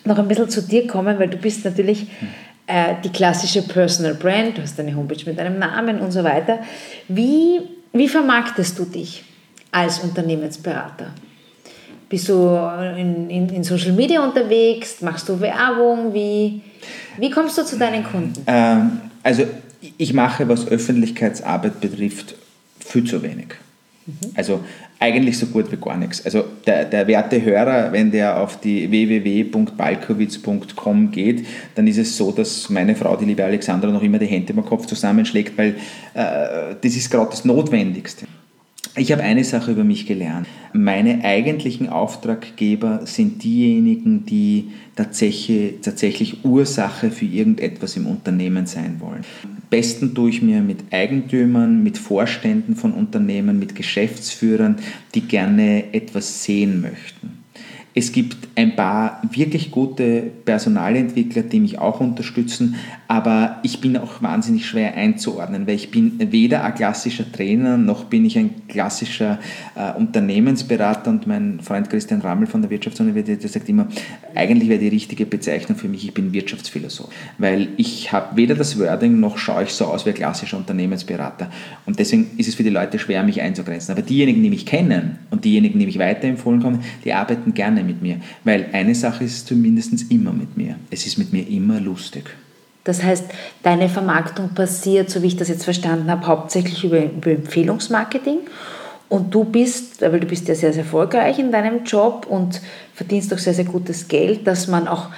noch 0.03 0.19
ein 0.19 0.27
bisschen 0.27 0.49
zu 0.49 0.61
dir 0.61 0.85
kommen, 0.85 1.17
weil 1.17 1.29
du 1.29 1.37
bist 1.37 1.63
natürlich 1.63 2.07
äh, 2.67 2.95
die 3.03 3.09
klassische 3.09 3.61
Personal 3.61 4.15
Brand, 4.15 4.57
du 4.57 4.61
hast 4.61 4.77
eine 4.79 4.93
Homepage 4.93 5.23
mit 5.25 5.39
deinem 5.39 5.59
Namen 5.59 5.99
und 5.99 6.11
so 6.11 6.25
weiter. 6.25 6.59
Wie, 7.07 7.61
wie 7.93 8.09
vermarktest 8.09 8.77
du 8.77 8.83
dich 8.83 9.23
als 9.71 9.99
Unternehmensberater? 9.99 11.13
Bist 12.09 12.27
du 12.27 12.57
in, 12.97 13.29
in, 13.29 13.49
in, 13.49 13.63
Social 13.63 13.91
Media 13.91 14.23
unterwegs? 14.23 15.01
Machst 15.01 15.29
du 15.29 15.39
Werbung? 15.39 16.13
Wie, 16.13 16.61
wie 17.17 17.29
kommst 17.29 17.57
du 17.57 17.63
zu 17.63 17.77
deinen 17.77 18.03
Kunden? 18.03 18.41
Ähm, 18.47 18.99
also 19.21 19.43
ich 19.97 20.13
mache, 20.13 20.49
was 20.49 20.67
Öffentlichkeitsarbeit 20.67 21.79
betrifft, 21.79 22.35
viel 22.79 23.03
zu 23.03 23.21
wenig. 23.21 23.49
Also 24.33 24.61
eigentlich 24.99 25.37
so 25.37 25.45
gut 25.45 25.71
wie 25.71 25.77
gar 25.77 25.95
nichts. 25.97 26.25
Also 26.25 26.45
der, 26.65 26.85
der 26.85 27.05
werte 27.07 27.39
Hörer, 27.41 27.91
wenn 27.91 28.09
der 28.11 28.41
auf 28.41 28.59
die 28.59 28.89
www.balkowitz.com 28.89 31.11
geht, 31.11 31.45
dann 31.75 31.85
ist 31.87 31.97
es 31.97 32.17
so, 32.17 32.31
dass 32.31 32.69
meine 32.69 32.95
Frau, 32.95 33.15
die 33.15 33.25
liebe 33.25 33.43
Alexandra, 33.43 33.91
noch 33.91 34.01
immer 34.01 34.17
die 34.17 34.25
Hände 34.25 34.53
im 34.53 34.65
Kopf 34.65 34.87
zusammenschlägt, 34.87 35.55
weil 35.57 35.75
äh, 36.13 36.75
das 36.81 36.95
ist 36.95 37.11
gerade 37.11 37.29
das 37.29 37.43
Notwendigste. 37.45 38.25
Ich 38.95 39.11
habe 39.11 39.23
eine 39.23 39.43
Sache 39.43 39.71
über 39.71 39.83
mich 39.83 40.07
gelernt. 40.07 40.47
Meine 40.73 41.23
eigentlichen 41.23 41.89
Auftraggeber 41.89 43.05
sind 43.05 43.43
diejenigen, 43.43 44.25
die 44.25 44.71
tatsächlich, 44.95 45.75
tatsächlich 45.81 46.43
Ursache 46.43 47.11
für 47.11 47.25
irgendetwas 47.25 47.95
im 47.97 48.07
Unternehmen 48.07 48.65
sein 48.65 48.97
wollen. 48.99 49.23
Besten 49.69 50.15
tue 50.15 50.31
ich 50.31 50.41
mir 50.41 50.61
mit 50.61 50.79
Eigentümern, 50.91 51.83
mit 51.83 51.97
Vorständen 51.97 52.75
von 52.75 52.93
Unternehmen, 52.93 53.59
mit 53.59 53.75
Geschäftsführern, 53.75 54.77
die 55.13 55.21
gerne 55.21 55.93
etwas 55.93 56.43
sehen 56.43 56.81
möchten. 56.81 57.39
Es 57.93 58.11
gibt 58.11 58.48
ein 58.59 58.75
paar 58.75 59.21
wirklich 59.31 59.71
gute 59.71 60.21
Personalentwickler, 60.43 61.43
die 61.43 61.61
mich 61.61 61.79
auch 61.79 62.01
unterstützen, 62.01 62.75
aber 63.07 63.59
ich 63.63 63.79
bin 63.79 63.95
auch 63.95 64.21
wahnsinnig 64.21 64.65
schwer 64.65 64.95
einzuordnen, 64.95 65.65
weil 65.65 65.75
ich 65.75 65.91
bin 65.91 66.19
weder 66.31 66.65
ein 66.65 66.75
klassischer 66.75 67.31
Trainer 67.31 67.77
noch 67.77 68.03
bin 68.03 68.25
ich 68.25 68.37
ein 68.37 68.67
klassischer 68.67 69.39
äh, 69.75 69.97
Unternehmensberater 69.97 71.09
und 71.09 71.25
mein 71.25 71.61
Freund 71.61 71.89
Christian 71.89 72.19
Rammel 72.19 72.47
von 72.47 72.61
der 72.61 72.69
Wirtschaftsuniversität 72.69 73.41
der 73.43 73.49
sagt 73.49 73.69
immer, 73.69 73.87
eigentlich 74.35 74.67
wäre 74.67 74.79
die 74.79 74.89
richtige 74.89 75.25
Bezeichnung 75.25 75.77
für 75.77 75.87
mich, 75.87 76.03
ich 76.03 76.13
bin 76.13 76.33
Wirtschaftsphilosoph, 76.33 77.09
weil 77.37 77.69
ich 77.77 78.11
habe 78.11 78.35
weder 78.35 78.55
das 78.55 78.77
Wording 78.77 79.21
noch 79.21 79.37
schaue 79.37 79.63
ich 79.63 79.69
so 79.69 79.85
aus 79.85 80.05
wie 80.05 80.09
ein 80.09 80.15
klassischer 80.15 80.57
Unternehmensberater 80.57 81.49
und 81.85 81.97
deswegen 81.97 82.31
ist 82.35 82.49
es 82.49 82.55
für 82.55 82.63
die 82.63 82.69
Leute 82.69 82.99
schwer, 82.99 83.23
mich 83.23 83.41
einzugrenzen. 83.41 83.93
Aber 83.93 84.01
diejenigen, 84.01 84.43
die 84.43 84.49
mich 84.49 84.65
kennen 84.65 85.19
und 85.31 85.45
diejenigen, 85.45 85.79
die 85.79 85.85
mich 85.85 85.97
weiterempfohlen 85.97 86.61
kommen, 86.61 86.83
die 87.05 87.13
arbeiten 87.13 87.53
gerne 87.53 87.83
mit 87.83 88.01
mir, 88.01 88.17
weil 88.49 88.65
eine 88.71 88.95
Sache 88.95 89.25
ist 89.25 89.45
zumindest 89.45 90.09
immer 90.09 90.33
mit 90.33 90.57
mir, 90.57 90.75
es 90.89 91.05
ist 91.05 91.19
mit 91.19 91.31
mir 91.31 91.47
immer 91.47 91.79
lustig. 91.79 92.23
Das 92.83 93.03
heißt, 93.03 93.25
deine 93.61 93.89
Vermarktung 93.89 94.55
passiert, 94.55 95.11
so 95.11 95.21
wie 95.21 95.27
ich 95.27 95.37
das 95.37 95.49
jetzt 95.49 95.65
verstanden 95.65 96.09
habe, 96.09 96.25
hauptsächlich 96.25 96.83
über, 96.83 97.03
über 97.03 97.29
Empfehlungsmarketing. 97.29 98.39
Und 99.07 99.35
du 99.35 99.43
bist, 99.43 100.01
weil 100.01 100.19
du 100.19 100.25
bist 100.25 100.47
ja 100.47 100.55
sehr, 100.55 100.73
sehr 100.73 100.83
erfolgreich 100.83 101.37
in 101.37 101.51
deinem 101.51 101.83
Job 101.83 102.25
und 102.27 102.59
verdienst 102.95 103.31
auch 103.35 103.37
sehr, 103.37 103.53
sehr 103.53 103.65
gutes 103.65 104.07
Geld, 104.07 104.47
dass 104.47 104.67
man 104.67 104.87
auch 104.87 105.09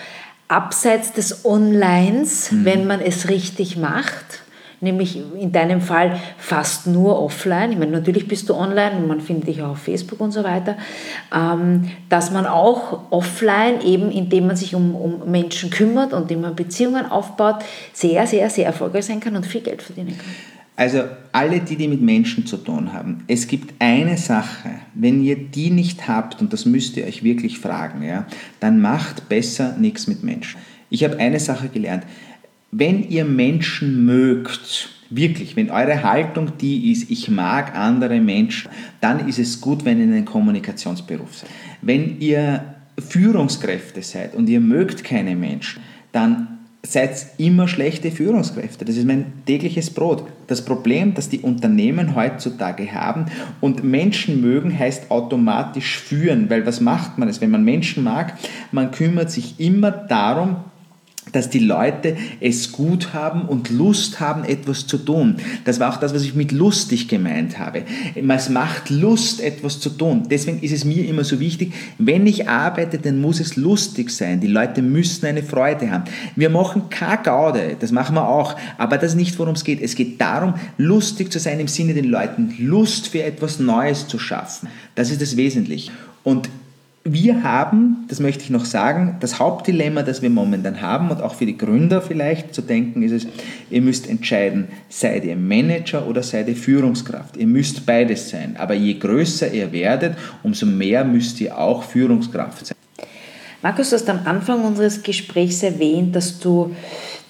abseits 0.50 1.14
des 1.14 1.46
Onlines, 1.46 2.52
mhm. 2.52 2.66
wenn 2.66 2.86
man 2.86 3.00
es 3.00 3.30
richtig 3.30 3.78
macht, 3.78 4.41
nämlich 4.82 5.22
in 5.40 5.52
deinem 5.52 5.80
Fall 5.80 6.20
fast 6.38 6.88
nur 6.88 7.22
offline. 7.22 7.72
Ich 7.72 7.78
meine, 7.78 7.92
natürlich 7.92 8.28
bist 8.28 8.50
du 8.50 8.56
online 8.56 8.98
und 8.98 9.08
man 9.08 9.22
findet 9.22 9.48
dich 9.48 9.62
auch 9.62 9.70
auf 9.70 9.80
Facebook 9.80 10.20
und 10.20 10.32
so 10.32 10.44
weiter, 10.44 10.76
ähm, 11.34 11.90
dass 12.10 12.32
man 12.32 12.46
auch 12.46 13.12
offline, 13.12 13.82
eben 13.82 14.12
indem 14.12 14.48
man 14.48 14.56
sich 14.56 14.76
um, 14.76 14.96
um 14.96 15.32
Menschen 15.32 15.70
kümmert 15.70 16.14
und 16.14 16.24
indem 16.24 16.42
man 16.42 16.56
Beziehungen 16.56 17.06
aufbaut, 17.06 17.64
sehr, 17.94 18.26
sehr, 18.28 18.50
sehr 18.50 18.66
erfolgreich 18.66 19.06
sein 19.06 19.20
kann 19.20 19.36
und 19.36 19.46
viel 19.46 19.62
Geld 19.62 19.82
verdienen 19.82 20.18
kann. 20.18 20.34
Also 20.76 21.04
alle 21.32 21.60
die, 21.60 21.76
die 21.76 21.88
mit 21.88 22.02
Menschen 22.02 22.48
zu 22.48 22.58
tun 22.58 22.92
haben, 22.92 23.24
es 23.28 23.48
gibt 23.48 23.76
eine 23.80 24.18
Sache, 24.18 24.70
wenn 24.96 25.22
ihr 25.22 25.36
die 25.36 25.70
nicht 25.70 26.08
habt, 26.08 26.42
und 26.42 26.54
das 26.54 26.66
müsst 26.66 26.98
ihr 26.98 27.06
euch 27.06 27.24
wirklich 27.24 27.60
fragen, 27.60 28.02
ja, 28.02 28.26
dann 28.60 28.82
macht 28.82 29.30
besser 29.30 29.76
nichts 29.78 30.08
mit 30.08 30.24
Menschen. 30.24 30.60
Ich 30.90 31.04
habe 31.04 31.18
eine 31.20 31.40
Sache 31.40 31.70
gelernt 31.70 32.04
wenn 32.72 33.10
ihr 33.10 33.26
Menschen 33.26 34.06
mögt, 34.06 34.90
wirklich, 35.10 35.56
wenn 35.56 35.70
eure 35.70 36.04
Haltung 36.04 36.58
die 36.60 36.92
ist, 36.92 37.12
ich 37.12 37.30
mag 37.30 37.76
andere 37.76 38.20
Menschen, 38.20 38.72
dann 39.02 39.28
ist 39.28 39.40
es 39.40 39.60
gut, 39.60 39.84
wenn 39.86 40.00
ihr 40.00 40.16
ein 40.16 40.26
Kommunikationsberuf 40.26 41.40
seid. 41.40 41.50
Wenn 41.82 42.20
ihr 42.20 42.64
Führungskräfte 42.98 44.02
seid 44.02 44.36
und 44.36 44.48
ihr 44.48 44.62
mögt 44.62 45.04
keine 45.04 45.36
Menschen, 45.36 45.82
dann 46.12 46.60
seid 46.84 47.12
immer 47.38 47.68
schlechte 47.68 48.10
Führungskräfte. 48.10 48.86
Das 48.86 48.98
ist 48.98 49.06
mein 49.06 49.34
tägliches 49.46 49.92
Brot. 49.92 50.24
Das 50.48 50.66
Problem, 50.66 51.14
das 51.14 51.30
die 51.30 51.40
Unternehmen 51.40 52.16
heutzutage 52.16 52.92
haben 52.92 53.26
und 53.60 53.84
Menschen 53.84 54.42
mögen, 54.42 54.78
heißt 54.78 55.12
automatisch 55.12 56.00
führen, 56.00 56.50
weil 56.50 56.66
was 56.66 56.82
macht 56.82 57.18
man 57.18 57.30
es, 57.30 57.40
wenn 57.40 57.52
man 57.52 57.64
Menschen 57.64 58.04
mag? 58.04 58.34
Man 58.72 58.92
kümmert 58.92 59.30
sich 59.30 59.60
immer 59.60 59.92
darum, 59.92 60.58
dass 61.32 61.50
die 61.50 61.60
Leute 61.60 62.16
es 62.40 62.72
gut 62.72 63.14
haben 63.14 63.44
und 63.44 63.70
Lust 63.70 64.20
haben, 64.20 64.44
etwas 64.44 64.88
zu 64.88 64.98
tun. 64.98 65.38
Das 65.66 65.80
war 65.80 65.94
auch 65.94 65.98
das, 65.98 66.14
was 66.14 66.24
ich 66.24 66.36
mit 66.36 66.52
lustig 66.52 67.08
gemeint 67.08 67.60
habe. 67.60 67.84
Es 68.16 68.50
macht 68.50 68.90
Lust, 68.90 69.42
etwas 69.42 69.80
zu 69.80 69.90
tun. 69.90 70.24
Deswegen 70.30 70.60
ist 70.62 70.72
es 70.72 70.86
mir 70.86 71.08
immer 71.08 71.24
so 71.24 71.40
wichtig, 71.40 71.74
wenn 71.98 72.28
ich 72.28 72.48
arbeite, 72.48 72.98
dann 72.98 73.20
muss 73.20 73.40
es 73.40 73.56
lustig 73.56 74.10
sein. 74.12 74.40
Die 74.42 74.48
Leute 74.48 74.82
müssen 74.82 75.26
eine 75.26 75.44
Freude 75.44 75.90
haben. 75.92 76.04
Wir 76.36 76.50
machen 76.50 76.90
keine 76.90 77.22
Gaude, 77.24 77.76
das 77.80 77.92
machen 77.92 78.16
wir 78.16 78.28
auch, 78.28 78.56
aber 78.78 78.98
das 78.98 79.12
ist 79.12 79.18
nicht, 79.18 79.38
worum 79.40 79.56
es 79.56 79.64
geht. 79.64 79.82
Es 79.82 79.96
geht 79.96 80.20
darum, 80.20 80.56
lustig 80.78 81.32
zu 81.32 81.40
sein 81.40 81.60
im 81.60 81.68
Sinne 81.68 81.94
den 81.94 82.06
Leuten 82.06 82.54
Lust 82.60 83.08
für 83.08 83.24
etwas 83.24 83.60
Neues 83.60 84.08
zu 84.08 84.20
schaffen. 84.20 84.70
Das 84.96 85.12
ist 85.12 85.22
das 85.22 85.38
Wesentliche. 85.38 85.92
Und 86.24 86.50
wir 87.04 87.42
haben, 87.44 88.06
das 88.10 88.20
möchte 88.20 88.44
ich 88.44 88.52
noch 88.52 88.66
sagen, 88.66 89.18
das 89.20 89.40
Hauptdilemma, 89.40 90.04
das 90.04 90.22
wir 90.22 90.30
momentan 90.30 90.82
haben 90.82 91.10
und 91.10 91.22
auch 91.22 91.34
für 91.34 91.48
die 91.48 91.58
Gründer 91.58 92.02
vielleicht 92.02 92.54
zu 92.54 92.62
denken, 92.62 93.02
ist 93.02 93.12
es, 93.12 93.28
ihr 93.72 93.82
müsst 93.82 94.08
entscheiden, 94.08 94.68
seid 94.88 95.26
ihr 95.26 95.36
Manager 95.36 96.08
oder 96.08 96.22
seid 96.22 96.48
ihr 96.48 96.56
Führungskraft. 96.56 97.38
Ihr 97.38 97.48
müsst 97.48 97.88
beides 97.88 98.30
sein, 98.30 98.56
aber 98.58 98.76
je 98.76 98.94
größer 98.94 99.52
ihr 99.52 99.72
werdet, 99.72 100.16
umso 100.44 100.68
mehr 100.68 101.04
müsst 101.04 101.42
ihr 101.42 101.58
auch 101.58 101.84
Führungskraft 101.84 102.68
sein. 102.68 102.78
Markus, 103.64 103.90
du 103.90 103.96
hast 103.96 104.10
am 104.10 104.20
Anfang 104.26 104.64
unseres 104.64 105.02
Gesprächs 105.02 105.64
erwähnt, 105.64 106.16
dass 106.16 106.40
du 106.40 106.76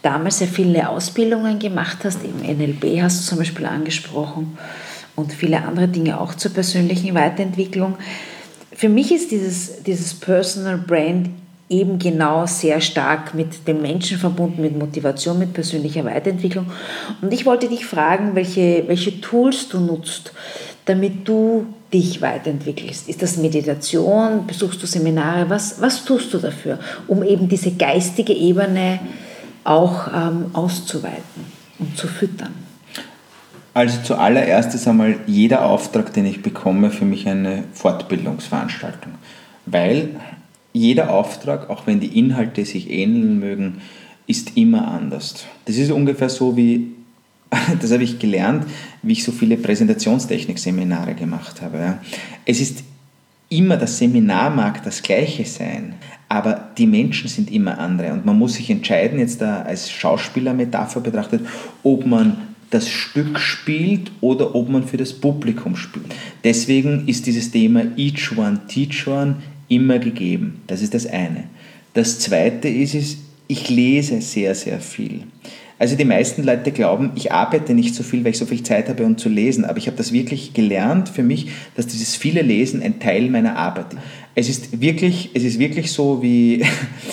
damals 0.01 0.39
sehr 0.39 0.47
viele 0.47 0.89
Ausbildungen 0.89 1.60
gemacht 1.60 1.99
hast, 2.03 2.19
im 2.23 2.41
NLP 2.41 3.01
hast 3.01 3.21
du 3.21 3.29
zum 3.29 3.38
Beispiel 3.38 3.65
angesprochen 3.65 4.57
und 5.15 5.31
viele 5.31 5.63
andere 5.63 5.88
Dinge 5.88 6.19
auch 6.19 6.34
zur 6.34 6.51
persönlichen 6.51 7.13
Weiterentwicklung 7.15 7.97
für 8.82 8.89
mich 8.89 9.12
ist 9.12 9.30
dieses, 9.30 9.84
dieses 9.84 10.15
Personal 10.15 10.76
Brand 10.76 11.30
eben 11.70 12.00
genau 12.00 12.48
sehr 12.48 12.82
stark 12.82 13.36
mit 13.36 13.67
dem 13.67 13.80
Menschen 13.80 14.17
verbunden, 14.17 14.63
mit 14.63 14.76
Motivation, 14.76 15.38
mit 15.38 15.54
persönlicher 15.54 16.04
Weiterentwicklung. 16.04 16.65
Und 17.22 17.32
ich 17.32 17.46
wollte 17.46 17.70
dich 17.70 17.86
fragen, 17.86 18.34
welche, 18.34 18.84
welche 18.88 19.22
Tools 19.22 19.70
du 19.70 19.80
nutzt, 19.80 20.34
damit 20.86 21.28
du 21.28 21.67
dich 21.94 22.24
weiterentwickelst. 22.24 23.08
Ist 23.08 23.22
das 23.22 23.38
Meditation? 23.38 24.48
Besuchst 24.48 24.82
du 24.82 24.88
Seminare? 24.88 25.48
Was, 25.48 25.80
was 25.80 26.04
tust 26.04 26.34
du 26.34 26.39
dafür, 26.39 26.80
um 27.08 27.22
eben 27.22 27.48
diese 27.48 27.70
geistige 27.70 28.34
Ebene 28.34 29.00
auch 29.63 30.08
ähm, 30.08 30.48
auszuweiten 30.54 31.46
und 31.78 31.96
zu 31.96 32.08
füttern? 32.08 32.61
Also 33.73 34.01
zuallererst 34.03 34.75
ist 34.75 34.88
einmal 34.88 35.15
jeder 35.27 35.65
Auftrag, 35.65 36.13
den 36.13 36.25
ich 36.25 36.41
bekomme, 36.41 36.91
für 36.91 37.05
mich 37.05 37.27
eine 37.27 37.63
Fortbildungsveranstaltung. 37.73 39.13
Weil 39.65 40.10
jeder 40.73 41.13
Auftrag, 41.13 41.69
auch 41.69 41.88
wenn 41.88 41.99
die 41.99 42.17
Inhalte 42.19 42.65
sich 42.65 42.89
ähneln 42.89 43.39
mögen, 43.39 43.81
ist 44.27 44.57
immer 44.57 44.88
anders. 44.89 45.45
Das 45.65 45.77
ist 45.77 45.91
ungefähr 45.91 46.29
so 46.29 46.57
wie, 46.57 46.91
das 47.81 47.91
habe 47.91 48.03
ich 48.03 48.19
gelernt, 48.19 48.65
wie 49.03 49.13
ich 49.13 49.23
so 49.23 49.31
viele 49.31 49.57
Präsentationstechnik-Seminare 49.57 51.13
gemacht 51.13 51.62
habe. 51.62 51.97
Es 52.45 52.60
ist 52.60 52.84
immer, 53.49 53.77
das 53.77 53.97
Seminar 53.97 54.49
mag 54.49 54.84
das 54.84 55.01
gleiche 55.01 55.45
sein, 55.45 55.95
aber 56.29 56.69
die 56.77 56.88
Menschen 56.88 57.27
sind 57.27 57.51
immer 57.51 57.77
andere 57.77 58.13
und 58.13 58.25
man 58.25 58.39
muss 58.39 58.53
sich 58.53 58.69
entscheiden, 58.69 59.19
jetzt 59.19 59.41
da 59.41 59.63
als 59.63 59.91
Schauspielermetapher 59.91 61.01
betrachtet, 61.01 61.45
ob 61.84 62.05
man 62.05 62.51
das 62.71 62.89
Stück 62.89 63.38
spielt 63.38 64.12
oder 64.21 64.55
ob 64.55 64.69
man 64.69 64.88
für 64.88 64.97
das 64.97 65.13
Publikum 65.13 65.75
spielt. 65.75 66.05
Deswegen 66.43 67.07
ist 67.07 67.27
dieses 67.27 67.51
Thema 67.51 67.84
Each 67.97 68.36
One, 68.36 68.62
Teach 68.67 69.07
One 69.07 69.36
immer 69.67 69.99
gegeben. 69.99 70.62
Das 70.67 70.81
ist 70.81 70.93
das 70.93 71.05
eine. 71.05 71.43
Das 71.93 72.19
zweite 72.19 72.67
ist, 72.67 72.95
ist 72.95 73.17
ich 73.47 73.69
lese 73.69 74.21
sehr, 74.21 74.55
sehr 74.55 74.79
viel. 74.79 75.23
Also 75.77 75.95
die 75.95 76.05
meisten 76.05 76.43
Leute 76.43 76.71
glauben, 76.71 77.12
ich 77.15 77.31
arbeite 77.31 77.73
nicht 77.73 77.95
so 77.95 78.03
viel, 78.03 78.23
weil 78.23 78.31
ich 78.31 78.38
so 78.38 78.45
viel 78.45 78.63
Zeit 78.63 78.88
habe, 78.88 79.03
um 79.03 79.17
zu 79.17 79.27
lesen. 79.27 79.65
Aber 79.65 79.77
ich 79.77 79.88
habe 79.88 79.97
das 79.97 80.13
wirklich 80.13 80.53
gelernt 80.53 81.10
für 81.10 81.23
mich, 81.23 81.47
dass 81.75 81.88
dieses 81.88 82.15
viele 82.15 82.43
Lesen 82.43 82.81
ein 82.81 82.99
Teil 82.99 83.29
meiner 83.29 83.57
Arbeit 83.57 83.93
ist. 83.93 83.99
Es 84.34 84.47
ist 84.47 84.79
wirklich, 84.79 85.31
es 85.34 85.43
ist 85.43 85.60
wirklich 85.60 85.91
so 85.91 86.21
wie, 86.21 86.63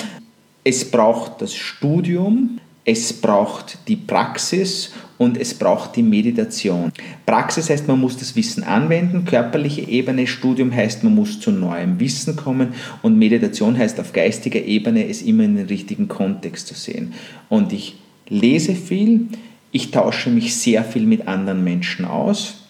es 0.64 0.88
braucht 0.88 1.42
das 1.42 1.56
Studium, 1.56 2.60
es 2.84 3.12
braucht 3.12 3.78
die 3.88 3.96
Praxis 3.96 4.92
und 5.18 5.36
es 5.36 5.54
braucht 5.54 5.96
die 5.96 6.02
Meditation. 6.02 6.92
Praxis 7.26 7.68
heißt, 7.68 7.88
man 7.88 8.00
muss 8.00 8.16
das 8.16 8.36
Wissen 8.36 8.62
anwenden, 8.62 9.24
körperliche 9.24 9.82
Ebene, 9.82 10.26
Studium 10.26 10.74
heißt, 10.74 11.04
man 11.04 11.14
muss 11.14 11.40
zu 11.40 11.50
neuem 11.50 12.00
Wissen 12.00 12.36
kommen 12.36 12.74
und 13.02 13.18
Meditation 13.18 13.76
heißt, 13.76 14.00
auf 14.00 14.12
geistiger 14.12 14.62
Ebene 14.62 15.08
es 15.08 15.22
immer 15.22 15.44
in 15.44 15.56
den 15.56 15.66
richtigen 15.66 16.08
Kontext 16.08 16.68
zu 16.68 16.74
sehen. 16.74 17.12
Und 17.48 17.72
ich 17.72 17.96
lese 18.28 18.74
viel, 18.74 19.26
ich 19.72 19.90
tausche 19.90 20.30
mich 20.30 20.56
sehr 20.56 20.84
viel 20.84 21.04
mit 21.04 21.28
anderen 21.28 21.64
Menschen 21.64 22.04
aus 22.04 22.68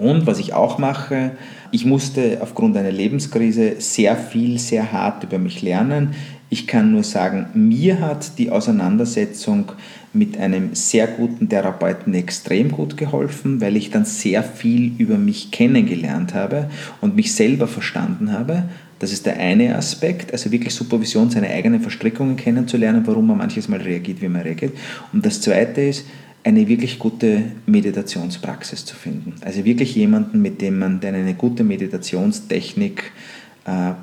Und 0.00 0.26
was 0.26 0.38
ich 0.38 0.54
auch 0.54 0.78
mache, 0.78 1.32
ich 1.72 1.84
musste 1.84 2.38
aufgrund 2.40 2.74
einer 2.76 2.90
Lebenskrise 2.90 3.74
sehr 3.78 4.16
viel, 4.16 4.58
sehr 4.58 4.92
hart 4.92 5.24
über 5.24 5.38
mich 5.38 5.60
lernen. 5.60 6.14
Ich 6.52 6.66
kann 6.66 6.90
nur 6.90 7.04
sagen, 7.04 7.46
mir 7.54 8.00
hat 8.00 8.36
die 8.38 8.50
Auseinandersetzung 8.50 9.70
mit 10.12 10.36
einem 10.36 10.74
sehr 10.74 11.06
guten 11.06 11.48
Therapeuten 11.48 12.12
extrem 12.12 12.72
gut 12.72 12.96
geholfen, 12.96 13.60
weil 13.60 13.76
ich 13.76 13.90
dann 13.90 14.04
sehr 14.04 14.42
viel 14.42 14.92
über 14.98 15.16
mich 15.16 15.52
kennengelernt 15.52 16.34
habe 16.34 16.68
und 17.00 17.14
mich 17.14 17.32
selber 17.34 17.68
verstanden 17.68 18.32
habe. 18.32 18.64
Das 18.98 19.12
ist 19.12 19.26
der 19.26 19.38
eine 19.38 19.76
Aspekt, 19.76 20.32
also 20.32 20.50
wirklich 20.50 20.74
Supervision, 20.74 21.30
seine 21.30 21.50
eigenen 21.50 21.80
Verstrickungen 21.80 22.34
kennenzulernen, 22.34 23.02
warum 23.06 23.28
man 23.28 23.38
manches 23.38 23.68
Mal 23.68 23.80
reagiert, 23.80 24.20
wie 24.20 24.28
man 24.28 24.42
reagiert. 24.42 24.76
Und 25.12 25.24
das 25.24 25.40
zweite 25.40 25.82
ist, 25.82 26.04
eine 26.42 26.66
wirklich 26.66 26.98
gute 26.98 27.42
Meditationspraxis 27.66 28.84
zu 28.84 28.96
finden. 28.96 29.34
Also 29.42 29.64
wirklich 29.64 29.94
jemanden, 29.94 30.42
mit 30.42 30.60
dem 30.60 30.78
man 30.78 31.00
eine 31.02 31.34
gute 31.34 31.62
Meditationstechnik 31.62 33.00
äh, 33.00 33.39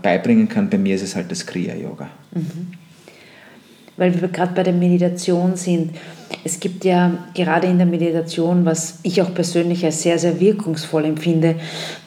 beibringen 0.02 0.50
kann. 0.50 0.70
Bei 0.70 0.78
mir 0.78 0.96
ist 0.96 1.04
es 1.04 1.16
halt 1.16 1.32
das 1.32 1.46
Kriya-Yoga. 1.46 2.10
Mhm. 2.32 2.68
Weil 3.98 4.22
wir 4.22 4.28
gerade 4.28 4.54
bei 4.54 4.64
der 4.64 4.74
Meditation 4.74 5.56
sind. 5.56 5.96
Es 6.44 6.60
gibt 6.60 6.86
ja 6.86 7.30
gerade 7.34 7.68
in 7.68 7.78
der 7.78 7.88
Meditation, 7.88 8.66
was 8.66 9.00
ich 9.04 9.22
auch 9.22 9.34
persönlich 9.34 9.84
als 9.84 10.04
sehr, 10.04 10.20
sehr 10.20 10.40
wirkungsvoll 10.40 11.06
empfinde, 11.06 11.56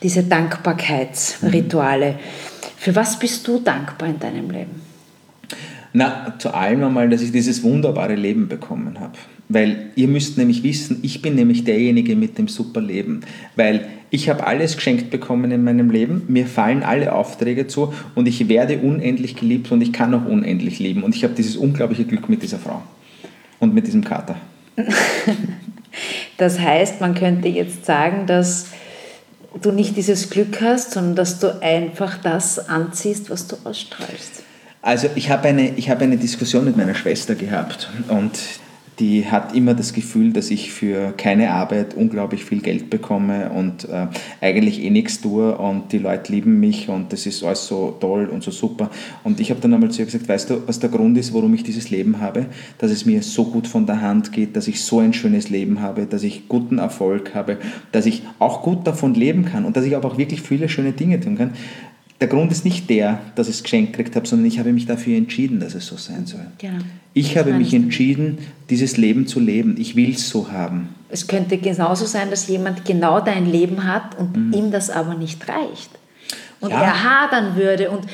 diese 0.03 0.23
Dankbarkeitsrituale. 0.23 2.13
Mhm. 2.13 2.19
Für 2.77 2.95
was 2.95 3.19
bist 3.19 3.47
du 3.49 3.59
dankbar 3.59 4.09
in 4.09 4.19
deinem 4.19 4.51
Leben? 4.51 4.83
Na, 5.93 6.35
zu 6.39 6.55
allem 6.55 6.85
einmal, 6.85 7.09
dass 7.09 7.21
ich 7.23 7.33
dieses 7.33 7.63
wunderbare 7.63 8.15
Leben 8.15 8.49
bekommen 8.49 9.01
habe. 9.01 9.19
Weil 9.51 9.91
ihr 9.97 10.07
müsst 10.07 10.39
nämlich 10.39 10.63
wissen, 10.63 11.01
ich 11.03 11.23
bin 11.23 11.35
nämlich 11.35 11.65
derjenige 11.65 12.15
mit 12.15 12.39
dem 12.39 12.47
super 12.47 12.81
Leben. 12.81 13.23
Weil 13.57 13.87
ich 14.11 14.29
habe 14.29 14.47
alles 14.47 14.77
geschenkt 14.77 15.11
bekommen 15.11 15.51
in 15.51 15.65
meinem 15.65 15.91
Leben, 15.91 16.23
mir 16.29 16.47
fallen 16.47 16.85
alle 16.85 17.13
Aufträge 17.13 17.67
zu 17.67 17.93
und 18.15 18.29
ich 18.29 18.49
werde 18.49 18.79
unendlich 18.79 19.35
geliebt 19.35 19.71
und 19.73 19.81
ich 19.83 19.93
kann 19.93 20.15
auch 20.15 20.25
unendlich 20.25 20.79
lieben. 20.79 21.03
Und 21.03 21.17
ich 21.17 21.25
habe 21.25 21.35
dieses 21.35 21.57
unglaubliche 21.57 22.05
Glück 22.05 22.29
mit 22.29 22.43
dieser 22.43 22.59
Frau 22.59 22.81
und 23.59 23.75
mit 23.75 23.89
diesem 23.89 24.05
Kater. 24.05 24.37
das 26.37 26.61
heißt, 26.61 27.01
man 27.01 27.15
könnte 27.15 27.49
jetzt 27.49 27.87
sagen, 27.87 28.27
dass 28.27 28.69
du 29.61 29.73
nicht 29.73 29.97
dieses 29.97 30.31
Glück 30.31 30.61
hast, 30.61 30.93
sondern 30.93 31.17
dass 31.17 31.41
du 31.41 31.61
einfach 31.61 32.19
das 32.19 32.69
anziehst, 32.69 33.31
was 33.31 33.49
du 33.49 33.57
ausstrahlst. 33.65 34.45
Also 34.81 35.09
ich 35.17 35.29
habe 35.29 35.49
eine, 35.49 35.71
ich 35.77 35.91
habe 35.91 36.05
eine 36.05 36.17
Diskussion 36.17 36.65
mit 36.65 36.77
meiner 36.77 36.95
Schwester 36.95 37.35
gehabt 37.35 37.91
und 38.09 38.39
die 39.01 39.27
hat 39.27 39.55
immer 39.55 39.73
das 39.73 39.95
Gefühl, 39.95 40.33
dass 40.33 40.51
ich 40.51 40.71
für 40.73 41.13
keine 41.17 41.53
Arbeit 41.53 41.95
unglaublich 41.95 42.45
viel 42.45 42.61
Geld 42.61 42.91
bekomme 42.91 43.51
und 43.51 43.89
äh, 43.89 44.09
eigentlich 44.43 44.83
eh 44.83 44.91
nichts 44.91 45.23
tue 45.23 45.57
und 45.57 45.91
die 45.93 45.99
Leute 45.99 46.31
lieben 46.31 46.61
mich 46.61 46.91
und 46.91 47.13
das 47.13 47.25
ist 47.25 47.43
alles 47.43 47.67
so 47.67 47.97
toll 47.99 48.27
und 48.27 48.43
so 48.43 48.51
super. 48.51 48.91
Und 49.25 49.41
ich 49.41 49.51
habe 49.51 49.61
dann 49.61 49.73
einmal 49.73 49.91
zu 49.91 50.03
ihr 50.03 50.07
gesagt, 50.07 50.29
weißt 50.29 50.51
du, 50.51 50.69
was 50.69 50.79
der 50.81 50.91
Grund 50.91 51.17
ist, 51.17 51.33
warum 51.33 51.55
ich 51.55 51.63
dieses 51.63 51.91
Leben 51.91 52.21
habe? 52.21 52.47
Dass 52.77 52.91
es 52.91 53.07
mir 53.07 53.23
so 53.23 53.45
gut 53.47 53.67
von 53.67 53.87
der 53.87 54.03
Hand 54.03 54.33
geht, 54.33 54.55
dass 54.55 54.69
ich 54.69 54.83
so 54.83 55.01
ein 55.01 55.15
schönes 55.15 55.49
Leben 55.49 55.81
habe, 55.81 56.05
dass 56.05 56.23
ich 56.23 56.47
guten 56.47 56.79
Erfolg 56.79 57.35
habe, 57.35 57.57
dass 57.93 58.05
ich 58.05 58.23
auch 58.39 58.63
gut 58.63 58.87
davon 58.87 59.15
leben 59.15 59.47
kann 59.47 59.65
und 59.65 59.77
dass 59.77 59.87
ich 59.87 59.97
aber 59.97 60.09
auch 60.09 60.19
wirklich 60.19 60.43
viele 60.43 60.69
schöne 60.69 60.93
Dinge 60.93 61.19
tun 61.21 61.39
kann 61.39 61.53
der 62.21 62.29
Grund 62.29 62.53
ist 62.53 62.65
nicht 62.65 62.91
der, 62.91 63.19
dass 63.35 63.49
ich 63.49 63.57
es 63.57 63.63
geschenkt 63.63 63.93
gekriegt 63.93 64.15
habe, 64.15 64.27
sondern 64.27 64.47
ich 64.47 64.59
habe 64.59 64.73
mich 64.73 64.87
dafür 64.87 65.17
entschieden, 65.17 65.59
dass 65.59 65.75
es 65.75 65.87
so 65.87 65.97
sein 65.97 66.27
soll. 66.27 66.47
Genau. 66.59 66.83
Ich 67.15 67.37
habe 67.39 67.53
mich 67.53 67.73
entschieden, 67.73 68.39
dieses 68.69 68.97
Leben 68.99 69.27
zu 69.27 69.41
leben. 69.41 69.77
Ich 69.79 69.97
will 69.97 70.11
es 70.11 70.29
so 70.29 70.53
haben. 70.53 70.91
Es 71.09 71.27
könnte 71.27 71.57
genauso 71.57 72.05
sein, 72.05 72.31
dass 72.31 72.47
jemand 72.47 72.85
genau 72.85 73.21
dein 73.21 73.51
Leben 73.51 73.85
hat 73.85 74.19
und 74.19 74.37
mhm. 74.37 74.53
ihm 74.53 74.71
das 74.71 74.91
aber 74.91 75.15
nicht 75.15 75.49
reicht. 75.49 75.91
Und 76.61 76.71
ja. 76.71 76.83
er 76.83 77.05
hadern 77.05 77.57
würde 77.57 77.91
und, 77.91 78.05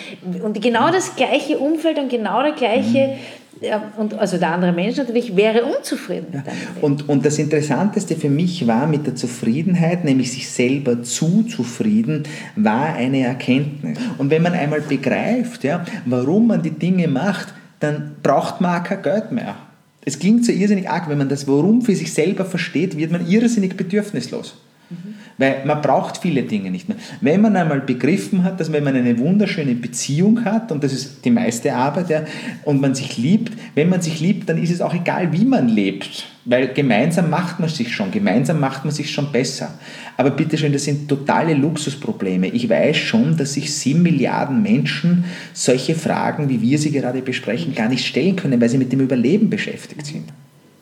und 0.41 0.63
genau 0.63 0.91
das 0.93 1.17
gleiche 1.17 1.59
Umfeld 1.59 1.99
und 1.99 2.09
genau 2.09 2.43
der 2.43 2.53
gleiche 2.53 3.09
mhm 3.09 3.45
ja, 3.61 3.93
und 3.97 4.15
also 4.15 4.37
der 4.37 4.53
andere 4.53 4.73
Mensch 4.73 4.97
natürlich 4.97 5.35
wäre 5.35 5.65
unzufrieden. 5.65 6.27
Ja. 6.33 6.43
Und, 6.83 7.09
und 7.09 7.25
das 7.25 7.39
Interessanteste 7.39 8.17
für 8.17 8.29
mich 8.29 8.67
war 8.67 8.87
mit 8.87 9.07
der 9.07 9.15
Zufriedenheit, 9.15 10.05
nämlich 10.05 10.33
sich 10.33 10.51
selber 10.51 11.03
zu 11.03 11.43
zufrieden, 11.45 12.25
war 12.55 12.95
eine 12.95 13.21
Erkenntnis. 13.21 13.99
Und 14.19 14.31
wenn 14.31 14.43
man 14.43 14.53
einmal 14.53 14.83
begreift, 14.83 15.65
ja, 15.65 15.85
warum 16.05 16.49
man 16.49 16.63
die 16.63 16.71
Dinge 16.71 17.09
macht, 17.09 17.55
dann 17.81 18.17
braucht 18.23 18.61
man 18.61 18.81
auch 18.81 18.85
kein 18.85 19.03
Geld 19.03 19.33
mehr. 19.33 19.57
Es 20.05 20.19
klingt 20.19 20.45
so 20.45 20.53
irrsinnig 20.53 20.89
arg, 20.89 21.09
wenn 21.09 21.19
man 21.19 21.29
das 21.29 21.49
Warum 21.49 21.83
für 21.83 21.97
sich 21.97 22.13
selber 22.13 22.45
versteht, 22.45 22.97
wird 22.97 23.11
man 23.11 23.27
irrsinnig 23.27 23.77
bedürfnislos. 23.77 24.57
Mhm. 24.89 25.14
Weil 25.39 25.64
man 25.64 25.82
braucht 25.82 26.18
viele 26.18 26.43
Dinge 26.43 26.70
nicht 26.70 26.89
mehr. 26.89 26.97
Wenn 27.20 27.41
man 27.41 27.57
einmal 27.57 27.80
begriffen 27.80 28.45
hat, 28.45 28.61
dass 28.61 28.72
wenn 28.72 28.84
man 28.84 28.95
eine 28.95 29.18
wunderschöne 29.18 29.74
Beziehung 29.74 30.45
hat, 30.45 30.70
und 30.70 30.84
das 30.84 30.93
ist 30.93 31.24
die 31.24 31.30
meiste 31.30 31.74
Arbeit, 31.74 32.09
ja, 32.09 32.22
und 32.64 32.80
man 32.80 32.95
sich 32.95 33.16
liebt, 33.16 33.53
wenn 33.74 33.89
man 33.89 34.01
sich 34.01 34.20
liebt, 34.20 34.49
dann 34.49 34.62
ist 34.62 34.70
es 34.70 34.80
auch 34.80 34.95
egal, 34.95 35.32
wie 35.32 35.45
man 35.45 35.68
lebt. 35.68 36.26
Weil 36.45 36.68
gemeinsam 36.68 37.28
macht 37.28 37.59
man 37.59 37.68
sich 37.68 37.93
schon, 37.93 38.12
gemeinsam 38.12 38.61
macht 38.61 38.84
man 38.84 38.95
sich 38.95 39.11
schon 39.11 39.32
besser. 39.32 39.74
Aber 40.16 40.30
bitteschön, 40.30 40.72
das 40.72 40.84
sind 40.84 41.09
totale 41.09 41.55
Luxusprobleme. 41.55 42.47
Ich 42.49 42.68
weiß 42.68 42.97
schon, 42.97 43.37
dass 43.37 43.55
sich 43.55 43.74
sieben 43.74 44.03
Milliarden 44.03 44.62
Menschen 44.62 45.24
solche 45.53 45.97
Fragen, 45.97 46.49
wie 46.49 46.62
wir 46.62 46.78
sie 46.78 46.93
gerade 46.93 47.20
besprechen, 47.20 47.74
gar 47.74 47.89
nicht 47.89 48.07
stellen 48.07 48.37
können, 48.37 48.61
weil 48.61 48.68
sie 48.68 48.78
mit 48.78 48.93
dem 48.93 49.01
Überleben 49.01 49.51
beschäftigt 49.51 50.07
sind. 50.07 50.32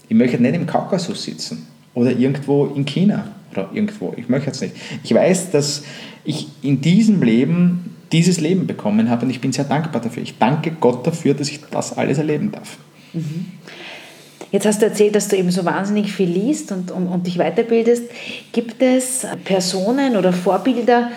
Ich 0.08 0.14
möchte 0.14 0.40
nicht 0.40 0.54
im 0.54 0.66
Kaukasus 0.66 1.24
sitzen 1.24 1.66
oder 1.94 2.10
irgendwo 2.10 2.66
in 2.66 2.84
China 2.84 3.26
oder 3.56 3.70
irgendwo. 3.72 4.14
Ich 4.16 4.28
möchte 4.28 4.46
jetzt 4.46 4.60
nicht. 4.60 4.74
Ich 5.02 5.14
weiß, 5.14 5.50
dass 5.50 5.84
ich 6.24 6.48
in 6.62 6.80
diesem 6.80 7.22
Leben 7.22 7.96
dieses 8.12 8.40
Leben 8.40 8.66
bekommen 8.66 9.10
habe 9.10 9.24
und 9.24 9.30
ich 9.30 9.40
bin 9.40 9.52
sehr 9.52 9.64
dankbar 9.64 10.00
dafür. 10.00 10.22
Ich 10.22 10.38
danke 10.38 10.72
Gott 10.72 11.06
dafür, 11.06 11.34
dass 11.34 11.48
ich 11.48 11.60
das 11.70 11.96
alles 11.96 12.18
erleben 12.18 12.52
darf. 12.52 12.76
Mhm. 13.12 13.46
Jetzt 14.52 14.66
hast 14.66 14.82
du 14.82 14.86
erzählt, 14.86 15.16
dass 15.16 15.28
du 15.28 15.36
eben 15.36 15.50
so 15.50 15.64
wahnsinnig 15.64 16.12
viel 16.12 16.28
liest 16.28 16.70
und, 16.70 16.92
und, 16.92 17.08
und 17.08 17.26
dich 17.26 17.38
weiterbildest. 17.38 18.04
Gibt 18.52 18.80
es 18.82 19.26
Personen 19.44 20.16
oder 20.16 20.32
Vorbilder, 20.32 21.10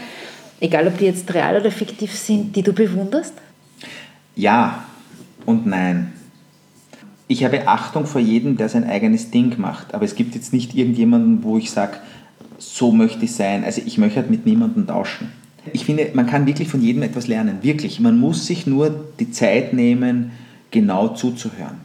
egal 0.59 0.87
ob 0.87 0.97
die 0.97 1.05
jetzt 1.05 1.31
real 1.33 1.59
oder 1.59 1.69
fiktiv 1.69 2.11
sind, 2.13 2.55
die 2.55 2.63
du 2.63 2.73
bewunderst? 2.73 3.33
Ja 4.35 4.85
und 5.45 5.67
nein 5.67 6.13
ich 7.27 7.43
habe 7.43 7.67
Achtung 7.67 8.05
vor 8.05 8.21
jedem, 8.21 8.57
der 8.57 8.69
sein 8.69 8.85
eigenes 8.85 9.31
Ding 9.31 9.59
macht. 9.59 9.93
Aber 9.93 10.05
es 10.05 10.15
gibt 10.15 10.35
jetzt 10.35 10.53
nicht 10.53 10.75
irgendjemanden, 10.75 11.43
wo 11.43 11.57
ich 11.57 11.71
sage, 11.71 11.97
so 12.77 12.91
möchte 12.91 13.25
ich 13.25 13.31
sein. 13.33 13.63
Also 13.63 13.81
ich 13.83 13.97
möchte 13.97 14.19
halt 14.19 14.29
mit 14.29 14.45
niemandem 14.45 14.85
tauschen. 14.85 15.29
Ich 15.73 15.83
finde, 15.83 16.11
man 16.13 16.27
kann 16.27 16.45
wirklich 16.45 16.67
von 16.67 16.81
jedem 16.81 17.01
etwas 17.01 17.27
lernen. 17.27 17.57
Wirklich. 17.63 17.99
Man 17.99 18.19
muss 18.19 18.45
sich 18.45 18.67
nur 18.67 19.05
die 19.19 19.31
Zeit 19.31 19.73
nehmen, 19.73 20.31
genau 20.69 21.09
zuzuhören. 21.09 21.77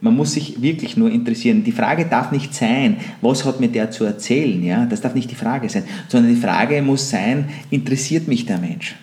Man 0.00 0.16
muss 0.16 0.32
sich 0.32 0.62
wirklich 0.62 0.96
nur 0.96 1.10
interessieren. 1.10 1.64
Die 1.64 1.72
Frage 1.72 2.06
darf 2.06 2.30
nicht 2.30 2.54
sein, 2.54 2.98
was 3.20 3.44
hat 3.44 3.58
mir 3.60 3.68
der 3.68 3.90
zu 3.90 4.04
erzählen? 4.04 4.62
Ja? 4.62 4.86
Das 4.86 5.00
darf 5.00 5.14
nicht 5.14 5.30
die 5.30 5.36
Frage 5.36 5.68
sein, 5.68 5.84
sondern 6.08 6.32
die 6.32 6.40
Frage 6.40 6.80
muss 6.82 7.10
sein, 7.10 7.48
interessiert 7.70 8.28
mich 8.28 8.46
der 8.46 8.58
Mensch? 8.58 8.94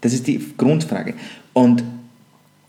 Das 0.00 0.12
ist 0.12 0.26
die 0.26 0.40
Grundfrage. 0.56 1.14
Und 1.52 1.84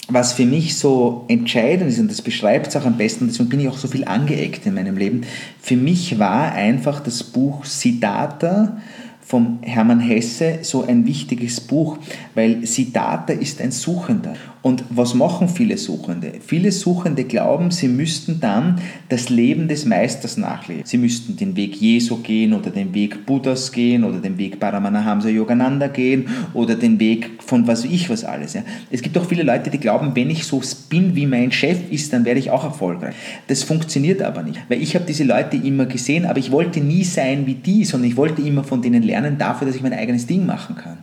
was 0.09 0.33
für 0.33 0.45
mich 0.45 0.77
so 0.77 1.25
entscheidend 1.27 1.89
ist, 1.89 1.99
und 1.99 2.11
das 2.11 2.21
beschreibt 2.21 2.67
es 2.67 2.75
auch 2.75 2.85
am 2.85 2.97
besten, 2.97 3.27
deswegen 3.27 3.49
bin 3.49 3.59
ich 3.61 3.69
auch 3.69 3.77
so 3.77 3.87
viel 3.87 4.05
angeeckt 4.05 4.65
in 4.65 4.73
meinem 4.73 4.97
Leben, 4.97 5.21
für 5.61 5.77
mich 5.77 6.19
war 6.19 6.51
einfach 6.51 6.99
das 6.99 7.23
Buch 7.23 7.65
Siddhartha 7.65 8.77
von 9.21 9.59
Hermann 9.61 10.01
Hesse 10.01 10.59
so 10.61 10.83
ein 10.83 11.05
wichtiges 11.05 11.61
Buch, 11.61 11.97
weil 12.35 12.65
Siddhartha 12.65 13.33
ist 13.33 13.61
ein 13.61 13.71
Suchender. 13.71 14.35
Und 14.63 14.85
was 14.89 15.13
machen 15.13 15.49
viele 15.49 15.77
Suchende? 15.77 16.31
Viele 16.39 16.71
Suchende 16.71 17.25
glauben, 17.25 17.69
sie 17.69 17.89
müssten 17.89 18.39
dann 18.39 18.79
das 19.09 19.29
Leben 19.29 19.67
des 19.67 19.85
Meisters 19.85 20.37
nachleben. 20.37 20.83
Sie 20.85 20.97
müssten 20.97 21.35
den 21.35 21.57
Weg 21.57 21.75
Jesu 21.75 22.21
gehen 22.23 22.53
oder 22.53 22.69
den 22.69 22.93
Weg 22.93 23.25
Buddhas 23.25 23.73
gehen 23.73 24.05
oder 24.05 24.19
den 24.19 24.37
Weg 24.37 24.61
Paramanahamsa 24.61 25.27
Yogananda 25.27 25.87
gehen 25.87 26.29
oder 26.53 26.75
den 26.75 26.97
Weg 26.97 27.43
von 27.45 27.67
was 27.67 27.83
ich 27.83 28.09
was 28.09 28.23
alles. 28.23 28.53
Ja. 28.53 28.61
Es 28.89 29.01
gibt 29.01 29.17
auch 29.17 29.25
viele 29.25 29.43
Leute, 29.43 29.69
die 29.69 29.79
glauben, 29.79 30.15
wenn 30.15 30.29
ich 30.29 30.45
so 30.45 30.61
bin, 30.87 31.13
wie 31.13 31.27
mein 31.27 31.51
Chef 31.51 31.79
ist, 31.91 32.13
dann 32.13 32.23
werde 32.23 32.39
ich 32.39 32.49
auch 32.49 32.63
erfolgreich. 32.63 33.15
Das 33.47 33.63
funktioniert 33.63 34.21
aber 34.21 34.43
nicht, 34.43 34.61
weil 34.69 34.81
ich 34.81 34.95
habe 34.95 35.03
diese 35.05 35.25
Leute 35.25 35.57
immer 35.57 35.87
gesehen, 35.87 36.25
aber 36.25 36.39
ich 36.39 36.51
wollte 36.51 36.79
nie 36.79 37.03
sein 37.03 37.45
wie 37.47 37.55
die, 37.55 37.83
sondern 37.83 38.09
ich 38.09 38.15
wollte 38.15 38.41
immer 38.41 38.63
von 38.63 38.81
denen 38.81 39.03
lernen 39.03 39.37
dafür, 39.37 39.67
dass 39.67 39.75
ich 39.75 39.83
mein 39.83 39.93
eigenes 39.93 40.25
Ding 40.25 40.45
machen 40.45 40.77
kann. 40.77 40.99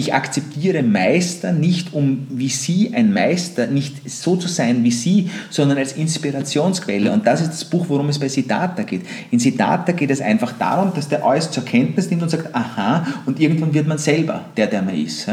Ich 0.00 0.14
akzeptiere 0.14 0.82
Meister 0.82 1.52
nicht, 1.52 1.92
um 1.92 2.26
wie 2.30 2.48
Sie 2.48 2.94
ein 2.94 3.12
Meister, 3.12 3.66
nicht 3.66 4.08
so 4.10 4.34
zu 4.34 4.48
sein 4.48 4.82
wie 4.82 4.90
Sie, 4.90 5.28
sondern 5.50 5.76
als 5.76 5.92
Inspirationsquelle. 5.92 7.12
Und 7.12 7.26
das 7.26 7.42
ist 7.42 7.50
das 7.50 7.64
Buch, 7.66 7.84
worum 7.90 8.08
es 8.08 8.18
bei 8.18 8.26
Siddhartha 8.26 8.84
geht. 8.84 9.02
In 9.30 9.38
Siddhartha 9.38 9.92
geht 9.92 10.10
es 10.10 10.22
einfach 10.22 10.54
darum, 10.58 10.94
dass 10.94 11.10
der 11.10 11.22
alles 11.22 11.50
zur 11.50 11.66
Kenntnis 11.66 12.08
nimmt 12.08 12.22
und 12.22 12.30
sagt, 12.30 12.54
aha, 12.54 13.06
und 13.26 13.40
irgendwann 13.40 13.74
wird 13.74 13.86
man 13.86 13.98
selber 13.98 14.46
der, 14.56 14.68
der 14.68 14.80
man 14.80 14.94
ist. 14.94 15.28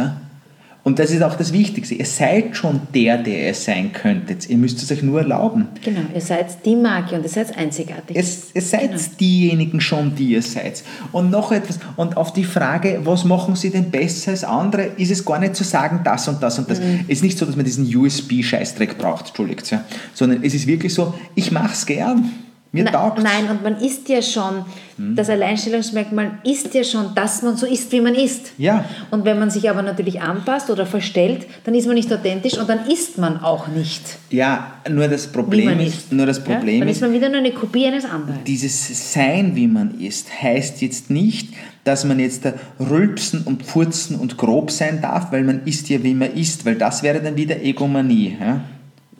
Und 0.88 1.00
das 1.00 1.12
ist 1.12 1.22
auch 1.22 1.36
das 1.36 1.52
Wichtigste. 1.52 1.96
Ihr 1.96 2.06
seid 2.06 2.56
schon 2.56 2.80
der, 2.96 3.18
der 3.18 3.48
ihr 3.48 3.54
sein 3.54 3.92
könntet. 3.92 4.50
Ihr 4.50 4.58
müsst 4.58 4.82
es 4.82 4.90
euch 4.90 5.04
nur 5.04 5.20
erlauben. 5.20 5.68
Genau, 5.84 6.00
ihr 6.16 6.22
seid 6.22 6.64
die 6.64 6.78
Marke 6.78 7.16
und 7.16 7.24
ihr 7.24 7.30
seid 7.30 7.58
einzigartig. 7.58 8.16
Ihr, 8.16 8.24
ihr 8.54 8.62
seid 8.62 8.92
genau. 8.92 9.04
diejenigen 9.20 9.82
schon, 9.82 10.16
die 10.16 10.30
ihr 10.30 10.42
seid. 10.42 10.86
Und 11.12 11.30
noch 11.30 11.52
etwas, 11.52 11.80
und 11.98 12.16
auf 12.16 12.32
die 12.32 12.46
Frage, 12.46 13.02
was 13.04 13.26
machen 13.26 13.58
sie 13.58 13.70
denn 13.70 13.92
besser 13.92 14.32
als 14.32 14.46
andere, 14.46 14.84
ist 14.96 15.12
es 15.12 15.26
gar 15.26 15.40
nicht 15.40 15.58
zu 15.58 15.66
sagen, 15.66 16.00
das 16.06 16.26
und 16.30 16.42
das 16.42 16.58
und 16.58 16.72
das. 16.72 16.80
Mhm. 16.80 17.02
Es 17.10 17.18
ist 17.18 17.24
nicht 17.24 17.38
so, 17.38 17.46
dass 17.46 17.58
man 17.58 17.66
diesen 17.66 17.94
USB-Scheißdreck 17.94 18.98
braucht, 18.98 19.28
entschuldigt, 19.28 19.70
ja. 19.70 19.84
sondern 20.14 20.42
es 20.42 20.54
ist 20.54 20.68
wirklich 20.68 20.94
so, 20.94 21.14
ich 21.36 21.52
mache 21.52 21.74
es 21.74 21.86
gern. 21.86 22.32
Mir 22.72 22.84
Na, 22.84 22.92
taugt's. 22.92 23.24
Nein, 23.24 23.50
und 23.50 23.64
man 23.64 23.78
ist 23.78 24.10
ja 24.10 24.22
schon, 24.22 24.66
hm. 24.98 25.16
das 25.16 25.30
Alleinstellungsmerkmal 25.30 26.40
ist 26.44 26.74
ja 26.74 26.84
schon, 26.84 27.16
dass 27.16 27.42
man 27.42 27.56
so 27.56 27.66
ist, 27.66 27.92
wie 27.92 28.02
man 28.02 28.14
ist. 28.14 28.52
Ja. 28.58 28.86
Und 29.10 29.26
wenn 29.26 29.40
man 29.40 29.50
sich 29.50 29.70
aber 29.70 29.82
natürlich 29.82 30.22
anpasst 30.22 30.70
oder 30.70 30.86
verstellt, 30.86 31.46
dann 31.64 31.74
ist 31.76 31.86
man 31.88 31.96
nicht 31.96 32.12
authentisch 32.12 32.58
und 32.58 32.70
dann 32.70 32.88
ist 32.88 33.18
man 33.18 33.42
auch 33.42 33.68
nicht. 33.68 34.02
Ja, 34.30 34.74
nur 34.90 35.08
das 35.08 35.28
Problem 35.28 35.80
ist, 35.80 35.96
ist, 35.96 36.12
nur 36.12 36.26
das 36.26 36.44
Problem 36.44 36.76
ja? 36.76 36.80
Dann 36.82 36.90
ist 36.90 37.02
man 37.02 37.14
wieder 37.14 37.30
nur 37.30 37.40
eine 37.40 37.52
Kopie 37.52 37.88
eines 37.88 38.06
anderen. 38.06 38.44
Dieses 38.46 39.14
Sein, 39.14 39.56
wie 39.56 39.68
man 39.68 40.00
ist, 40.00 40.30
heißt 40.42 40.82
jetzt 40.82 41.10
nicht, 41.10 41.54
dass 41.84 42.04
man 42.04 42.20
jetzt 42.20 42.44
da 42.44 42.54
rülpsen 42.80 43.44
und 43.44 43.66
furzen 43.66 44.18
und 44.18 44.38
grob 44.38 44.72
sein 44.72 45.02
darf, 45.02 45.32
weil 45.32 45.44
man 45.44 45.62
ist 45.66 45.88
ja, 45.90 46.04
wie 46.04 46.14
man 46.14 46.34
ist, 46.34 46.66
weil 46.66 46.76
das 46.76 47.02
wäre 47.02 47.22
dann 47.22 47.38
wieder 47.38 47.62
Egomanie. 47.62 48.38
Ja? 48.40 48.62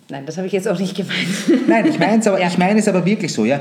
Nein, 0.10 0.26
das 0.26 0.38
habe 0.38 0.48
ich 0.48 0.54
jetzt 0.54 0.70
auch 0.70 0.80
nicht 0.80 0.96
gemeint. 0.96 1.68
Nein, 1.68 1.86
ich 1.86 2.00
meine 2.00 2.20
es 2.20 2.28
aber, 2.28 2.40
ja. 2.42 2.48
ich 2.48 2.58
meine 2.58 2.80
es 2.80 2.88
aber 2.88 3.06
wirklich 3.06 3.34
so. 3.34 3.44
Ja. 3.44 3.60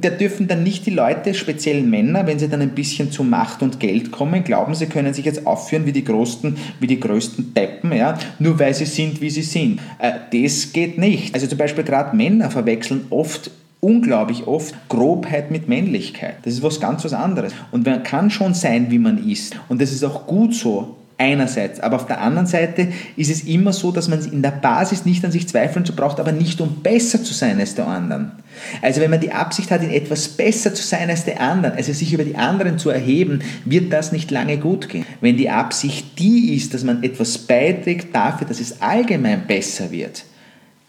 Da 0.00 0.10
dürfen 0.10 0.46
dann 0.46 0.62
nicht 0.62 0.84
die 0.84 0.90
Leute, 0.90 1.32
speziell 1.32 1.82
Männer, 1.82 2.26
wenn 2.26 2.38
sie 2.38 2.48
dann 2.48 2.60
ein 2.60 2.74
bisschen 2.74 3.10
zu 3.10 3.24
Macht 3.24 3.62
und 3.62 3.80
Geld 3.80 4.10
kommen, 4.10 4.44
glauben, 4.44 4.74
sie 4.74 4.86
können 4.86 5.14
sich 5.14 5.24
jetzt 5.24 5.46
aufführen 5.46 5.86
wie 5.86 5.92
die 5.92 6.04
größten, 6.04 6.58
wie 6.80 6.86
die 6.86 7.00
größten 7.00 7.54
Deppen, 7.54 7.92
ja, 7.94 8.18
nur 8.38 8.58
weil 8.58 8.74
sie 8.74 8.84
sind, 8.84 9.22
wie 9.22 9.30
sie 9.30 9.42
sind. 9.42 9.80
Äh, 9.98 10.12
das 10.32 10.74
geht 10.74 10.98
nicht. 10.98 11.34
Also 11.34 11.46
zum 11.46 11.56
Beispiel 11.56 11.84
gerade 11.84 12.14
Männer 12.14 12.50
verwechseln 12.50 13.06
oft 13.08 13.50
unglaublich 13.80 14.46
oft 14.46 14.74
Grobheit 14.90 15.50
mit 15.50 15.66
Männlichkeit. 15.66 16.36
Das 16.42 16.52
ist 16.52 16.62
was 16.62 16.80
ganz 16.80 17.02
was 17.06 17.14
anderes. 17.14 17.54
Und 17.70 17.86
man 17.86 18.02
kann 18.02 18.30
schon 18.30 18.52
sein, 18.52 18.90
wie 18.90 18.98
man 18.98 19.26
ist. 19.26 19.56
Und 19.70 19.80
das 19.80 19.92
ist 19.92 20.04
auch 20.04 20.26
gut 20.26 20.54
so 20.54 20.96
einerseits. 21.20 21.78
Aber 21.80 21.96
auf 21.96 22.06
der 22.06 22.20
anderen 22.20 22.46
Seite 22.46 22.88
ist 23.16 23.30
es 23.30 23.44
immer 23.44 23.72
so, 23.72 23.92
dass 23.92 24.08
man 24.08 24.24
in 24.24 24.42
der 24.42 24.50
Basis 24.50 25.04
nicht 25.04 25.24
an 25.24 25.30
sich 25.30 25.46
zweifeln 25.46 25.84
zu 25.84 25.94
braucht, 25.94 26.18
aber 26.18 26.32
nicht 26.32 26.60
um 26.60 26.82
besser 26.82 27.22
zu 27.22 27.34
sein 27.34 27.60
als 27.60 27.74
der 27.74 27.86
anderen. 27.86 28.32
Also 28.80 29.00
wenn 29.00 29.10
man 29.10 29.20
die 29.20 29.30
Absicht 29.30 29.70
hat, 29.70 29.82
in 29.82 29.90
etwas 29.90 30.28
besser 30.28 30.74
zu 30.74 30.82
sein 30.82 31.10
als 31.10 31.26
der 31.26 31.40
anderen, 31.40 31.76
also 31.76 31.92
sich 31.92 32.12
über 32.12 32.24
die 32.24 32.36
anderen 32.36 32.78
zu 32.78 32.88
erheben, 32.90 33.40
wird 33.64 33.92
das 33.92 34.12
nicht 34.12 34.30
lange 34.30 34.56
gut 34.56 34.88
gehen. 34.88 35.04
Wenn 35.20 35.36
die 35.36 35.50
Absicht 35.50 36.18
die 36.18 36.54
ist, 36.56 36.72
dass 36.72 36.84
man 36.84 37.02
etwas 37.02 37.36
beiträgt 37.38 38.14
dafür, 38.14 38.48
dass 38.48 38.58
es 38.58 38.80
allgemein 38.80 39.46
besser 39.46 39.90
wird, 39.90 40.24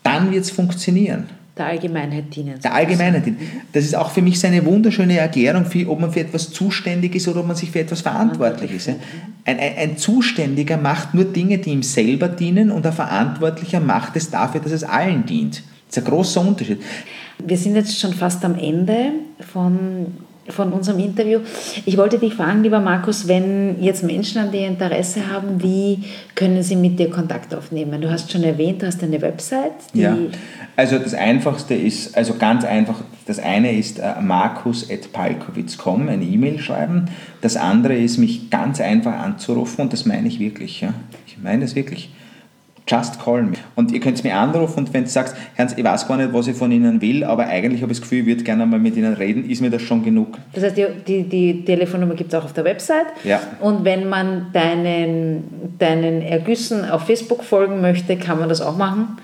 dann 0.03 0.31
wird 0.31 0.45
es 0.45 0.51
funktionieren. 0.51 1.40
Der 1.61 1.69
Allgemeinheit 1.69 2.35
dienen. 2.35 2.59
Der 2.59 2.73
Allgemeinheit 2.73 3.23
dienen. 3.23 3.37
Das 3.71 3.83
ist 3.83 3.95
auch 3.95 4.09
für 4.09 4.23
mich 4.23 4.43
eine 4.43 4.65
wunderschöne 4.65 5.19
Erklärung, 5.19 5.65
für, 5.65 5.87
ob 5.91 5.99
man 5.99 6.11
für 6.11 6.21
etwas 6.21 6.49
zuständig 6.49 7.13
ist 7.13 7.27
oder 7.27 7.41
ob 7.41 7.45
man 7.45 7.55
sich 7.55 7.69
für 7.69 7.81
etwas 7.81 8.01
verantwortlich 8.01 8.71
ist. 8.71 8.87
Ein, 8.89 8.97
ein, 9.45 9.59
ein 9.77 9.97
Zuständiger 9.97 10.77
macht 10.77 11.13
nur 11.13 11.25
Dinge, 11.25 11.59
die 11.59 11.69
ihm 11.69 11.83
selber 11.83 12.29
dienen 12.29 12.71
und 12.71 12.83
ein 12.87 12.93
Verantwortlicher 12.93 13.79
macht 13.79 14.15
es 14.15 14.31
dafür, 14.31 14.59
dass 14.59 14.71
es 14.71 14.83
allen 14.83 15.27
dient. 15.27 15.61
Das 15.87 15.97
ist 15.97 16.03
ein 16.03 16.09
großer 16.09 16.41
Unterschied. 16.41 16.81
Wir 17.45 17.57
sind 17.57 17.75
jetzt 17.75 17.99
schon 17.99 18.13
fast 18.13 18.43
am 18.43 18.57
Ende 18.57 19.11
von 19.53 20.07
von 20.49 20.73
unserem 20.73 20.99
Interview. 20.99 21.39
Ich 21.85 21.97
wollte 21.97 22.17
dich 22.17 22.33
fragen, 22.33 22.63
lieber 22.63 22.79
Markus, 22.79 23.27
wenn 23.27 23.81
jetzt 23.81 24.03
Menschen 24.03 24.41
an 24.41 24.51
dir 24.51 24.67
Interesse 24.67 25.31
haben, 25.31 25.61
wie 25.61 26.03
können 26.35 26.63
sie 26.63 26.75
mit 26.75 26.97
dir 26.99 27.09
Kontakt 27.09 27.53
aufnehmen? 27.53 28.01
Du 28.01 28.09
hast 28.09 28.31
schon 28.31 28.43
erwähnt, 28.43 28.81
du 28.81 28.87
hast 28.87 29.03
eine 29.03 29.21
Website. 29.21 29.71
ja, 29.93 30.17
also 30.75 30.97
das 30.97 31.13
Einfachste 31.13 31.75
ist, 31.75 32.17
also 32.17 32.35
ganz 32.35 32.63
einfach, 32.63 33.01
das 33.27 33.39
eine 33.39 33.77
ist 33.77 33.99
äh, 33.99 34.19
markus.palkowitz.com, 34.19 36.09
eine 36.09 36.23
E-Mail 36.23 36.59
schreiben. 36.59 37.05
Das 37.41 37.55
andere 37.55 37.95
ist, 37.95 38.17
mich 38.17 38.49
ganz 38.49 38.81
einfach 38.81 39.13
anzurufen 39.13 39.81
und 39.81 39.93
das 39.93 40.05
meine 40.05 40.27
ich 40.27 40.39
wirklich. 40.39 40.81
Ja. 40.81 40.93
Ich 41.27 41.37
meine 41.41 41.65
es 41.65 41.75
wirklich. 41.75 42.09
Just 42.87 43.19
call 43.23 43.43
me. 43.43 43.53
Und 43.75 43.91
ihr 43.91 43.99
könnt 43.99 44.23
mir 44.23 44.35
anrufen 44.35 44.79
und 44.79 44.93
wenn 44.93 45.03
du 45.03 45.09
sagst, 45.09 45.35
Hans, 45.57 45.73
ich 45.77 45.83
weiß 45.83 46.07
gar 46.07 46.17
nicht, 46.17 46.33
was 46.33 46.47
ich 46.47 46.57
von 46.57 46.71
Ihnen 46.71 46.99
will, 47.01 47.23
aber 47.23 47.45
eigentlich 47.45 47.81
habe 47.81 47.91
ich 47.91 47.99
das 47.99 48.01
Gefühl, 48.01 48.19
ich 48.19 48.25
würde 48.25 48.43
gerne 48.43 48.65
mal 48.65 48.79
mit 48.79 48.97
Ihnen 48.97 49.13
reden, 49.13 49.49
ist 49.49 49.61
mir 49.61 49.69
das 49.69 49.81
schon 49.81 50.03
genug. 50.03 50.37
Das 50.53 50.63
heißt, 50.63 50.77
die, 50.77 50.87
die, 51.07 51.23
die 51.23 51.65
Telefonnummer 51.65 52.15
gibt 52.15 52.33
es 52.33 52.39
auch 52.39 52.45
auf 52.45 52.53
der 52.53 52.65
Website. 52.65 53.07
Ja. 53.23 53.39
Und 53.61 53.85
wenn 53.85 54.09
man 54.09 54.47
deinen, 54.51 55.75
deinen 55.77 56.21
Ergüssen 56.21 56.89
auf 56.89 57.05
Facebook 57.05 57.43
folgen 57.43 57.81
möchte, 57.81 58.17
kann 58.17 58.39
man 58.39 58.49
das 58.49 58.61
auch 58.61 58.75
machen. 58.75 59.17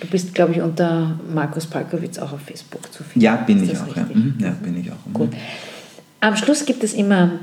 Du 0.00 0.08
bist, 0.08 0.34
glaube 0.34 0.52
ich, 0.52 0.60
unter 0.60 1.18
Markus 1.32 1.66
Palkowitz 1.66 2.18
auch 2.18 2.32
auf 2.32 2.40
Facebook 2.40 2.92
zu 2.92 3.02
finden. 3.02 3.20
Ja, 3.20 3.36
bin 3.36 3.64
ich 3.64 3.78
auch. 3.78 3.96
Ja. 3.96 4.02
Mhm. 4.02 4.34
ja. 4.38 4.50
bin 4.62 4.78
ich 4.78 4.90
auch. 4.90 5.06
Mhm. 5.06 5.12
Gut. 5.14 5.30
Am 6.20 6.36
Schluss 6.36 6.66
gibt 6.66 6.84
es 6.84 6.92
immer 6.92 7.38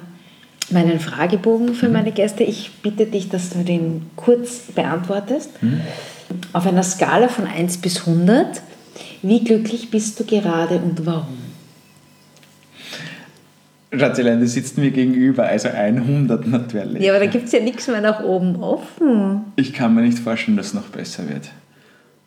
meinen 0.72 1.00
Fragebogen 1.00 1.74
für 1.76 1.88
mhm. 1.88 1.94
meine 1.94 2.12
Gäste. 2.12 2.44
Ich 2.44 2.72
bitte 2.82 3.06
dich, 3.06 3.30
dass 3.30 3.50
du 3.50 3.64
den 3.64 4.08
kurz 4.16 4.72
beantwortest. 4.74 5.62
Mhm. 5.62 5.82
Auf 6.54 6.66
einer 6.66 6.84
Skala 6.84 7.28
von 7.28 7.46
1 7.46 7.78
bis 7.78 8.08
100, 8.08 8.62
wie 9.22 9.44
glücklich 9.44 9.92
bist 9.92 10.20
du 10.20 10.26
gerade 10.26 10.78
und 10.78 11.06
warum? 11.06 11.38
Schatzelein, 13.96 14.40
du 14.40 14.48
sitzt 14.48 14.78
mir 14.78 14.90
gegenüber, 14.90 15.44
also 15.44 15.70
100 15.70 16.48
natürlich. 16.48 17.04
Ja, 17.04 17.14
aber 17.14 17.26
da 17.26 17.32
gibt 17.32 17.46
es 17.46 17.52
ja 17.52 17.60
nichts 17.60 17.88
mehr 17.88 18.02
nach 18.02 18.24
oben 18.24 18.56
offen. 18.56 19.42
Ich 19.56 19.72
kann 19.74 19.94
mir 19.94 20.02
nicht 20.02 20.18
vorstellen, 20.18 20.58
dass 20.58 20.68
es 20.68 20.74
noch 20.74 20.88
besser 20.88 21.30
wird. 21.30 21.52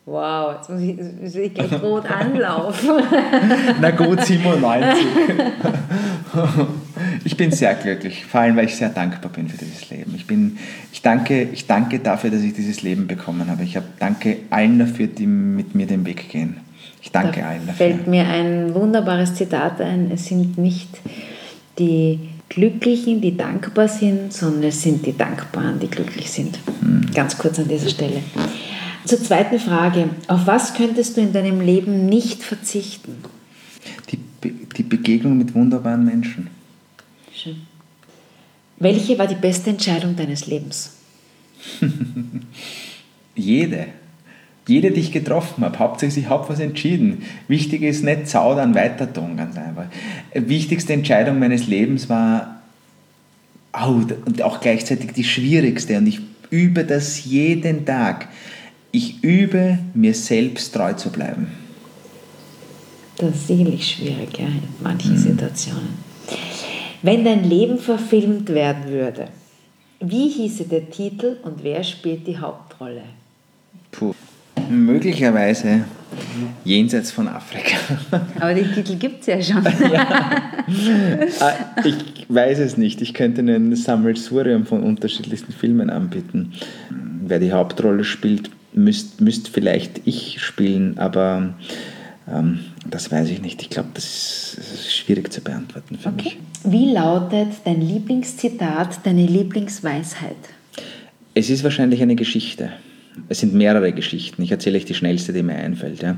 Wow, 0.05 0.55
jetzt 0.55 0.69
muss 0.69 0.81
ich, 0.81 0.95
muss 1.21 1.35
ich 1.35 1.53
gleich 1.53 1.83
rot 1.83 2.09
anlaufen. 2.09 2.91
Na 3.81 3.91
gut, 3.91 4.21
97. 4.21 5.05
ich 7.23 7.37
bin 7.37 7.51
sehr 7.51 7.73
glücklich, 7.75 8.25
vor 8.25 8.41
allem 8.41 8.55
weil 8.55 8.65
ich 8.65 8.75
sehr 8.75 8.89
dankbar 8.89 9.31
bin 9.31 9.47
für 9.47 9.57
dieses 9.57 9.89
Leben. 9.89 10.13
Ich, 10.15 10.25
bin, 10.27 10.57
ich, 10.91 11.01
danke, 11.01 11.43
ich 11.43 11.67
danke 11.67 11.99
dafür, 11.99 12.29
dass 12.29 12.41
ich 12.41 12.53
dieses 12.53 12.81
Leben 12.81 13.07
bekommen 13.07 13.49
habe. 13.49 13.63
Ich 13.63 13.75
habe, 13.75 13.87
danke 13.99 14.37
allen 14.49 14.79
dafür, 14.79 15.07
die 15.07 15.27
mit 15.27 15.75
mir 15.75 15.87
den 15.87 16.05
Weg 16.05 16.29
gehen. 16.29 16.57
Ich 17.01 17.11
danke 17.11 17.41
da 17.41 17.49
allen 17.49 17.67
dafür. 17.67 17.87
fällt 17.87 18.07
mir 18.07 18.27
ein 18.27 18.73
wunderbares 18.73 19.35
Zitat 19.35 19.79
ein. 19.81 20.11
Es 20.11 20.25
sind 20.25 20.57
nicht 20.57 20.89
die 21.79 22.19
Glücklichen, 22.49 23.21
die 23.21 23.35
dankbar 23.35 23.87
sind, 23.87 24.33
sondern 24.33 24.63
es 24.63 24.81
sind 24.81 25.05
die 25.05 25.15
Dankbaren, 25.15 25.79
die 25.79 25.87
glücklich 25.87 26.31
sind. 26.31 26.59
Hm. 26.81 27.07
Ganz 27.13 27.37
kurz 27.37 27.59
an 27.59 27.67
dieser 27.67 27.89
Stelle. 27.89 28.21
Zur 29.05 29.21
zweiten 29.21 29.59
Frage. 29.59 30.09
Auf 30.27 30.47
was 30.47 30.73
könntest 30.73 31.17
du 31.17 31.21
in 31.21 31.33
deinem 31.33 31.61
Leben 31.61 32.07
nicht 32.07 32.43
verzichten? 32.43 33.15
Die, 34.11 34.17
Be 34.17 34.51
die 34.75 34.83
Begegnung 34.83 35.37
mit 35.37 35.55
wunderbaren 35.55 36.03
Menschen. 36.03 36.49
Welche 38.79 39.17
war 39.17 39.27
die 39.27 39.35
beste 39.35 39.71
Entscheidung 39.71 40.15
deines 40.15 40.47
Lebens? 40.47 40.93
Jede. 43.35 43.87
Jede, 44.67 44.91
die 44.91 44.99
ich 44.99 45.11
getroffen 45.11 45.63
habe. 45.63 45.79
Hauptsächlich, 45.79 46.25
ich 46.25 46.29
habe 46.29 46.49
was 46.49 46.59
entschieden. 46.59 47.23
Wichtig 47.47 47.81
ist 47.83 48.03
nicht 48.03 48.27
zaudern, 48.27 48.75
weiter 48.75 49.11
tun, 49.11 49.37
ganz 49.37 49.57
einfach. 49.57 49.85
Wichtigste 50.33 50.93
Entscheidung 50.93 51.39
meines 51.39 51.67
Lebens 51.67 52.09
war, 52.09 52.61
oh, 53.73 54.01
und 54.25 54.41
auch 54.41 54.59
gleichzeitig 54.59 55.13
die 55.13 55.23
schwierigste, 55.23 55.97
und 55.97 56.07
ich 56.07 56.19
übe 56.49 56.83
das 56.83 57.23
jeden 57.25 57.85
Tag 57.85 58.27
ich 58.91 59.23
übe, 59.23 59.79
mir 59.93 60.13
selbst 60.13 60.73
treu 60.73 60.93
zu 60.93 61.11
bleiben. 61.11 61.47
Das 63.17 63.35
ist 63.35 63.47
sicherlich 63.47 63.91
schwierig, 63.91 64.37
ja, 64.37 64.47
in 64.47 64.61
manchen 64.81 65.13
mhm. 65.13 65.17
Situationen. 65.17 66.06
Wenn 67.01 67.23
dein 67.23 67.43
Leben 67.47 67.77
verfilmt 67.77 68.49
werden 68.49 68.89
würde, 68.89 69.27
wie 69.99 70.29
hieße 70.29 70.65
der 70.65 70.89
Titel 70.89 71.37
und 71.43 71.63
wer 71.63 71.83
spielt 71.83 72.27
die 72.27 72.37
Hauptrolle? 72.37 73.03
Puh. 73.91 74.13
Möglicherweise 74.69 75.85
jenseits 76.65 77.11
von 77.11 77.27
Afrika. 77.27 77.77
Aber 78.39 78.53
den 78.53 78.71
Titel 78.73 78.95
gibt 78.95 79.21
es 79.21 79.27
ja 79.27 79.41
schon. 79.41 79.63
ja. 79.91 80.29
Ah, 81.39 81.53
ich 81.85 82.25
weiß 82.27 82.59
es 82.59 82.77
nicht. 82.77 83.01
Ich 83.01 83.13
könnte 83.13 83.41
ein 83.41 83.75
Sammelsurium 83.75 84.65
von 84.65 84.83
unterschiedlichsten 84.83 85.53
Filmen 85.53 85.89
anbieten. 85.89 86.53
Wer 86.89 87.39
die 87.39 87.51
Hauptrolle 87.51 88.03
spielt, 88.03 88.49
müsste 88.73 89.23
müsst 89.23 89.49
vielleicht 89.49 90.01
ich 90.05 90.41
spielen, 90.41 90.97
aber 90.97 91.53
das 92.89 93.11
weiß 93.11 93.29
ich 93.29 93.41
nicht. 93.41 93.61
Ich 93.61 93.69
glaube, 93.69 93.89
das 93.93 94.03
ist, 94.03 94.57
das 94.57 94.71
ist, 94.73 94.95
schwierig 94.95 95.31
zu 95.31 95.41
beantworten 95.41 95.97
für 95.97 96.09
okay. 96.09 96.23
mich. 96.23 96.37
Wie 96.65 96.91
lautet 96.91 97.47
dein 97.63 97.81
Lieblingszitat, 97.81 99.05
deine 99.05 99.25
Lieblingsweisheit? 99.25 100.35
Es 101.33 101.49
ist 101.49 101.63
wahrscheinlich 101.63 102.01
eine 102.01 102.15
Geschichte. 102.15 102.71
Es 103.29 103.39
sind 103.39 103.53
mehrere 103.53 103.93
Geschichten. 103.93 104.41
Ich 104.41 104.51
erzähle 104.51 104.77
euch 104.77 104.85
die 104.85 104.93
schnellste, 104.93 105.31
die 105.31 105.41
mir 105.41 105.55
einfällt. 105.55 106.01
Ja. 106.01 106.17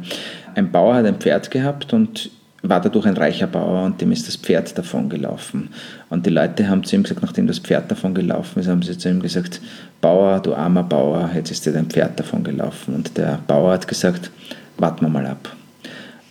Ein 0.55 0.71
Bauer 0.71 0.95
hat 0.95 1.05
ein 1.05 1.15
Pferd 1.15 1.51
gehabt 1.51 1.93
und 1.93 2.31
war 2.61 2.81
dadurch 2.81 3.05
ein 3.05 3.15
reicher 3.15 3.47
Bauer 3.47 3.85
und 3.85 4.01
dem 4.01 4.11
ist 4.11 4.27
das 4.27 4.35
Pferd 4.35 4.77
davon 4.77 5.09
gelaufen. 5.09 5.69
Und 6.09 6.25
die 6.25 6.29
Leute 6.29 6.67
haben 6.67 6.83
zu 6.83 6.95
ihm 6.95 7.03
gesagt, 7.03 7.21
nachdem 7.21 7.47
das 7.47 7.59
Pferd 7.59 7.89
davon 7.89 8.13
gelaufen 8.13 8.59
ist, 8.59 8.67
haben 8.67 8.81
sie 8.81 8.97
zu 8.97 9.09
ihm 9.09 9.21
gesagt, 9.21 9.61
Bauer, 10.01 10.41
du 10.41 10.53
armer 10.53 10.83
Bauer, 10.83 11.29
jetzt 11.33 11.51
ist 11.51 11.65
dir 11.65 11.71
dein 11.71 11.85
Pferd 11.85 12.19
davon 12.19 12.43
gelaufen. 12.43 12.95
Und 12.95 13.17
der 13.17 13.39
Bauer 13.47 13.73
hat 13.73 13.87
gesagt, 13.87 14.31
warten 14.77 15.05
wir 15.05 15.09
mal 15.09 15.25
ab. 15.25 15.55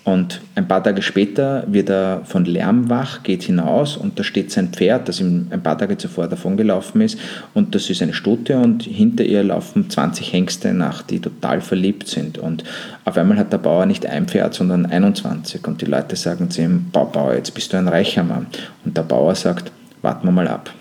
Und 0.08 0.40
ein 0.54 0.66
paar 0.66 0.82
Tage 0.82 1.02
später 1.02 1.64
wird 1.66 1.90
er 1.90 2.22
von 2.24 2.46
Lärm 2.46 2.88
wach, 2.88 3.22
geht 3.22 3.42
hinaus 3.42 3.98
und 3.98 4.18
da 4.18 4.24
steht 4.24 4.50
sein 4.50 4.68
Pferd, 4.68 5.06
das 5.06 5.20
ihm 5.20 5.48
ein 5.50 5.62
paar 5.62 5.76
Tage 5.76 5.98
zuvor 5.98 6.28
davongelaufen 6.28 7.02
ist. 7.02 7.18
Und 7.52 7.74
das 7.74 7.90
ist 7.90 8.00
eine 8.00 8.14
Stute 8.14 8.56
und 8.56 8.84
hinter 8.84 9.24
ihr 9.24 9.44
laufen 9.44 9.90
20 9.90 10.32
Hengste 10.32 10.72
nach, 10.72 11.02
die 11.02 11.20
total 11.20 11.60
verliebt 11.60 12.08
sind. 12.08 12.38
Und 12.38 12.64
auf 13.04 13.18
einmal 13.18 13.36
hat 13.36 13.52
der 13.52 13.58
Bauer 13.58 13.84
nicht 13.84 14.06
ein 14.06 14.26
Pferd, 14.26 14.54
sondern 14.54 14.86
21. 14.86 15.66
Und 15.66 15.82
die 15.82 15.86
Leute 15.86 16.16
sagen 16.16 16.48
zu 16.48 16.62
ihm, 16.62 16.86
Bau, 16.90 17.04
Bauer, 17.04 17.34
jetzt 17.34 17.52
bist 17.52 17.74
du 17.74 17.76
ein 17.76 17.86
reicher 17.86 18.24
Mann. 18.24 18.46
Und 18.86 18.96
der 18.96 19.02
Bauer 19.02 19.34
sagt, 19.34 19.70
warten 20.00 20.26
wir 20.26 20.32
mal 20.32 20.48
ab. 20.48 20.72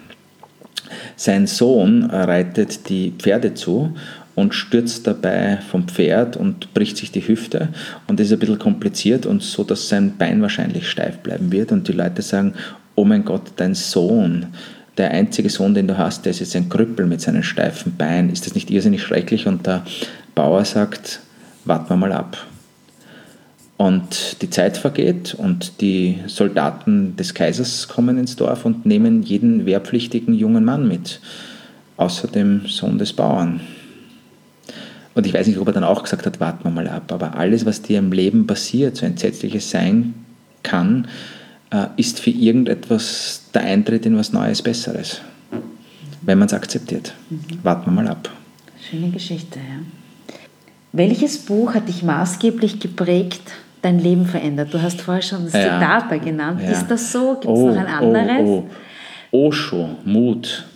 Sein 1.17 1.47
Sohn 1.47 2.03
reitet 2.05 2.87
die 2.87 3.11
Pferde 3.17 3.53
zu 3.55 3.93
und 4.37 4.53
stürzt 4.53 5.07
dabei 5.07 5.57
vom 5.71 5.87
Pferd 5.87 6.37
und 6.37 6.71
bricht 6.75 6.95
sich 6.95 7.11
die 7.11 7.27
Hüfte. 7.27 7.69
Und 8.05 8.19
ist 8.19 8.31
ein 8.31 8.37
bisschen 8.37 8.59
kompliziert 8.59 9.25
und 9.25 9.41
so, 9.41 9.63
dass 9.63 9.89
sein 9.89 10.15
Bein 10.15 10.43
wahrscheinlich 10.43 10.87
steif 10.87 11.17
bleiben 11.17 11.51
wird. 11.51 11.71
Und 11.71 11.87
die 11.87 11.93
Leute 11.93 12.21
sagen, 12.21 12.53
oh 12.93 13.03
mein 13.03 13.25
Gott, 13.25 13.53
dein 13.55 13.73
Sohn, 13.73 14.45
der 14.95 15.09
einzige 15.09 15.49
Sohn, 15.49 15.73
den 15.73 15.87
du 15.87 15.97
hast, 15.97 16.23
der 16.23 16.29
ist 16.29 16.39
jetzt 16.39 16.55
ein 16.55 16.69
Krüppel 16.69 17.07
mit 17.07 17.19
seinen 17.19 17.41
steifen 17.41 17.97
Beinen. 17.97 18.29
Ist 18.29 18.45
das 18.45 18.53
nicht 18.53 18.69
irrsinnig 18.69 19.01
schrecklich? 19.01 19.47
Und 19.47 19.65
der 19.65 19.83
Bauer 20.35 20.63
sagt, 20.65 21.19
warten 21.65 21.89
wir 21.89 21.97
mal 21.97 22.11
ab. 22.11 22.37
Und 23.75 24.43
die 24.43 24.51
Zeit 24.51 24.77
vergeht 24.77 25.33
und 25.33 25.81
die 25.81 26.19
Soldaten 26.27 27.15
des 27.15 27.33
Kaisers 27.33 27.87
kommen 27.87 28.19
ins 28.19 28.35
Dorf 28.35 28.65
und 28.65 28.85
nehmen 28.85 29.23
jeden 29.23 29.65
wehrpflichtigen 29.65 30.35
jungen 30.35 30.63
Mann 30.63 30.87
mit, 30.87 31.21
außer 31.97 32.27
dem 32.27 32.67
Sohn 32.67 32.99
des 32.99 33.13
Bauern. 33.13 33.61
Und 35.17 35.25
ich 35.25 35.33
weiß 35.33 35.47
nicht, 35.47 35.57
ob 35.57 35.65
er 35.65 35.73
dann 35.73 35.83
auch 35.83 36.03
gesagt 36.03 36.27
hat, 36.27 36.39
warten 36.39 36.63
wir 36.63 36.69
mal 36.69 36.87
ab. 36.87 37.11
Aber 37.11 37.35
alles, 37.35 37.65
was 37.65 37.81
dir 37.81 37.97
im 37.97 38.11
Leben 38.11 38.45
passiert, 38.45 38.97
so 38.97 39.05
entsetzliches 39.07 39.71
sein 39.71 40.13
kann, 40.61 41.07
äh, 41.71 41.87
ist 41.95 42.19
für 42.19 42.29
irgendetwas 42.29 43.41
der 43.51 43.63
Eintritt 43.63 44.05
in 44.05 44.15
was 44.15 44.31
Neues, 44.31 44.61
Besseres. 44.61 45.21
Wenn 46.21 46.37
man 46.37 46.45
es 46.45 46.53
akzeptiert. 46.53 47.15
Mhm. 47.31 47.39
Warten 47.63 47.85
wir 47.87 48.03
mal 48.03 48.07
ab. 48.07 48.29
Schöne 48.87 49.09
Geschichte, 49.09 49.57
ja. 49.57 50.35
Welches 50.91 51.39
Buch 51.39 51.73
hat 51.73 51.87
dich 51.87 52.03
maßgeblich 52.03 52.79
geprägt, 52.79 53.41
dein 53.81 53.97
Leben 53.97 54.27
verändert? 54.27 54.71
Du 54.71 54.79
hast 54.79 55.01
vorher 55.01 55.23
schon 55.23 55.45
das 55.45 55.53
ja. 55.53 55.79
Zitat 55.79 56.23
genannt. 56.23 56.61
Ja. 56.61 56.69
Ist 56.69 56.85
das 56.89 57.11
so? 57.11 57.39
Gibt 57.41 57.45
es 57.45 57.49
oh, 57.49 57.69
noch 57.69 57.77
ein 57.77 57.87
anderes? 57.87 58.41
Oh, 58.41 58.69
oh. 59.31 59.47
Osho, 59.47 59.89
Mut. 60.05 60.67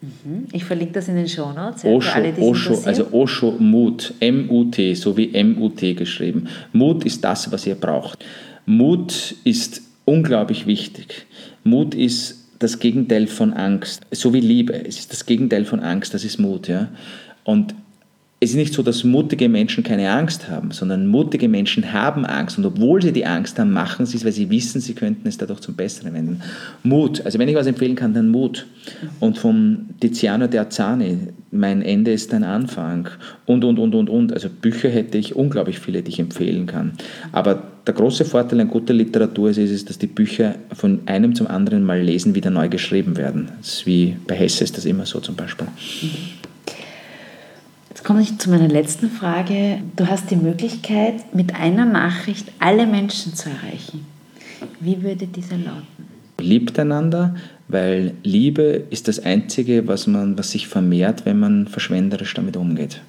Mhm. 0.00 0.46
Ich 0.52 0.64
verlinke 0.64 0.94
das 0.94 1.08
in 1.08 1.16
den 1.16 1.28
Show 1.28 1.52
Notes. 1.52 1.82
Ja, 1.82 1.90
Osho, 1.90 2.10
alle, 2.12 2.34
Osho 2.38 2.82
also 2.84 3.12
Osho 3.12 3.52
Mut, 3.58 4.14
M-U-T, 4.20 4.94
so 4.94 5.16
wie 5.16 5.34
M-U-T 5.34 5.94
geschrieben. 5.94 6.48
Mut 6.72 7.04
ist 7.04 7.24
das, 7.24 7.50
was 7.52 7.66
ihr 7.66 7.74
braucht. 7.74 8.24
Mut 8.66 9.34
ist 9.44 9.82
unglaublich 10.04 10.66
wichtig. 10.66 11.26
Mut 11.64 11.94
ist 11.94 12.46
das 12.58 12.78
Gegenteil 12.78 13.26
von 13.26 13.52
Angst, 13.52 14.02
so 14.10 14.32
wie 14.32 14.40
Liebe. 14.40 14.74
Es 14.86 14.98
ist 14.98 15.12
das 15.12 15.26
Gegenteil 15.26 15.64
von 15.64 15.80
Angst, 15.80 16.14
das 16.14 16.24
ist 16.24 16.38
Mut. 16.38 16.68
Ja? 16.68 16.88
Und 17.44 17.74
es 18.38 18.50
ist 18.50 18.56
nicht 18.56 18.74
so, 18.74 18.82
dass 18.82 19.02
mutige 19.02 19.48
Menschen 19.48 19.82
keine 19.82 20.10
Angst 20.10 20.50
haben, 20.50 20.70
sondern 20.70 21.06
mutige 21.06 21.48
Menschen 21.48 21.94
haben 21.94 22.26
Angst. 22.26 22.58
Und 22.58 22.66
obwohl 22.66 23.00
sie 23.00 23.12
die 23.12 23.24
Angst 23.24 23.58
haben, 23.58 23.72
machen 23.72 24.04
sie 24.04 24.18
es, 24.18 24.26
weil 24.26 24.32
sie 24.32 24.50
wissen, 24.50 24.78
sie 24.82 24.92
könnten 24.92 25.26
es 25.26 25.38
dadurch 25.38 25.60
zum 25.60 25.74
Besseren 25.74 26.12
wenden. 26.12 26.42
Mut. 26.82 27.24
Also 27.24 27.38
wenn 27.38 27.48
ich 27.48 27.54
was 27.54 27.66
empfehlen 27.66 27.94
kann, 27.94 28.12
dann 28.12 28.28
Mut. 28.28 28.66
Und 29.20 29.38
von 29.38 29.86
Tiziano 30.00 30.48
de 30.48 30.60
Azzani, 30.60 31.16
mein 31.50 31.80
Ende 31.80 32.12
ist 32.12 32.30
dein 32.30 32.44
Anfang. 32.44 33.08
Und, 33.46 33.64
und, 33.64 33.78
und, 33.78 33.94
und, 33.94 34.10
und. 34.10 34.34
Also 34.34 34.50
Bücher 34.50 34.90
hätte 34.90 35.16
ich 35.16 35.34
unglaublich 35.34 35.78
viele, 35.78 36.02
die 36.02 36.10
ich 36.10 36.20
empfehlen 36.20 36.66
kann. 36.66 36.92
Aber 37.32 37.62
der 37.86 37.94
große 37.94 38.26
Vorteil 38.26 38.60
an 38.60 38.68
guter 38.68 38.92
Literatur 38.92 39.48
ist, 39.48 39.56
ist, 39.56 39.88
dass 39.88 39.96
die 39.96 40.08
Bücher 40.08 40.56
von 40.74 41.00
einem 41.06 41.34
zum 41.34 41.46
anderen 41.46 41.84
Mal 41.84 42.02
lesen 42.02 42.34
wieder 42.34 42.50
neu 42.50 42.68
geschrieben 42.68 43.16
werden. 43.16 43.48
Das 43.58 43.68
ist 43.68 43.86
wie 43.86 44.14
bei 44.26 44.34
Hesse 44.34 44.64
ist 44.64 44.76
das 44.76 44.84
immer 44.84 45.06
so 45.06 45.20
zum 45.20 45.36
Beispiel. 45.36 45.68
Mhm 46.02 46.35
komme 48.06 48.22
ich 48.22 48.38
zu 48.38 48.50
meiner 48.50 48.68
letzten 48.68 49.10
Frage. 49.10 49.78
Du 49.96 50.06
hast 50.06 50.30
die 50.30 50.36
Möglichkeit, 50.36 51.34
mit 51.34 51.56
einer 51.56 51.84
Nachricht 51.84 52.52
alle 52.60 52.86
Menschen 52.86 53.34
zu 53.34 53.50
erreichen. 53.50 54.06
Wie 54.78 55.02
würde 55.02 55.26
diese 55.26 55.56
lauten? 55.56 56.06
Liebt 56.38 56.78
einander, 56.78 57.34
weil 57.66 58.12
Liebe 58.22 58.84
ist 58.90 59.08
das 59.08 59.18
Einzige, 59.18 59.88
was, 59.88 60.06
man, 60.06 60.38
was 60.38 60.52
sich 60.52 60.68
vermehrt, 60.68 61.26
wenn 61.26 61.40
man 61.40 61.66
verschwenderisch 61.66 62.32
damit 62.34 62.56
umgeht. 62.56 63.00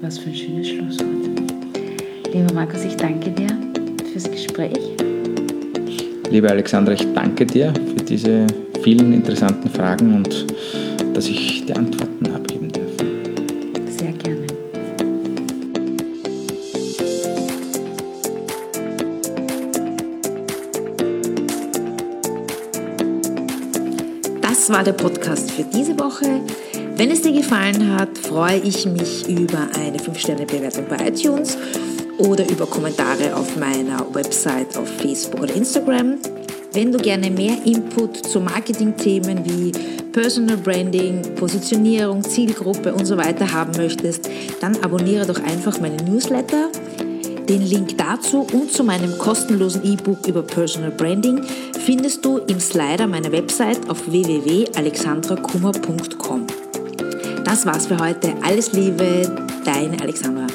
Was 0.00 0.18
für 0.18 0.30
ein 0.30 0.34
schönes 0.34 0.68
Schlusswort. 0.68 1.08
Lieber 2.32 2.54
Markus, 2.54 2.82
ich 2.84 2.96
danke 2.96 3.30
dir 3.30 3.48
fürs 4.10 4.30
Gespräch. 4.30 4.78
Liebe 6.30 6.48
Alexandra, 6.48 6.94
ich 6.94 7.06
danke 7.12 7.44
dir 7.44 7.74
für 7.74 8.02
diese 8.02 8.46
vielen 8.82 9.12
interessanten 9.12 9.68
Fragen 9.68 10.14
und 10.14 10.46
dass 11.12 11.28
ich 11.28 11.66
die 11.66 11.74
Antworten 11.74 12.32
habe. 12.32 12.33
Das 24.66 24.74
war 24.74 24.82
der 24.82 24.94
Podcast 24.94 25.50
für 25.50 25.62
diese 25.62 25.92
Woche. 26.00 26.40
Wenn 26.96 27.10
es 27.10 27.20
dir 27.20 27.32
gefallen 27.32 27.98
hat, 27.98 28.16
freue 28.16 28.56
ich 28.60 28.86
mich 28.86 29.28
über 29.28 29.58
eine 29.78 29.98
5-Sterne-Bewertung 29.98 30.86
bei 30.88 31.06
iTunes 31.06 31.58
oder 32.16 32.48
über 32.48 32.64
Kommentare 32.64 33.36
auf 33.36 33.58
meiner 33.58 34.06
Website, 34.14 34.74
auf 34.78 34.88
Facebook 34.88 35.42
oder 35.42 35.54
Instagram. 35.54 36.14
Wenn 36.72 36.90
du 36.90 36.96
gerne 36.96 37.30
mehr 37.30 37.58
Input 37.66 38.26
zu 38.26 38.40
Marketing-Themen 38.40 39.44
wie 39.44 39.72
Personal 40.12 40.56
Branding, 40.56 41.20
Positionierung, 41.34 42.24
Zielgruppe 42.24 42.94
und 42.94 43.04
so 43.04 43.18
weiter 43.18 43.52
haben 43.52 43.72
möchtest, 43.76 44.30
dann 44.62 44.82
abonniere 44.82 45.26
doch 45.26 45.42
einfach 45.44 45.78
meinen 45.78 46.10
Newsletter. 46.10 46.70
Den 47.48 47.62
Link 47.62 47.96
dazu 47.98 48.46
und 48.52 48.70
zu 48.72 48.84
meinem 48.84 49.18
kostenlosen 49.18 49.84
E-Book 49.84 50.26
über 50.26 50.42
Personal 50.42 50.90
Branding 50.90 51.42
findest 51.84 52.24
du 52.24 52.38
im 52.38 52.58
Slider 52.58 53.06
meiner 53.06 53.30
Website 53.32 53.90
auf 53.90 54.10
www.alexandrakummer.com. 54.10 56.46
Das 57.44 57.66
war's 57.66 57.86
für 57.86 57.98
heute. 57.98 58.32
Alles 58.42 58.72
Liebe, 58.72 59.30
deine 59.64 60.00
Alexandra. 60.00 60.46